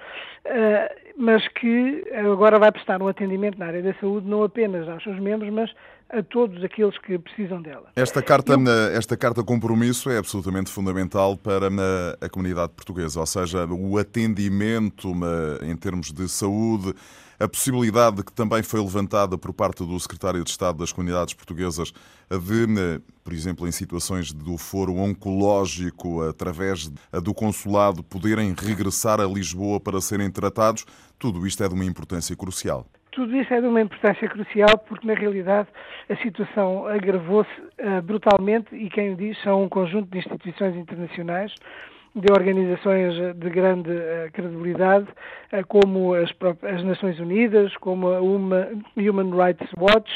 mas 1.16 1.46
que 1.48 2.04
agora 2.14 2.58
vai 2.58 2.70
prestar 2.70 3.02
um 3.02 3.08
atendimento 3.08 3.58
na 3.58 3.66
área 3.66 3.82
da 3.82 3.92
saúde 3.94 4.28
não 4.28 4.44
apenas 4.44 4.88
aos 4.88 5.02
seus 5.02 5.18
membros, 5.18 5.52
mas 5.52 5.70
a 6.10 6.22
todos 6.22 6.62
aqueles 6.64 6.96
que 6.98 7.18
precisam 7.18 7.60
dela. 7.60 7.90
Esta 7.94 8.22
carta, 8.22 8.54
Eu... 8.54 8.96
esta 8.96 9.16
carta 9.16 9.42
compromisso 9.44 10.08
é 10.10 10.16
absolutamente 10.16 10.70
fundamental 10.70 11.36
para 11.36 11.68
a 12.20 12.28
comunidade 12.28 12.72
portuguesa, 12.72 13.20
ou 13.20 13.26
seja, 13.26 13.66
o 13.66 13.98
atendimento 13.98 15.12
em 15.62 15.76
termos 15.76 16.12
de 16.12 16.28
saúde, 16.28 16.94
a 17.38 17.46
possibilidade 17.46 18.24
que 18.24 18.32
também 18.32 18.62
foi 18.62 18.80
levantada 18.80 19.38
por 19.38 19.52
parte 19.52 19.84
do 19.84 20.00
Secretário 20.00 20.42
de 20.42 20.50
Estado 20.50 20.78
das 20.78 20.92
Comunidades 20.92 21.34
Portuguesas 21.34 21.92
de, 22.30 23.00
por 23.22 23.32
exemplo, 23.32 23.68
em 23.68 23.70
situações 23.70 24.32
do 24.32 24.58
foro 24.58 24.96
oncológico, 24.96 26.22
através 26.22 26.90
do 27.22 27.32
consulado, 27.32 28.02
poderem 28.02 28.54
regressar 28.58 29.20
a 29.20 29.26
Lisboa 29.26 29.78
para 29.78 30.00
serem 30.00 30.30
tratados, 30.40 30.84
tudo 31.18 31.46
isto 31.46 31.62
é 31.64 31.68
de 31.68 31.74
uma 31.74 31.84
importância 31.84 32.36
crucial. 32.36 32.86
Tudo 33.10 33.34
isso 33.36 33.52
é 33.52 33.60
de 33.60 33.66
uma 33.66 33.80
importância 33.80 34.28
crucial 34.28 34.78
porque, 34.86 35.06
na 35.06 35.14
realidade, 35.14 35.68
a 36.08 36.16
situação 36.16 36.86
agravou-se 36.86 37.50
uh, 37.60 38.00
brutalmente 38.02 38.74
e 38.76 38.88
quem 38.88 39.12
o 39.12 39.16
diz 39.16 39.36
são 39.42 39.64
um 39.64 39.68
conjunto 39.68 40.08
de 40.10 40.18
instituições 40.18 40.76
internacionais 40.76 41.52
de 42.14 42.32
organizações 42.32 43.14
de 43.36 43.50
grande 43.50 43.90
uh, 43.90 44.30
credibilidade, 44.32 45.06
uh, 45.52 45.66
como 45.66 46.14
as, 46.14 46.30
as, 46.62 46.84
Nações 46.84 47.18
Unidas, 47.18 47.76
como 47.78 48.08
a 48.08 48.20
Uma, 48.20 48.68
Human 48.96 49.30
Rights 49.36 49.68
Watch 49.76 50.10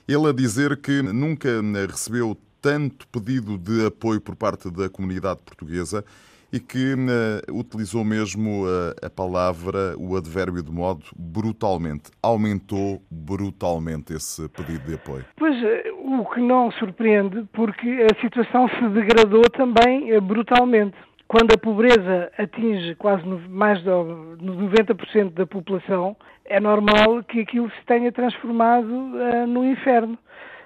ele 0.08 0.28
a 0.28 0.32
dizer 0.32 0.76
que 0.76 1.02
nunca 1.02 1.48
recebeu 1.88 2.36
tanto 2.60 3.06
pedido 3.08 3.56
de 3.56 3.86
apoio 3.86 4.20
por 4.20 4.36
parte 4.36 4.70
da 4.70 4.88
comunidade 4.88 5.40
portuguesa 5.42 6.04
e 6.52 6.58
que 6.58 6.94
uh, 6.94 7.58
utilizou 7.58 8.04
mesmo 8.04 8.64
uh, 8.64 8.94
a 9.04 9.10
palavra, 9.10 9.94
o 9.98 10.16
advérbio 10.16 10.62
de 10.62 10.72
modo 10.72 11.04
brutalmente. 11.16 12.10
Aumentou 12.22 13.02
brutalmente 13.10 14.12
esse 14.12 14.48
pedido 14.48 14.86
de 14.86 14.94
apoio. 14.94 15.24
Pois, 15.36 15.56
eh, 15.62 15.90
o 15.92 16.24
que 16.26 16.40
não 16.40 16.70
surpreende, 16.72 17.46
porque 17.52 18.06
a 18.10 18.20
situação 18.20 18.68
se 18.68 18.88
degradou 18.88 19.42
também 19.50 20.18
brutalmente. 20.20 20.96
Quando 21.28 21.54
a 21.54 21.58
pobreza 21.58 22.32
atinge 22.36 22.96
quase 22.96 23.24
mais 23.48 23.78
de 23.78 23.88
90% 23.88 25.30
da 25.32 25.46
população, 25.46 26.16
é 26.44 26.58
normal 26.58 27.22
que 27.22 27.40
aquilo 27.40 27.70
se 27.70 27.86
tenha 27.86 28.10
transformado 28.10 28.88
uh, 28.88 29.46
no 29.46 29.64
inferno. 29.64 30.18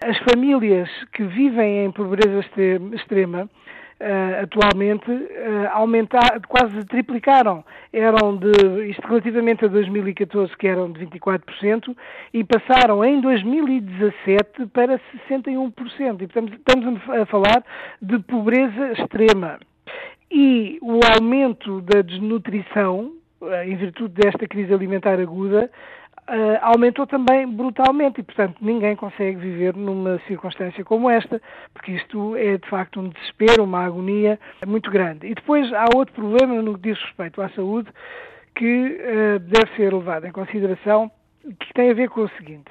As 0.03 0.17
famílias 0.21 0.89
que 1.13 1.23
vivem 1.25 1.85
em 1.85 1.93
pobreza 1.93 2.41
extrema 2.95 3.49
Uh, 4.01 4.43
atualmente 4.43 5.09
uh, 5.09 5.69
aumentar, 5.73 6.41
quase 6.49 6.85
triplicaram. 6.87 7.65
Eram 7.93 8.37
de, 8.37 8.91
isto 8.91 9.07
relativamente 9.07 9.65
a 9.65 9.69
2014, 9.69 10.55
que 10.57 10.67
eram 10.67 10.91
de 10.91 11.07
24%, 11.07 11.97
e 12.33 12.43
passaram 12.43 13.05
em 13.05 13.21
2017 13.21 14.67
para 14.73 15.01
61%. 15.29 16.21
E 16.21 16.25
estamos 16.25 17.01
a 17.09 17.25
falar 17.27 17.65
de 18.03 18.19
pobreza 18.19 18.93
extrema. 18.93 19.61
E 20.31 20.79
o 20.83 20.99
aumento 21.17 21.81
da 21.81 22.03
desnutrição, 22.03 23.13
uh, 23.41 23.55
em 23.65 23.77
virtude 23.77 24.15
desta 24.15 24.49
crise 24.49 24.75
alimentar 24.75 25.21
aguda, 25.21 25.71
uh, 26.29 26.59
aumentou 26.63 27.07
também 27.07 27.47
brutalmente 27.47 28.21
e, 28.21 28.25
portanto, 28.25 28.57
ninguém 28.61 28.97
consegue 28.97 29.37
viver 29.39 29.75
numa 29.77 30.19
circunstância 30.27 30.85
como 30.85 31.11
esta, 31.11 31.41
porque 31.73 31.93
isto 31.93 32.37
é 32.37 32.59
de 32.59 32.69
facto 32.69 33.01
um 33.01 33.09
desespero, 33.09 33.65
uma 33.65 33.85
agonia 33.85 34.39
muito 34.67 34.91
grande. 34.91 35.27
E 35.27 35.35
depois 35.35 35.73
há 35.73 35.87
outro 35.95 36.15
problema 36.15 36.61
no 36.63 36.75
que 36.75 36.91
diz 36.91 37.01
respeito 37.03 37.41
à 37.43 37.49
saúde, 37.51 37.89
que 38.55 38.99
uh, 39.01 39.39
deve 39.41 39.77
ser 39.77 39.93
levado 39.93 40.27
em 40.27 40.33
consideração, 40.33 41.11
que 41.61 41.75
tem 41.75 41.91
a 41.91 41.95
ver 41.95 42.09
com 42.09 42.23
o 42.23 42.29
seguinte. 42.31 42.71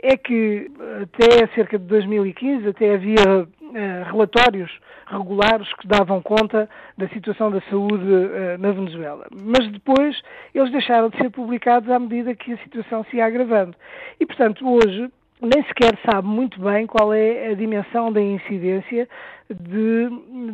É 0.00 0.16
que 0.16 0.70
até 1.02 1.46
cerca 1.54 1.78
de 1.78 1.84
2015 1.86 2.68
até 2.68 2.94
havia 2.94 3.42
uh, 3.42 4.04
relatórios 4.04 4.70
regulares 5.06 5.72
que 5.74 5.88
davam 5.88 6.22
conta 6.22 6.68
da 6.96 7.08
situação 7.08 7.50
da 7.50 7.60
saúde 7.62 8.04
uh, 8.04 8.58
na 8.58 8.72
Venezuela. 8.72 9.26
Mas 9.32 9.66
depois 9.72 10.20
eles 10.54 10.70
deixaram 10.70 11.08
de 11.08 11.16
ser 11.16 11.30
publicados 11.30 11.90
à 11.90 11.98
medida 11.98 12.34
que 12.34 12.52
a 12.52 12.58
situação 12.58 13.04
se 13.04 13.16
ia 13.16 13.26
agravando. 13.26 13.74
E, 14.20 14.26
portanto, 14.26 14.64
hoje 14.68 15.10
nem 15.40 15.62
sequer 15.64 15.96
sabe 16.04 16.26
muito 16.26 16.60
bem 16.60 16.86
qual 16.86 17.12
é 17.12 17.48
a 17.48 17.54
dimensão 17.54 18.12
da 18.12 18.20
incidência 18.20 19.08
de, 19.48 20.08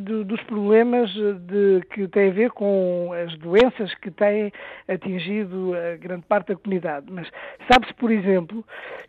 de, 0.05 0.25
dos 0.25 0.41
problemas 0.43 1.11
de, 1.11 1.81
que 1.93 2.07
têm 2.09 2.31
a 2.31 2.33
ver 2.33 2.51
com 2.51 3.11
as 3.13 3.37
doenças 3.39 3.93
que 3.97 4.11
têm 4.11 4.53
atingido 4.89 5.73
a 5.75 5.97
grande 5.97 6.25
parte 6.27 6.49
da 6.49 6.57
comunidade. 6.57 7.07
Mas 7.11 7.29
sabe-se, 7.71 7.95
por 7.95 8.11
exemplo, 8.11 8.65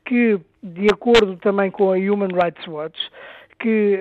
que, 0.06 0.40
de 0.64 0.88
acordo 0.92 1.38
também 1.38 1.70
com 1.70 1.92
a 1.92 1.98
Human 1.98 2.30
Rights 2.34 2.66
Watch, 2.68 2.98
que 3.60 4.00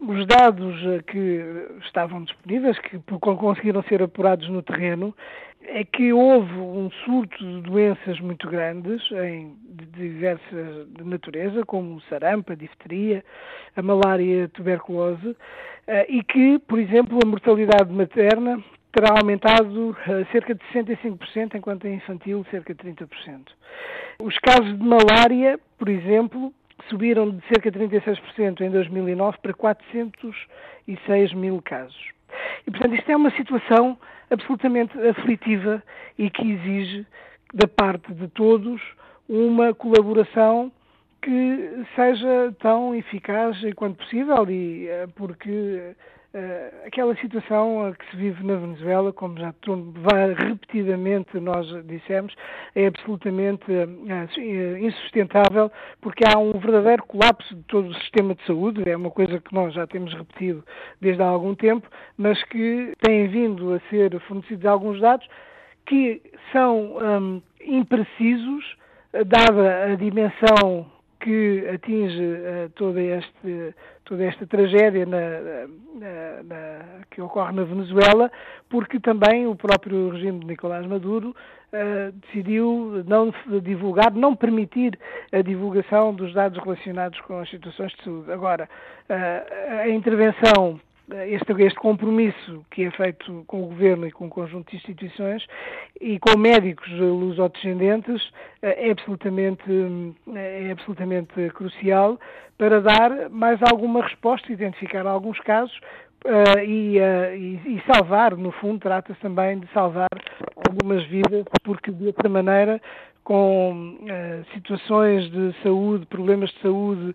um, 0.00 0.12
os 0.12 0.26
dados 0.26 0.74
que 1.06 1.68
estavam 1.84 2.24
disponíveis, 2.24 2.78
que 2.78 2.98
conseguiram 3.18 3.82
ser 3.84 4.02
apurados 4.02 4.48
no 4.48 4.62
terreno, 4.62 5.14
é 5.68 5.84
que 5.84 6.12
houve 6.12 6.52
um 6.54 6.90
surto 7.04 7.36
de 7.38 7.60
doenças 7.62 8.20
muito 8.20 8.48
grandes, 8.48 9.02
em, 9.12 9.56
de 9.68 9.86
diversas 9.86 10.88
de 10.88 11.04
natureza, 11.04 11.64
como 11.64 12.00
sarampo, 12.02 12.52
a 12.52 12.54
difteria, 12.54 13.24
a 13.74 13.82
malária 13.82 14.44
a 14.44 14.48
tuberculose, 14.48 15.28
uh, 15.28 15.36
e 16.08 16.22
que, 16.22 16.58
por 16.60 16.78
exemplo, 16.78 17.18
a 17.22 17.26
mortalidade 17.26 17.92
materna 17.92 18.62
terá 18.92 19.18
aumentado 19.18 19.90
uh, 19.90 19.96
cerca 20.32 20.54
de 20.54 20.64
65%, 20.72 21.54
enquanto 21.54 21.86
a 21.86 21.90
infantil 21.90 22.46
cerca 22.50 22.74
de 22.74 22.82
30%. 22.82 23.08
Os 24.22 24.38
casos 24.38 24.78
de 24.78 24.84
malária, 24.84 25.58
por 25.78 25.88
exemplo, 25.88 26.52
subiram 26.88 27.30
de 27.30 27.46
cerca 27.48 27.70
de 27.70 27.78
36% 27.78 28.60
em 28.60 28.70
2009 28.70 29.38
para 29.42 29.52
406 29.52 31.34
mil 31.34 31.60
casos. 31.62 32.15
E, 32.66 32.70
portanto, 32.70 32.94
isto 32.94 33.10
é 33.10 33.16
uma 33.16 33.30
situação 33.32 33.98
absolutamente 34.30 34.98
aflitiva 34.98 35.82
e 36.18 36.30
que 36.30 36.52
exige, 36.52 37.06
da 37.54 37.68
parte 37.68 38.12
de 38.12 38.28
todos, 38.28 38.80
uma 39.28 39.74
colaboração 39.74 40.72
que 41.22 41.84
seja 41.94 42.54
tão 42.60 42.94
eficaz 42.94 43.56
quanto 43.74 43.96
possível 43.98 44.48
e 44.48 44.88
eh, 44.88 45.08
porque 45.16 45.94
uh, 46.34 46.86
aquela 46.86 47.14
situação 47.16 47.94
que 47.98 48.10
se 48.10 48.16
vive 48.16 48.44
na 48.44 48.56
Venezuela, 48.56 49.12
como 49.12 49.38
já 49.38 49.54
repetidamente 50.36 51.38
nós 51.38 51.66
dissemos, 51.86 52.34
é 52.74 52.86
absolutamente 52.86 53.64
uh, 53.70 54.78
insustentável 54.78 55.70
porque 56.00 56.24
há 56.24 56.38
um 56.38 56.52
verdadeiro 56.52 57.04
colapso 57.04 57.54
de 57.54 57.62
todo 57.64 57.88
o 57.88 57.94
sistema 57.94 58.34
de 58.34 58.44
saúde, 58.46 58.88
é 58.88 58.96
uma 58.96 59.10
coisa 59.10 59.40
que 59.40 59.54
nós 59.54 59.74
já 59.74 59.86
temos 59.86 60.12
repetido 60.12 60.64
desde 61.00 61.22
há 61.22 61.26
algum 61.26 61.54
tempo, 61.54 61.88
mas 62.16 62.42
que 62.44 62.92
tem 63.00 63.28
vindo 63.28 63.74
a 63.74 63.80
ser 63.90 64.18
fornecidos 64.20 64.66
alguns 64.66 65.00
dados 65.00 65.26
que 65.86 66.20
são 66.52 66.96
um, 66.96 67.42
imprecisos, 67.60 68.76
dada 69.12 69.92
a 69.92 69.94
dimensão 69.94 70.86
que 71.20 71.68
atinge 71.72 72.22
uh, 72.22 72.70
toda, 72.74 73.00
este, 73.00 73.74
toda 74.04 74.24
esta 74.24 74.46
tragédia 74.46 75.06
na, 75.06 75.40
na, 75.94 76.42
na, 76.42 76.84
que 77.10 77.20
ocorre 77.20 77.52
na 77.52 77.64
Venezuela, 77.64 78.30
porque 78.68 79.00
também 79.00 79.46
o 79.46 79.56
próprio 79.56 80.10
regime 80.10 80.40
de 80.40 80.46
Nicolás 80.46 80.86
Maduro 80.86 81.30
uh, 81.30 82.12
decidiu 82.12 83.04
não 83.06 83.32
divulgar, 83.62 84.12
não 84.12 84.36
permitir 84.36 84.98
a 85.32 85.40
divulgação 85.40 86.14
dos 86.14 86.32
dados 86.32 86.62
relacionados 86.62 87.20
com 87.22 87.38
as 87.38 87.48
situações 87.48 87.92
de 87.92 88.04
saúde. 88.04 88.32
Agora, 88.32 88.68
uh, 89.08 89.80
a 89.80 89.88
intervenção 89.88 90.80
este, 91.26 91.52
este 91.62 91.78
compromisso 91.78 92.64
que 92.70 92.84
é 92.84 92.90
feito 92.90 93.44
com 93.46 93.62
o 93.62 93.66
Governo 93.66 94.06
e 94.06 94.10
com 94.10 94.26
o 94.26 94.30
conjunto 94.30 94.70
de 94.70 94.76
instituições 94.76 95.46
e 96.00 96.18
com 96.18 96.36
médicos 96.38 96.88
lusodescendentes 96.90 98.30
é 98.62 98.90
absolutamente, 98.90 99.64
é 100.34 100.70
absolutamente 100.72 101.32
crucial 101.50 102.18
para 102.58 102.80
dar 102.80 103.30
mais 103.30 103.60
alguma 103.62 104.02
resposta, 104.02 104.52
identificar 104.52 105.06
alguns 105.06 105.38
casos 105.40 105.78
Uh, 106.24 106.58
e, 106.58 106.98
uh, 106.98 107.36
e, 107.36 107.76
e, 107.76 107.82
salvar, 107.86 108.36
no 108.36 108.50
fundo, 108.50 108.80
trata-se 108.80 109.20
também 109.20 109.60
de 109.60 109.68
salvar 109.72 110.08
algumas 110.68 111.04
vidas, 111.04 111.44
porque 111.62 111.92
de 111.92 112.06
outra 112.06 112.28
maneira, 112.28 112.82
com 113.22 113.96
uh, 114.00 114.52
situações 114.52 115.30
de 115.30 115.54
saúde, 115.62 116.04
problemas 116.06 116.50
de 116.50 116.60
saúde 116.62 117.14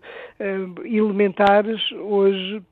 elementares, 0.86 1.92
hoje 1.92 2.62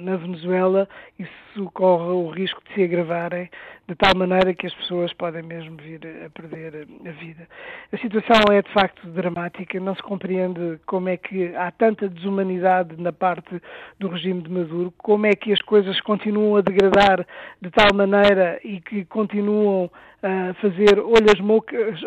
na 0.00 0.16
Venezuela, 0.16 0.88
isso 1.18 1.70
corre 1.72 2.10
o 2.10 2.30
risco 2.30 2.62
de 2.64 2.74
se 2.74 2.82
agravarem 2.82 3.50
de 3.88 3.94
tal 3.94 4.14
maneira 4.14 4.52
que 4.52 4.66
as 4.66 4.74
pessoas 4.74 5.12
podem 5.14 5.42
mesmo 5.42 5.76
vir 5.78 6.00
a 6.26 6.28
perder 6.28 6.86
a 7.06 7.10
vida. 7.12 7.48
A 7.90 7.96
situação 7.96 8.52
é 8.52 8.60
de 8.60 8.70
facto 8.70 9.08
dramática, 9.08 9.80
não 9.80 9.94
se 9.94 10.02
compreende 10.02 10.78
como 10.84 11.08
é 11.08 11.16
que 11.16 11.56
há 11.56 11.70
tanta 11.70 12.06
desumanidade 12.06 13.00
na 13.00 13.12
parte 13.14 13.62
do 13.98 14.08
regime 14.08 14.42
de 14.42 14.50
Maduro, 14.50 14.92
como 14.98 15.24
é 15.26 15.32
que 15.34 15.54
as 15.54 15.62
coisas 15.62 15.98
continuam 16.02 16.56
a 16.56 16.60
degradar 16.60 17.26
de 17.62 17.70
tal 17.70 17.88
maneira 17.94 18.60
e 18.62 18.78
que 18.78 19.06
continuam 19.06 19.90
a 20.22 20.52
fazer 20.54 20.98
olhos, 20.98 21.40
mocas, 21.40 22.02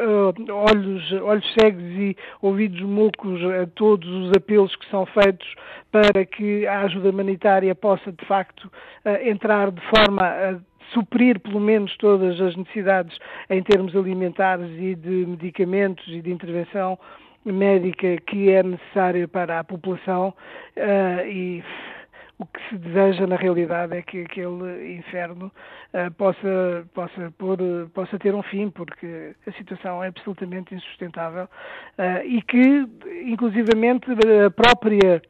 olhos, 0.49 1.11
olhos 1.13 1.53
cegos 1.59 1.81
e 1.81 2.15
ouvidos 2.41 2.81
mocos 2.81 3.41
a 3.43 3.65
todos 3.73 4.07
os 4.07 4.31
apelos 4.35 4.75
que 4.75 4.87
são 4.89 5.05
feitos 5.07 5.47
para 5.91 6.25
que 6.25 6.67
a 6.67 6.81
ajuda 6.81 7.09
humanitária 7.09 7.73
possa 7.73 8.11
de 8.11 8.25
facto 8.25 8.71
entrar 9.23 9.71
de 9.71 9.81
forma 9.89 10.21
a 10.21 10.70
suprir 10.93 11.39
pelo 11.39 11.59
menos 11.59 11.95
todas 11.97 12.39
as 12.39 12.55
necessidades 12.55 13.17
em 13.49 13.61
termos 13.63 13.95
alimentares 13.95 14.69
e 14.77 14.95
de 14.95 15.25
medicamentos 15.25 16.05
e 16.07 16.21
de 16.21 16.31
intervenção 16.31 16.97
médica 17.45 18.17
que 18.27 18.51
é 18.51 18.61
necessária 18.61 19.27
para 19.27 19.59
a 19.59 19.63
população 19.63 20.33
uh, 20.77 21.27
e 21.27 21.63
o 22.37 22.45
que 22.45 22.69
se 22.69 22.77
deseja 22.77 23.27
na 23.27 23.35
realidade 23.35 23.95
é 23.95 24.01
que 24.01 24.21
aquele 24.21 24.95
inferno 24.95 25.51
uh, 25.93 26.11
possa, 26.17 26.87
possa, 26.93 27.33
pôr, 27.37 27.57
possa 27.93 28.17
ter 28.17 28.33
um 28.33 28.41
fim, 28.43 28.69
porque 28.69 29.35
a 29.45 29.51
situação 29.53 30.03
é 30.03 30.07
absolutamente 30.07 30.73
insustentável 30.73 31.45
uh, 31.45 32.25
e 32.25 32.41
que, 32.41 32.87
inclusivamente, 33.25 34.07
a 34.45 34.49
própria 34.49 35.21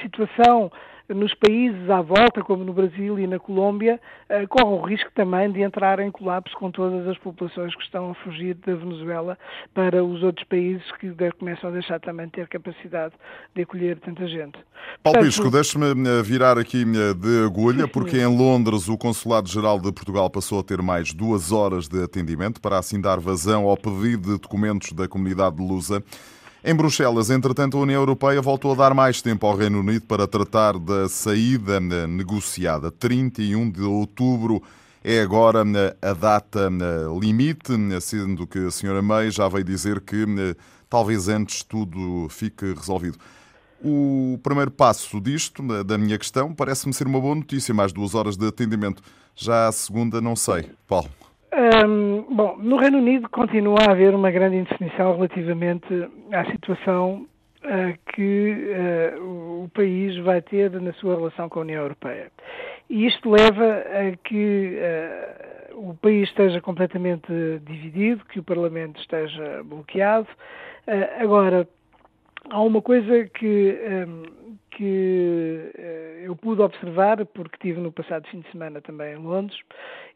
situação 0.00 0.70
nos 1.08 1.32
países 1.34 1.88
à 1.88 2.00
volta, 2.00 2.42
como 2.42 2.64
no 2.64 2.72
Brasil 2.72 3.18
e 3.18 3.26
na 3.26 3.38
Colômbia, 3.38 4.00
eh, 4.28 4.46
corre 4.46 4.64
o 4.64 4.80
risco 4.80 5.10
também 5.14 5.50
de 5.50 5.62
entrar 5.62 6.00
em 6.00 6.10
colapso 6.10 6.56
com 6.56 6.70
todas 6.70 7.06
as 7.06 7.16
populações 7.18 7.74
que 7.74 7.82
estão 7.82 8.10
a 8.10 8.14
fugir 8.16 8.54
da 8.54 8.74
Venezuela 8.74 9.38
para 9.72 10.04
os 10.04 10.22
outros 10.22 10.46
países 10.48 10.84
que 10.98 11.14
começam 11.38 11.70
a 11.70 11.72
deixar 11.72 12.00
também 12.00 12.26
de 12.26 12.32
ter 12.32 12.48
capacidade 12.48 13.14
de 13.54 13.62
acolher 13.62 13.98
tanta 14.00 14.26
gente. 14.26 14.58
Paulo 15.02 15.18
Portanto, 15.18 15.24
Pisco, 15.24 15.50
deixe-me 15.50 16.08
eh, 16.08 16.22
virar 16.22 16.58
aqui 16.58 16.82
eh, 16.82 17.14
de 17.14 17.44
agulha, 17.44 17.86
porque 17.86 18.18
em 18.18 18.26
Londres 18.26 18.88
o 18.88 18.98
Consulado-Geral 18.98 19.78
de 19.78 19.92
Portugal 19.92 20.28
passou 20.28 20.60
a 20.60 20.64
ter 20.64 20.82
mais 20.82 21.12
duas 21.12 21.52
horas 21.52 21.88
de 21.88 22.02
atendimento 22.02 22.60
para 22.60 22.78
assim 22.78 23.00
dar 23.00 23.20
vazão 23.20 23.66
ao 23.66 23.76
pedido 23.76 24.34
de 24.34 24.40
documentos 24.40 24.92
da 24.92 25.06
comunidade 25.06 25.56
lusa. 25.58 26.02
Em 26.68 26.74
Bruxelas, 26.74 27.30
entretanto, 27.30 27.78
a 27.78 27.80
União 27.80 28.00
Europeia 28.02 28.42
voltou 28.42 28.72
a 28.72 28.74
dar 28.74 28.92
mais 28.92 29.22
tempo 29.22 29.46
ao 29.46 29.56
Reino 29.56 29.78
Unido 29.78 30.04
para 30.04 30.26
tratar 30.26 30.76
da 30.76 31.08
saída 31.08 31.76
eh, 31.76 32.08
negociada. 32.08 32.90
31 32.90 33.70
de 33.70 33.82
outubro 33.82 34.60
é 35.04 35.20
agora 35.20 35.62
eh, 35.62 35.96
a 36.02 36.12
data 36.12 36.68
eh, 36.68 37.20
limite, 37.20 37.72
sendo 38.00 38.48
que 38.48 38.58
a 38.58 38.70
senhora 38.72 39.00
May 39.00 39.30
já 39.30 39.46
veio 39.46 39.62
dizer 39.62 40.00
que 40.00 40.26
talvez 40.90 41.28
antes 41.28 41.62
tudo 41.62 42.26
fique 42.30 42.74
resolvido. 42.74 43.16
O 43.80 44.40
primeiro 44.42 44.72
passo 44.72 45.20
disto, 45.20 45.62
da 45.84 45.96
minha 45.96 46.18
questão, 46.18 46.52
parece-me 46.52 46.92
ser 46.92 47.06
uma 47.06 47.20
boa 47.20 47.36
notícia, 47.36 47.72
mais 47.72 47.92
duas 47.92 48.12
horas 48.12 48.36
de 48.36 48.44
atendimento. 48.44 49.00
Já 49.36 49.68
a 49.68 49.72
segunda, 49.72 50.20
não 50.20 50.34
sei. 50.34 50.68
Paulo. 50.88 51.25
Um, 51.56 52.34
bom, 52.34 52.58
no 52.58 52.76
Reino 52.76 52.98
Unido 52.98 53.30
continua 53.30 53.78
a 53.80 53.92
haver 53.92 54.14
uma 54.14 54.30
grande 54.30 54.56
indefinição 54.56 55.14
relativamente 55.14 55.86
à 56.30 56.44
situação 56.50 57.26
uh, 57.64 58.12
que 58.12 58.52
uh, 59.16 59.64
o 59.64 59.70
país 59.72 60.18
vai 60.18 60.42
ter 60.42 60.70
na 60.78 60.92
sua 60.92 61.16
relação 61.16 61.48
com 61.48 61.60
a 61.60 61.62
União 61.62 61.80
Europeia. 61.80 62.30
E 62.90 63.06
isto 63.06 63.30
leva 63.30 63.64
a 63.64 64.16
que 64.22 64.76
uh, 65.72 65.88
o 65.88 65.94
país 65.94 66.28
esteja 66.28 66.60
completamente 66.60 67.32
dividido, 67.64 68.22
que 68.26 68.38
o 68.38 68.44
Parlamento 68.44 69.00
esteja 69.00 69.62
bloqueado. 69.64 70.28
agora, 71.18 71.66
há 72.50 72.60
uma 72.60 72.82
coisa 72.82 73.24
que, 73.28 73.78
um, 74.06 74.22
que 74.76 75.72
uh, 75.74 76.24
eu 76.26 76.36
pude 76.36 76.60
observar, 76.60 77.24
porque 77.24 77.56
tive 77.58 77.80
no 77.80 77.90
passado 77.90 78.28
fim 78.28 78.40
de 78.40 78.50
semana 78.50 78.82
também 78.82 79.14
em 79.14 79.16
Londres, 79.16 79.58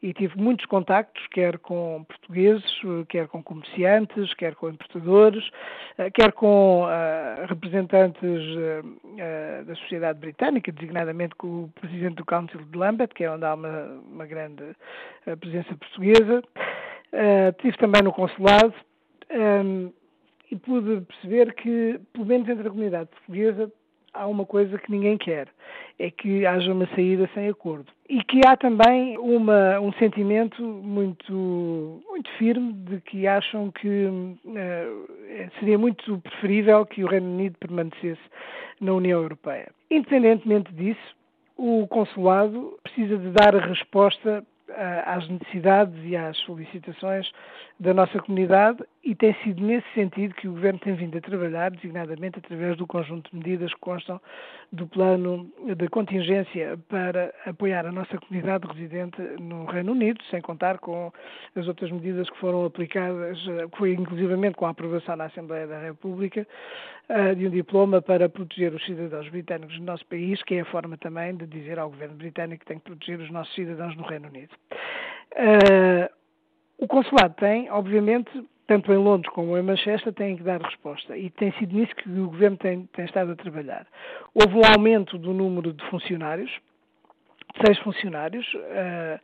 e 0.02 0.12
tive 0.12 0.38
muitos 0.38 0.66
contactos, 0.66 1.26
quer 1.28 1.58
com 1.58 2.04
portugueses, 2.06 2.70
quer 3.08 3.26
com 3.26 3.42
comerciantes, 3.42 4.34
quer 4.34 4.54
com 4.54 4.68
importadores, 4.68 5.48
uh, 5.98 6.10
quer 6.12 6.32
com 6.32 6.84
uh, 6.84 7.46
representantes 7.48 8.20
da 9.66 9.74
sociedade 9.76 10.18
britânica, 10.18 10.70
designadamente 10.72 11.34
com 11.36 11.64
o 11.64 11.68
presidente 11.80 12.16
do 12.16 12.24
Council 12.24 12.60
de 12.60 12.78
Lambeth, 12.78 13.08
que 13.08 13.24
é 13.24 13.30
onde 13.30 13.44
há 13.44 13.54
uma, 13.54 14.02
uma 14.12 14.26
grande 14.26 14.62
presença 15.40 15.74
portuguesa. 15.76 16.42
tive 17.60 17.76
também 17.78 18.02
no 18.02 18.12
consulado. 18.12 18.74
Um, 19.30 19.92
e 20.50 20.56
pude 20.56 21.02
perceber 21.02 21.54
que, 21.54 22.00
pelo 22.12 22.26
menos 22.26 22.48
entre 22.48 22.66
a 22.66 22.70
comunidade 22.70 23.10
portuguesa, 23.10 23.70
há 24.12 24.26
uma 24.26 24.44
coisa 24.44 24.78
que 24.78 24.90
ninguém 24.90 25.16
quer, 25.16 25.48
é 25.98 26.10
que 26.10 26.46
haja 26.46 26.72
uma 26.72 26.86
saída 26.94 27.28
sem 27.34 27.48
acordo. 27.48 27.86
E 28.08 28.22
que 28.24 28.40
há 28.46 28.56
também 28.56 29.16
uma, 29.18 29.78
um 29.80 29.92
sentimento 29.94 30.62
muito, 30.62 32.02
muito 32.08 32.30
firme 32.38 32.72
de 32.72 33.00
que 33.00 33.26
acham 33.26 33.70
que 33.70 34.06
uh, 34.06 35.50
seria 35.58 35.78
muito 35.78 36.18
preferível 36.18 36.84
que 36.86 37.04
o 37.04 37.08
Reino 37.08 37.28
Unido 37.28 37.56
permanecesse 37.58 38.22
na 38.80 38.92
União 38.92 39.20
Europeia. 39.20 39.70
Independentemente 39.90 40.72
disso, 40.72 41.16
o 41.56 41.86
consulado 41.88 42.78
precisa 42.82 43.18
de 43.18 43.30
dar 43.30 43.54
a 43.54 43.66
resposta 43.66 44.44
às 45.04 45.28
necessidades 45.28 45.94
e 46.04 46.16
às 46.16 46.36
solicitações 46.38 47.30
da 47.80 47.94
nossa 47.94 48.20
comunidade 48.20 48.84
e 49.02 49.14
tem 49.14 49.34
sido 49.42 49.62
nesse 49.62 49.86
sentido 49.94 50.34
que 50.34 50.46
o 50.46 50.52
Governo 50.52 50.78
tem 50.80 50.94
vindo 50.94 51.16
a 51.16 51.20
trabalhar, 51.22 51.70
designadamente 51.70 52.38
através 52.38 52.76
do 52.76 52.86
conjunto 52.86 53.30
de 53.30 53.38
medidas 53.38 53.72
que 53.72 53.80
constam 53.80 54.20
do 54.70 54.86
plano 54.86 55.50
de 55.74 55.88
contingência 55.88 56.78
para 56.90 57.32
apoiar 57.46 57.86
a 57.86 57.90
nossa 57.90 58.18
comunidade 58.18 58.66
residente 58.68 59.18
no 59.40 59.64
Reino 59.64 59.92
Unido, 59.92 60.22
sem 60.30 60.42
contar 60.42 60.78
com 60.78 61.10
as 61.56 61.66
outras 61.66 61.90
medidas 61.90 62.28
que 62.28 62.36
foram 62.38 62.66
aplicadas, 62.66 63.38
inclusivamente 63.80 64.56
com 64.56 64.66
a 64.66 64.70
aprovação 64.70 65.16
na 65.16 65.24
Assembleia 65.24 65.66
da 65.66 65.80
República 65.80 66.46
eh, 67.08 67.34
de 67.34 67.46
um 67.46 67.50
diploma 67.50 68.02
para 68.02 68.28
proteger 68.28 68.74
os 68.74 68.84
cidadãos 68.84 69.26
britânicos 69.30 69.78
no 69.78 69.86
nosso 69.86 70.04
país, 70.04 70.42
que 70.42 70.56
é 70.56 70.60
a 70.60 70.66
forma 70.66 70.98
também 70.98 71.34
de 71.34 71.46
dizer 71.46 71.78
ao 71.78 71.88
Governo 71.88 72.16
britânico 72.16 72.60
que 72.60 72.66
tem 72.66 72.78
que 72.78 72.84
proteger 72.84 73.20
os 73.20 73.30
nossos 73.30 73.54
cidadãos 73.54 73.96
no 73.96 74.02
Reino 74.02 74.28
Unido. 74.28 74.54
O 76.80 76.88
consulado 76.88 77.34
tem, 77.34 77.70
obviamente, 77.70 78.30
tanto 78.66 78.90
em 78.90 78.96
Londres 78.96 79.30
como 79.34 79.56
em 79.58 79.62
Manchester, 79.62 80.14
tem 80.14 80.34
que 80.34 80.42
dar 80.42 80.62
resposta. 80.62 81.14
E 81.14 81.28
tem 81.28 81.52
sido 81.58 81.76
nisso 81.76 81.94
que 81.94 82.08
o 82.08 82.30
governo 82.30 82.56
tem, 82.56 82.86
tem 82.94 83.04
estado 83.04 83.32
a 83.32 83.36
trabalhar. 83.36 83.86
Houve 84.34 84.56
um 84.56 84.62
aumento 84.64 85.18
do 85.18 85.34
número 85.34 85.74
de 85.74 85.84
funcionários, 85.90 86.50
seis 87.62 87.78
funcionários 87.80 88.46
uh, 88.54 89.20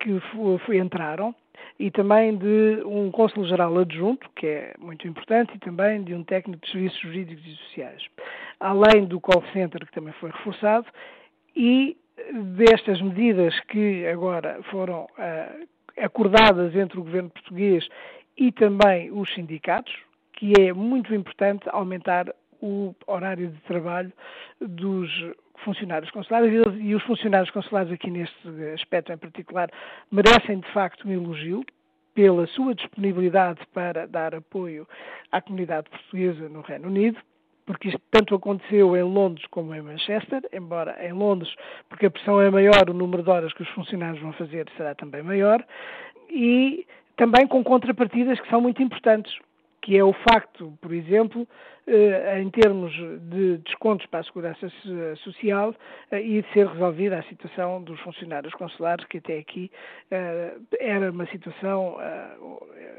que 0.00 0.18
foi, 0.64 0.78
entraram, 0.78 1.34
e 1.78 1.90
também 1.90 2.38
de 2.38 2.82
um 2.86 3.10
cônsul-geral 3.10 3.76
adjunto, 3.78 4.26
que 4.34 4.46
é 4.46 4.74
muito 4.78 5.06
importante, 5.06 5.54
e 5.54 5.58
também 5.58 6.02
de 6.02 6.14
um 6.14 6.24
técnico 6.24 6.64
de 6.64 6.72
serviços 6.72 7.00
jurídicos 7.00 7.44
e 7.44 7.56
sociais. 7.66 8.02
Além 8.58 9.04
do 9.04 9.20
call 9.20 9.44
center, 9.52 9.84
que 9.84 9.92
também 9.92 10.14
foi 10.14 10.30
reforçado, 10.30 10.86
e 11.54 11.98
destas 12.56 13.02
medidas 13.02 13.58
que 13.68 14.06
agora 14.06 14.62
foram 14.70 15.04
uh, 15.18 15.73
acordadas 15.98 16.74
entre 16.74 16.98
o 16.98 17.04
governo 17.04 17.30
português 17.30 17.86
e 18.36 18.50
também 18.52 19.10
os 19.10 19.32
sindicatos, 19.34 19.94
que 20.32 20.52
é 20.60 20.72
muito 20.72 21.14
importante 21.14 21.68
aumentar 21.68 22.34
o 22.60 22.94
horário 23.06 23.48
de 23.48 23.60
trabalho 23.62 24.12
dos 24.60 25.10
funcionários 25.64 26.10
consulares. 26.10 26.52
E 26.80 26.94
os 26.94 27.02
funcionários 27.04 27.50
consulares 27.50 27.92
aqui 27.92 28.10
neste 28.10 28.48
aspecto 28.74 29.12
em 29.12 29.18
particular 29.18 29.70
merecem 30.10 30.60
de 30.60 30.72
facto 30.72 31.06
um 31.06 31.12
elogio 31.12 31.64
pela 32.14 32.46
sua 32.46 32.74
disponibilidade 32.74 33.60
para 33.72 34.06
dar 34.06 34.34
apoio 34.34 34.86
à 35.32 35.40
comunidade 35.40 35.90
portuguesa 35.90 36.48
no 36.48 36.60
Reino 36.60 36.88
Unido 36.88 37.18
porque 37.66 37.88
isto 37.88 38.00
tanto 38.10 38.34
aconteceu 38.34 38.96
em 38.96 39.02
Londres 39.02 39.46
como 39.50 39.74
em 39.74 39.82
Manchester, 39.82 40.42
embora 40.52 40.96
em 41.04 41.12
Londres, 41.12 41.54
porque 41.88 42.06
a 42.06 42.10
pressão 42.10 42.40
é 42.40 42.50
maior, 42.50 42.88
o 42.88 42.94
número 42.94 43.22
de 43.22 43.30
horas 43.30 43.52
que 43.52 43.62
os 43.62 43.68
funcionários 43.70 44.20
vão 44.20 44.32
fazer 44.34 44.66
será 44.76 44.94
também 44.94 45.22
maior, 45.22 45.64
e 46.30 46.86
também 47.16 47.46
com 47.46 47.62
contrapartidas 47.62 48.40
que 48.40 48.50
são 48.50 48.60
muito 48.60 48.82
importantes, 48.82 49.34
que 49.80 49.96
é 49.96 50.04
o 50.04 50.12
facto, 50.12 50.76
por 50.80 50.92
exemplo, 50.92 51.46
em 51.86 52.48
termos 52.50 52.92
de 53.28 53.58
descontos 53.58 54.06
para 54.06 54.20
a 54.20 54.24
segurança 54.24 54.72
social 55.18 55.74
eh, 56.10 56.20
e 56.20 56.42
de 56.42 56.52
ser 56.52 56.66
resolvida 56.66 57.18
a 57.18 57.22
situação 57.24 57.82
dos 57.82 58.00
funcionários 58.00 58.54
consulares, 58.54 59.04
que 59.06 59.18
até 59.18 59.38
aqui 59.38 59.70
eh, 60.10 60.54
era 60.80 61.10
uma 61.10 61.26
situação 61.26 61.96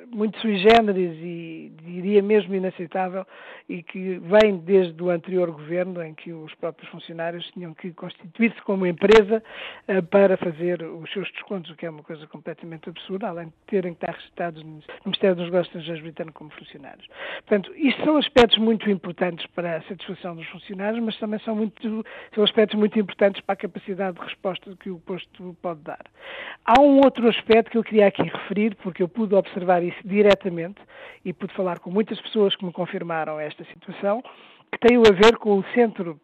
muito 0.08 0.40
sui 0.40 0.58
generis 0.58 1.18
e 1.20 1.74
diria 1.82 2.22
mesmo 2.22 2.54
inaceitável 2.54 3.26
e 3.68 3.82
que 3.82 4.20
vem 4.20 4.58
desde 4.58 5.02
o 5.02 5.10
anterior 5.10 5.50
governo 5.52 6.04
em 6.04 6.14
que 6.14 6.32
os 6.32 6.54
próprios 6.56 6.90
funcionários 6.92 7.46
tinham 7.52 7.74
que 7.74 7.92
constituir-se 7.94 8.62
como 8.62 8.86
empresa 8.86 9.44
para 10.12 10.38
fazer 10.38 10.84
os 10.84 11.12
seus 11.12 11.32
descontos, 11.32 11.72
o 11.72 11.76
que 11.76 11.86
é 11.86 11.90
uma 11.90 12.04
coisa 12.04 12.28
completamente 12.28 12.88
absurda, 12.90 13.30
além 13.30 13.48
de 13.48 13.54
terem 13.68 13.94
que 13.94 14.06
estar 14.06 14.16
registrados 14.16 14.64
no 14.64 14.82
Ministério 15.06 15.36
dos 15.36 15.46
Negócios 15.46 15.68
Estrangeiros 15.68 16.04
britânico 16.04 16.38
como 16.38 16.52
funcionários. 16.52 17.08
Portanto, 17.48 17.72
isto 17.76 18.04
são 18.04 18.18
aspectos 18.18 18.58
muito 18.60 18.75
muito 18.76 18.90
importantes 18.90 19.46
para 19.56 19.78
a 19.78 19.82
satisfação 19.84 20.36
dos 20.36 20.46
funcionários, 20.48 21.02
mas 21.02 21.18
também 21.18 21.40
são, 21.40 21.56
muito, 21.56 22.06
são 22.34 22.44
aspectos 22.44 22.78
muito 22.78 23.00
importantes 23.00 23.42
para 23.42 23.54
a 23.54 23.56
capacidade 23.56 24.18
de 24.18 24.24
resposta 24.24 24.76
que 24.78 24.90
o 24.90 25.00
posto 25.00 25.56
pode 25.62 25.80
dar. 25.82 26.04
Há 26.66 26.82
um 26.82 26.98
outro 26.98 27.30
aspecto 27.30 27.72
que 27.72 27.78
eu 27.78 27.84
queria 27.84 28.08
aqui 28.08 28.24
referir, 28.24 28.76
porque 28.76 29.02
eu 29.02 29.08
pude 29.08 29.34
observar 29.34 29.82
isso 29.82 29.98
diretamente 30.04 30.82
e 31.24 31.32
pude 31.32 31.54
falar 31.54 31.80
com 31.80 31.90
muitas 31.90 32.20
pessoas 32.20 32.54
que 32.56 32.66
me 32.66 32.74
confirmaram 32.74 33.40
esta 33.40 33.64
situação, 33.66 34.22
que 34.72 34.80
tem 34.86 34.98
a 34.98 35.14
ver 35.14 35.38
com 35.38 35.60
o 35.60 35.64
centro 35.74 36.20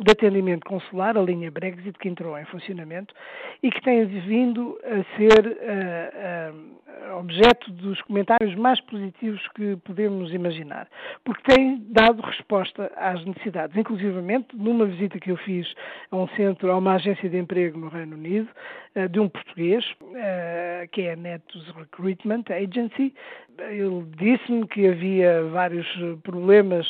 de 0.00 0.12
atendimento 0.12 0.64
consular, 0.66 1.16
a 1.16 1.22
linha 1.22 1.50
Brexit, 1.50 1.98
que 1.98 2.08
entrou 2.08 2.38
em 2.38 2.44
funcionamento 2.46 3.14
e 3.62 3.70
que 3.70 3.80
tem 3.82 4.04
vindo 4.06 4.78
a 4.82 5.16
ser 5.16 5.46
uh, 5.46 7.12
uh, 7.12 7.18
objeto 7.18 7.70
dos 7.72 8.00
comentários 8.02 8.54
mais 8.54 8.80
positivos 8.80 9.46
que 9.54 9.76
podemos 9.84 10.32
imaginar, 10.32 10.88
porque 11.24 11.54
tem 11.54 11.84
dado 11.90 12.22
resposta 12.22 12.90
às 12.96 13.24
necessidades, 13.26 13.76
inclusivamente 13.76 14.56
numa 14.56 14.86
visita 14.86 15.20
que 15.20 15.30
eu 15.30 15.36
fiz 15.36 15.66
a 16.10 16.16
um 16.16 16.28
centro, 16.28 16.70
a 16.70 16.78
uma 16.78 16.94
agência 16.94 17.28
de 17.28 17.36
emprego 17.36 17.78
no 17.78 17.88
Reino 17.88 18.16
Unido, 18.16 18.48
uh, 18.96 19.08
de 19.08 19.20
um 19.20 19.28
português, 19.28 19.84
que 20.92 21.02
é 21.02 21.12
a 21.12 21.16
Netus 21.16 21.68
Recruitment 21.76 22.44
Agency. 22.50 23.14
Ele 23.68 24.04
disse-me 24.16 24.66
que 24.66 24.86
havia 24.86 25.44
vários 25.44 25.86
problemas 26.22 26.86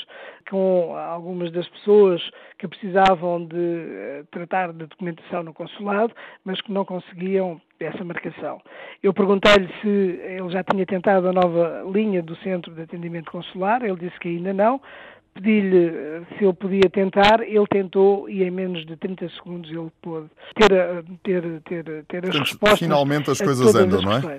com 0.48 0.94
algumas 0.96 1.52
das 1.52 1.68
pessoas 1.68 2.20
que 2.58 2.66
precisavam 2.66 3.46
de 3.46 3.56
uh, 3.56 4.26
tratar 4.30 4.72
de 4.72 4.86
documentação 4.86 5.42
no 5.42 5.54
consulado, 5.54 6.12
mas 6.44 6.60
que 6.60 6.72
não 6.72 6.84
conseguiam 6.84 7.60
essa 7.78 8.04
marcação. 8.04 8.60
Eu 9.02 9.14
perguntei-lhe 9.14 9.68
se 9.80 9.88
ele 9.88 10.50
já 10.50 10.62
tinha 10.64 10.84
tentado 10.84 11.28
a 11.28 11.32
nova 11.32 11.84
linha 11.92 12.22
do 12.22 12.36
Centro 12.36 12.74
de 12.74 12.82
Atendimento 12.82 13.30
Consular, 13.30 13.82
ele 13.82 13.96
disse 13.96 14.18
que 14.18 14.28
ainda 14.28 14.52
não. 14.52 14.80
Pedi-lhe 15.32 15.86
eh, 15.86 16.22
se 16.36 16.44
ele 16.44 16.52
podia 16.52 16.90
tentar, 16.90 17.40
ele 17.40 17.66
tentou 17.68 18.28
e 18.28 18.42
em 18.42 18.50
menos 18.50 18.84
de 18.84 18.96
30 18.96 19.28
segundos 19.30 19.70
ele 19.70 19.88
pôde 20.02 20.28
ter, 20.56 20.72
eh, 20.72 21.02
ter, 21.22 21.60
ter, 21.60 22.04
ter 22.04 22.28
as 22.28 22.36
respostas. 22.36 22.80
Finalmente 22.80 23.30
as 23.30 23.40
coisas 23.40 23.74
andam, 23.76 24.02
não 24.02 24.12
é? 24.12 24.38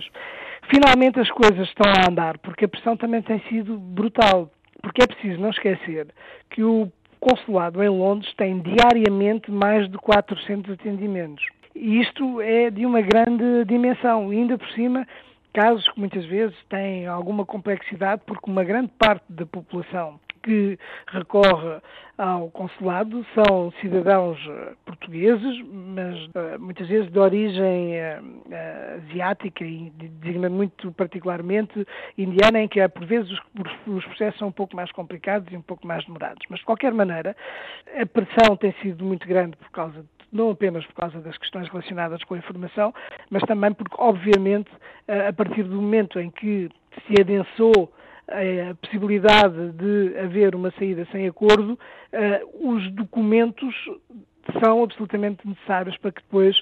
Finalmente 0.73 1.19
as 1.19 1.29
coisas 1.29 1.67
estão 1.67 1.91
a 1.91 2.09
andar, 2.09 2.37
porque 2.39 2.65
a 2.65 2.69
pressão 2.69 2.95
também 2.95 3.21
tem 3.21 3.39
sido 3.49 3.77
brutal 3.77 4.49
porque 4.81 5.03
é 5.03 5.07
preciso 5.07 5.39
não 5.39 5.49
esquecer 5.49 6.07
que 6.49 6.63
o 6.63 6.91
consulado 7.19 7.83
em 7.83 7.89
Londres 7.89 8.33
tem 8.35 8.59
diariamente 8.59 9.51
mais 9.51 9.89
de 9.89 9.97
400 9.97 10.73
atendimentos. 10.73 11.45
E 11.75 12.01
isto 12.01 12.41
é 12.41 12.69
de 12.69 12.85
uma 12.85 13.01
grande 13.01 13.63
dimensão, 13.65 14.33
e 14.33 14.37
ainda 14.37 14.57
por 14.57 14.67
cima, 14.71 15.07
casos 15.53 15.87
que 15.89 15.99
muitas 15.99 16.25
vezes 16.25 16.55
têm 16.67 17.05
alguma 17.05 17.45
complexidade, 17.45 18.23
porque 18.25 18.49
uma 18.49 18.63
grande 18.63 18.91
parte 18.97 19.23
da 19.29 19.45
população 19.45 20.19
que 20.43 20.77
recorre 21.07 21.81
ao 22.17 22.51
consulado 22.51 23.25
são 23.33 23.71
cidadãos 23.81 24.37
eh, 24.47 24.73
portugueses, 24.85 25.65
mas 25.65 26.15
uh, 26.27 26.59
muitas 26.59 26.87
vezes 26.87 27.11
de 27.11 27.17
origem 27.17 27.95
uh, 27.95 28.21
uh, 28.21 29.09
asiática 29.09 29.65
e 29.65 29.91
designa 29.97 30.47
muito 30.47 30.91
particularmente 30.91 31.83
indiana, 32.15 32.59
em 32.59 32.67
que 32.67 32.79
é, 32.79 32.87
por 32.87 33.05
vezes 33.07 33.31
os, 33.31 33.39
os, 33.87 34.05
processos 34.05 34.37
são 34.37 34.49
um 34.49 34.51
pouco 34.51 34.75
mais 34.75 34.91
complicados 34.91 35.51
e 35.51 35.57
um 35.57 35.63
pouco 35.63 35.87
mais 35.87 36.05
demorados. 36.05 36.45
Mas 36.47 36.59
de 36.59 36.65
qualquer 36.65 36.93
maneira, 36.93 37.35
a 37.99 38.05
pressão 38.05 38.55
tem 38.55 38.71
sido 38.83 39.03
muito 39.03 39.27
grande 39.27 39.57
por 39.57 39.71
causa 39.71 40.01
de 40.01 40.07
não 40.31 40.51
apenas 40.51 40.85
por 40.85 40.95
causa 40.95 41.19
das 41.19 41.37
questões 41.37 41.67
relacionadas 41.67 42.23
com 42.23 42.35
a 42.35 42.37
informação, 42.37 42.93
mas 43.29 43.43
também 43.43 43.73
porque, 43.73 43.95
obviamente, 43.99 44.71
a 45.27 45.33
partir 45.33 45.63
do 45.63 45.75
momento 45.75 46.19
em 46.21 46.29
que 46.29 46.69
se 47.05 47.19
adensou 47.19 47.91
a 48.31 48.75
possibilidade 48.75 49.71
de 49.73 50.17
haver 50.19 50.55
uma 50.55 50.71
saída 50.71 51.07
sem 51.11 51.27
acordo, 51.27 51.77
os 52.61 52.91
documentos 52.91 53.73
são 54.63 54.83
absolutamente 54.83 55.47
necessários 55.47 55.97
para 55.97 56.11
que 56.11 56.21
depois 56.21 56.59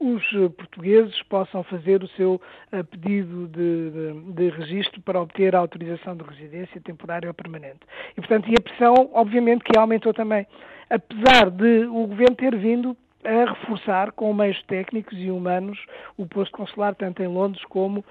os 0.00 0.22
eh, 0.32 0.48
portugueses 0.48 1.22
possam 1.24 1.62
fazer 1.64 2.02
o 2.02 2.08
seu 2.08 2.40
eh, 2.72 2.82
pedido 2.82 3.46
de, 3.48 3.90
de, 3.90 4.32
de, 4.32 4.48
registro 4.48 5.00
para 5.02 5.20
obter 5.20 5.54
a 5.54 5.58
autorização 5.58 6.16
de 6.16 6.24
residência 6.24 6.80
temporária 6.80 7.28
ou 7.28 7.34
permanente. 7.34 7.80
E, 8.12 8.14
portanto, 8.14 8.48
e 8.48 8.54
a 8.58 8.62
pressão, 8.62 9.10
obviamente, 9.12 9.62
que 9.62 9.78
aumentou 9.78 10.14
também. 10.14 10.46
Apesar 10.88 11.50
de 11.50 11.84
o 11.84 12.06
governo 12.06 12.34
ter 12.34 12.56
vindo 12.56 12.96
a 13.22 13.50
reforçar 13.50 14.12
com 14.12 14.32
meios 14.32 14.60
técnicos 14.62 15.16
e 15.18 15.30
humanos 15.30 15.78
o 16.16 16.26
posto 16.26 16.56
consular 16.56 16.94
tanto 16.94 17.22
em 17.22 17.26
Londres 17.26 17.62
como, 17.66 18.02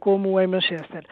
como 0.00 0.38
em 0.38 0.46
Manchester. 0.46 1.02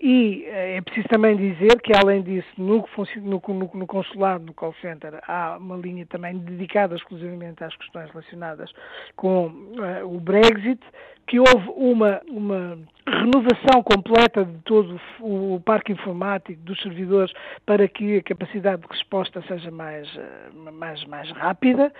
E 0.00 0.44
eh, 0.46 0.76
é 0.76 0.80
preciso 0.80 1.08
também 1.08 1.36
dizer 1.36 1.80
que, 1.82 1.92
além 1.92 2.22
disso, 2.22 2.48
no, 2.56 2.84
no, 3.22 3.42
no, 3.74 3.86
consulado, 3.86 4.44
no 4.44 4.54
call 4.54 4.74
center, 4.80 5.20
há 5.26 5.56
uma 5.58 5.76
linha 5.76 6.06
também 6.06 6.38
dedicada 6.38 6.94
exclusivamente 6.94 7.64
às 7.64 7.74
questões 7.76 8.08
relacionadas 8.10 8.70
com 9.16 9.46
uh, 9.46 10.04
o 10.04 10.20
Brexit, 10.20 10.80
que 11.28 11.38
houve 11.38 11.68
uma, 11.76 12.20
uma 12.26 12.78
renovação 13.06 13.82
completa 13.82 14.44
de 14.44 14.58
todo 14.64 14.98
o 15.20 15.60
parque 15.64 15.92
informático 15.92 16.60
dos 16.62 16.80
servidores 16.80 17.32
para 17.66 17.86
que 17.86 18.16
a 18.16 18.22
capacidade 18.22 18.82
de 18.82 18.88
resposta 18.88 19.42
seja 19.46 19.70
mais, 19.70 20.08
eh, 20.16 20.70
mais, 20.72 21.04
mais 21.04 21.30
rápida. 21.32 21.92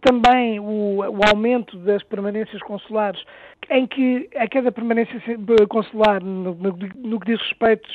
Também 0.00 0.58
o, 0.58 0.98
o 0.98 1.20
aumento 1.28 1.78
das 1.78 2.02
permanências 2.02 2.60
consulares, 2.62 3.22
em 3.70 3.86
que 3.86 4.28
a 4.34 4.48
cada 4.48 4.72
permanência 4.72 5.20
consular, 5.68 6.22
no, 6.22 6.54
no, 6.54 6.78
no 6.96 7.20
que 7.20 7.36
diz 7.36 7.41
respeito 7.42 7.88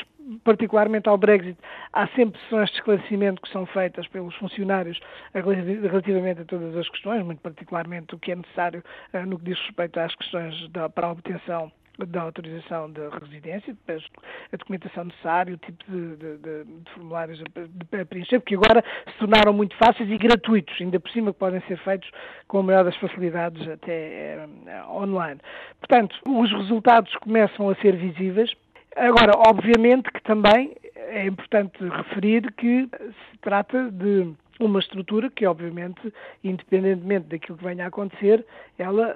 particularmente 0.44 1.08
ao 1.08 1.18
Brexit, 1.18 1.58
há 1.94 2.08
sempre 2.10 2.40
sessões 2.42 2.70
de 2.70 2.78
esclarecimento 2.78 3.42
que 3.42 3.50
são 3.50 3.66
feitas 3.68 4.08
pelos 4.08 4.36
funcionários 4.36 5.00
relativamente 5.34 6.42
a 6.42 6.46
todas 6.46 6.76
as 6.76 6.90
questões, 6.90 7.24
muito 7.24 7.42
particularmente 7.42 8.14
o 8.14 8.20
que 8.20 8.32
é 8.32 8.36
necessário 8.36 8.84
eh, 9.14 9.26
no 9.26 9.40
que 9.40 9.46
diz 9.46 9.60
respeito 9.62 10.00
às 10.00 10.14
questões 10.16 10.70
da, 10.70 10.90
para 10.90 11.08
a 11.08 11.12
obtenção 11.12 11.72
da 12.06 12.22
autorização 12.22 12.92
de 12.92 13.02
residência, 13.10 13.74
depois 13.74 14.06
a 14.54 14.58
documentação 14.58 15.06
necessária, 15.06 15.56
o 15.56 15.58
tipo 15.58 15.84
de, 15.90 16.16
de, 16.18 16.38
de, 16.38 16.64
de 16.64 16.92
formulários 16.92 17.42
a 17.42 18.06
preencher, 18.06 18.40
porque 18.40 18.56
agora 18.56 18.84
se 19.12 19.18
tornaram 19.18 19.52
muito 19.52 19.76
fáceis 19.78 20.10
e 20.10 20.18
gratuitos, 20.18 20.80
ainda 20.80 21.00
por 21.00 21.10
cima 21.12 21.34
que 21.34 21.40
podem 21.40 21.62
ser 21.62 21.78
feitos 21.80 22.10
com 22.48 22.60
a 22.60 22.64
maior 22.64 22.84
das 22.84 22.96
facilidades 22.98 23.68
até 23.68 24.36
eh, 24.36 24.84
online. 24.90 25.40
Portanto, 25.80 26.16
os 26.28 26.52
resultados 26.52 27.14
começam 27.16 27.70
a 27.70 27.76
ser 27.76 27.96
visíveis, 27.96 28.54
Agora, 28.98 29.34
obviamente 29.48 30.12
que 30.12 30.22
também 30.24 30.76
é 30.96 31.26
importante 31.28 31.78
referir 31.88 32.52
que 32.54 32.90
se 32.92 33.38
trata 33.42 33.92
de 33.92 34.34
uma 34.60 34.80
estrutura 34.80 35.30
que, 35.30 35.46
obviamente, 35.46 36.12
independentemente 36.44 37.28
daquilo 37.28 37.58
que 37.58 37.64
venha 37.64 37.86
a 37.86 37.88
acontecer, 37.88 38.46
ela 38.78 39.16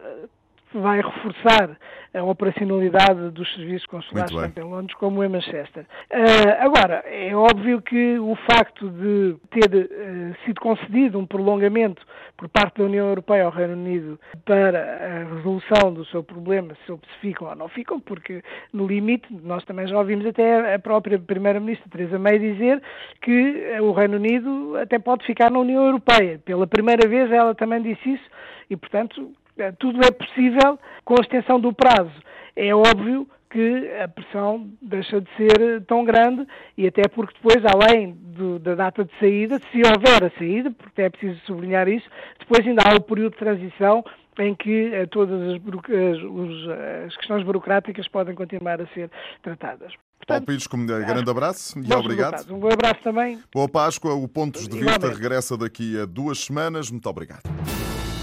vai 0.73 1.01
reforçar 1.01 1.77
a 2.13 2.23
operacionalidade 2.23 3.29
dos 3.31 3.53
serviços 3.55 3.85
consulares 3.87 4.31
tanto 4.31 4.59
em 4.59 4.63
Londres 4.63 4.95
como 4.97 5.23
em 5.23 5.29
Manchester. 5.29 5.85
Uh, 6.11 6.59
agora, 6.59 7.03
é 7.05 7.33
óbvio 7.33 7.81
que 7.81 8.19
o 8.19 8.35
facto 8.49 8.89
de 8.89 9.35
ter 9.49 9.69
uh, 9.73 10.35
sido 10.45 10.59
concedido 10.59 11.17
um 11.17 11.25
prolongamento 11.25 12.05
por 12.35 12.49
parte 12.49 12.79
da 12.79 12.85
União 12.85 13.07
Europeia 13.07 13.45
ao 13.45 13.51
Reino 13.51 13.73
Unido 13.73 14.19
para 14.45 14.79
a 14.79 15.35
resolução 15.35 15.93
do 15.93 16.03
seu 16.05 16.23
problema, 16.23 16.75
se 16.85 16.91
eles 16.91 17.01
ficam 17.21 17.47
ou 17.47 17.55
não 17.55 17.69
ficam, 17.69 17.99
porque 17.99 18.43
no 18.73 18.87
limite, 18.87 19.27
nós 19.31 19.63
também 19.63 19.87
já 19.87 19.97
ouvimos 19.97 20.25
até 20.25 20.73
a 20.73 20.79
própria 20.79 21.17
Primeira-Ministra 21.17 21.89
Theresa 21.89 22.19
May 22.19 22.39
dizer 22.39 22.81
que 23.21 23.79
o 23.81 23.91
Reino 23.91 24.17
Unido 24.17 24.75
até 24.77 24.99
pode 24.99 25.25
ficar 25.25 25.49
na 25.49 25.59
União 25.59 25.85
Europeia. 25.85 26.39
Pela 26.43 26.67
primeira 26.67 27.07
vez 27.07 27.31
ela 27.31 27.55
também 27.55 27.81
disse 27.81 28.13
isso 28.13 28.29
e, 28.69 28.75
portanto, 28.75 29.31
tudo 29.79 29.99
é 30.05 30.11
possível 30.11 30.79
com 31.03 31.15
a 31.15 31.21
extensão 31.21 31.59
do 31.59 31.73
prazo. 31.73 32.13
É 32.55 32.73
óbvio 32.73 33.27
que 33.51 33.91
a 34.01 34.07
pressão 34.07 34.69
deixa 34.81 35.19
de 35.19 35.29
ser 35.35 35.83
tão 35.85 36.05
grande 36.05 36.47
e 36.77 36.87
até 36.87 37.07
porque 37.09 37.33
depois, 37.33 37.63
além 37.65 38.13
do, 38.13 38.57
da 38.59 38.75
data 38.75 39.03
de 39.03 39.11
saída, 39.19 39.59
se 39.71 39.77
houver 39.77 40.23
a 40.23 40.37
saída, 40.37 40.71
porque 40.71 41.01
é 41.01 41.09
preciso 41.09 41.39
sublinhar 41.45 41.87
isso, 41.87 42.09
depois 42.39 42.65
ainda 42.65 42.81
há 42.85 42.95
o 42.95 43.01
período 43.01 43.33
de 43.33 43.39
transição 43.39 44.03
em 44.39 44.55
que 44.55 44.93
eh, 44.93 45.05
todas 45.07 45.41
as, 45.41 45.55
as, 45.55 47.07
as, 47.07 47.17
questões 47.17 47.43
burocráticas 47.43 48.07
podem 48.07 48.33
continuar 48.33 48.81
a 48.81 48.87
ser 48.87 49.11
tratadas. 49.43 49.91
Paulo 50.25 50.45
Pires, 50.45 50.67
um 50.73 50.85
grande 50.85 51.29
abraço 51.29 51.77
e 51.79 51.93
obrigado. 51.93 52.53
Um 52.53 52.59
bom 52.59 52.69
abraço 52.71 53.01
também. 53.03 53.39
Boa 53.53 53.67
Páscoa. 53.67 54.13
O 54.13 54.27
Pontos 54.27 54.67
de 54.67 54.79
Vista 54.79 55.09
regressa 55.09 55.57
daqui 55.57 55.99
a 55.99 56.05
duas 56.05 56.39
semanas. 56.39 56.89
Muito 56.89 57.09
obrigado. 57.09 57.41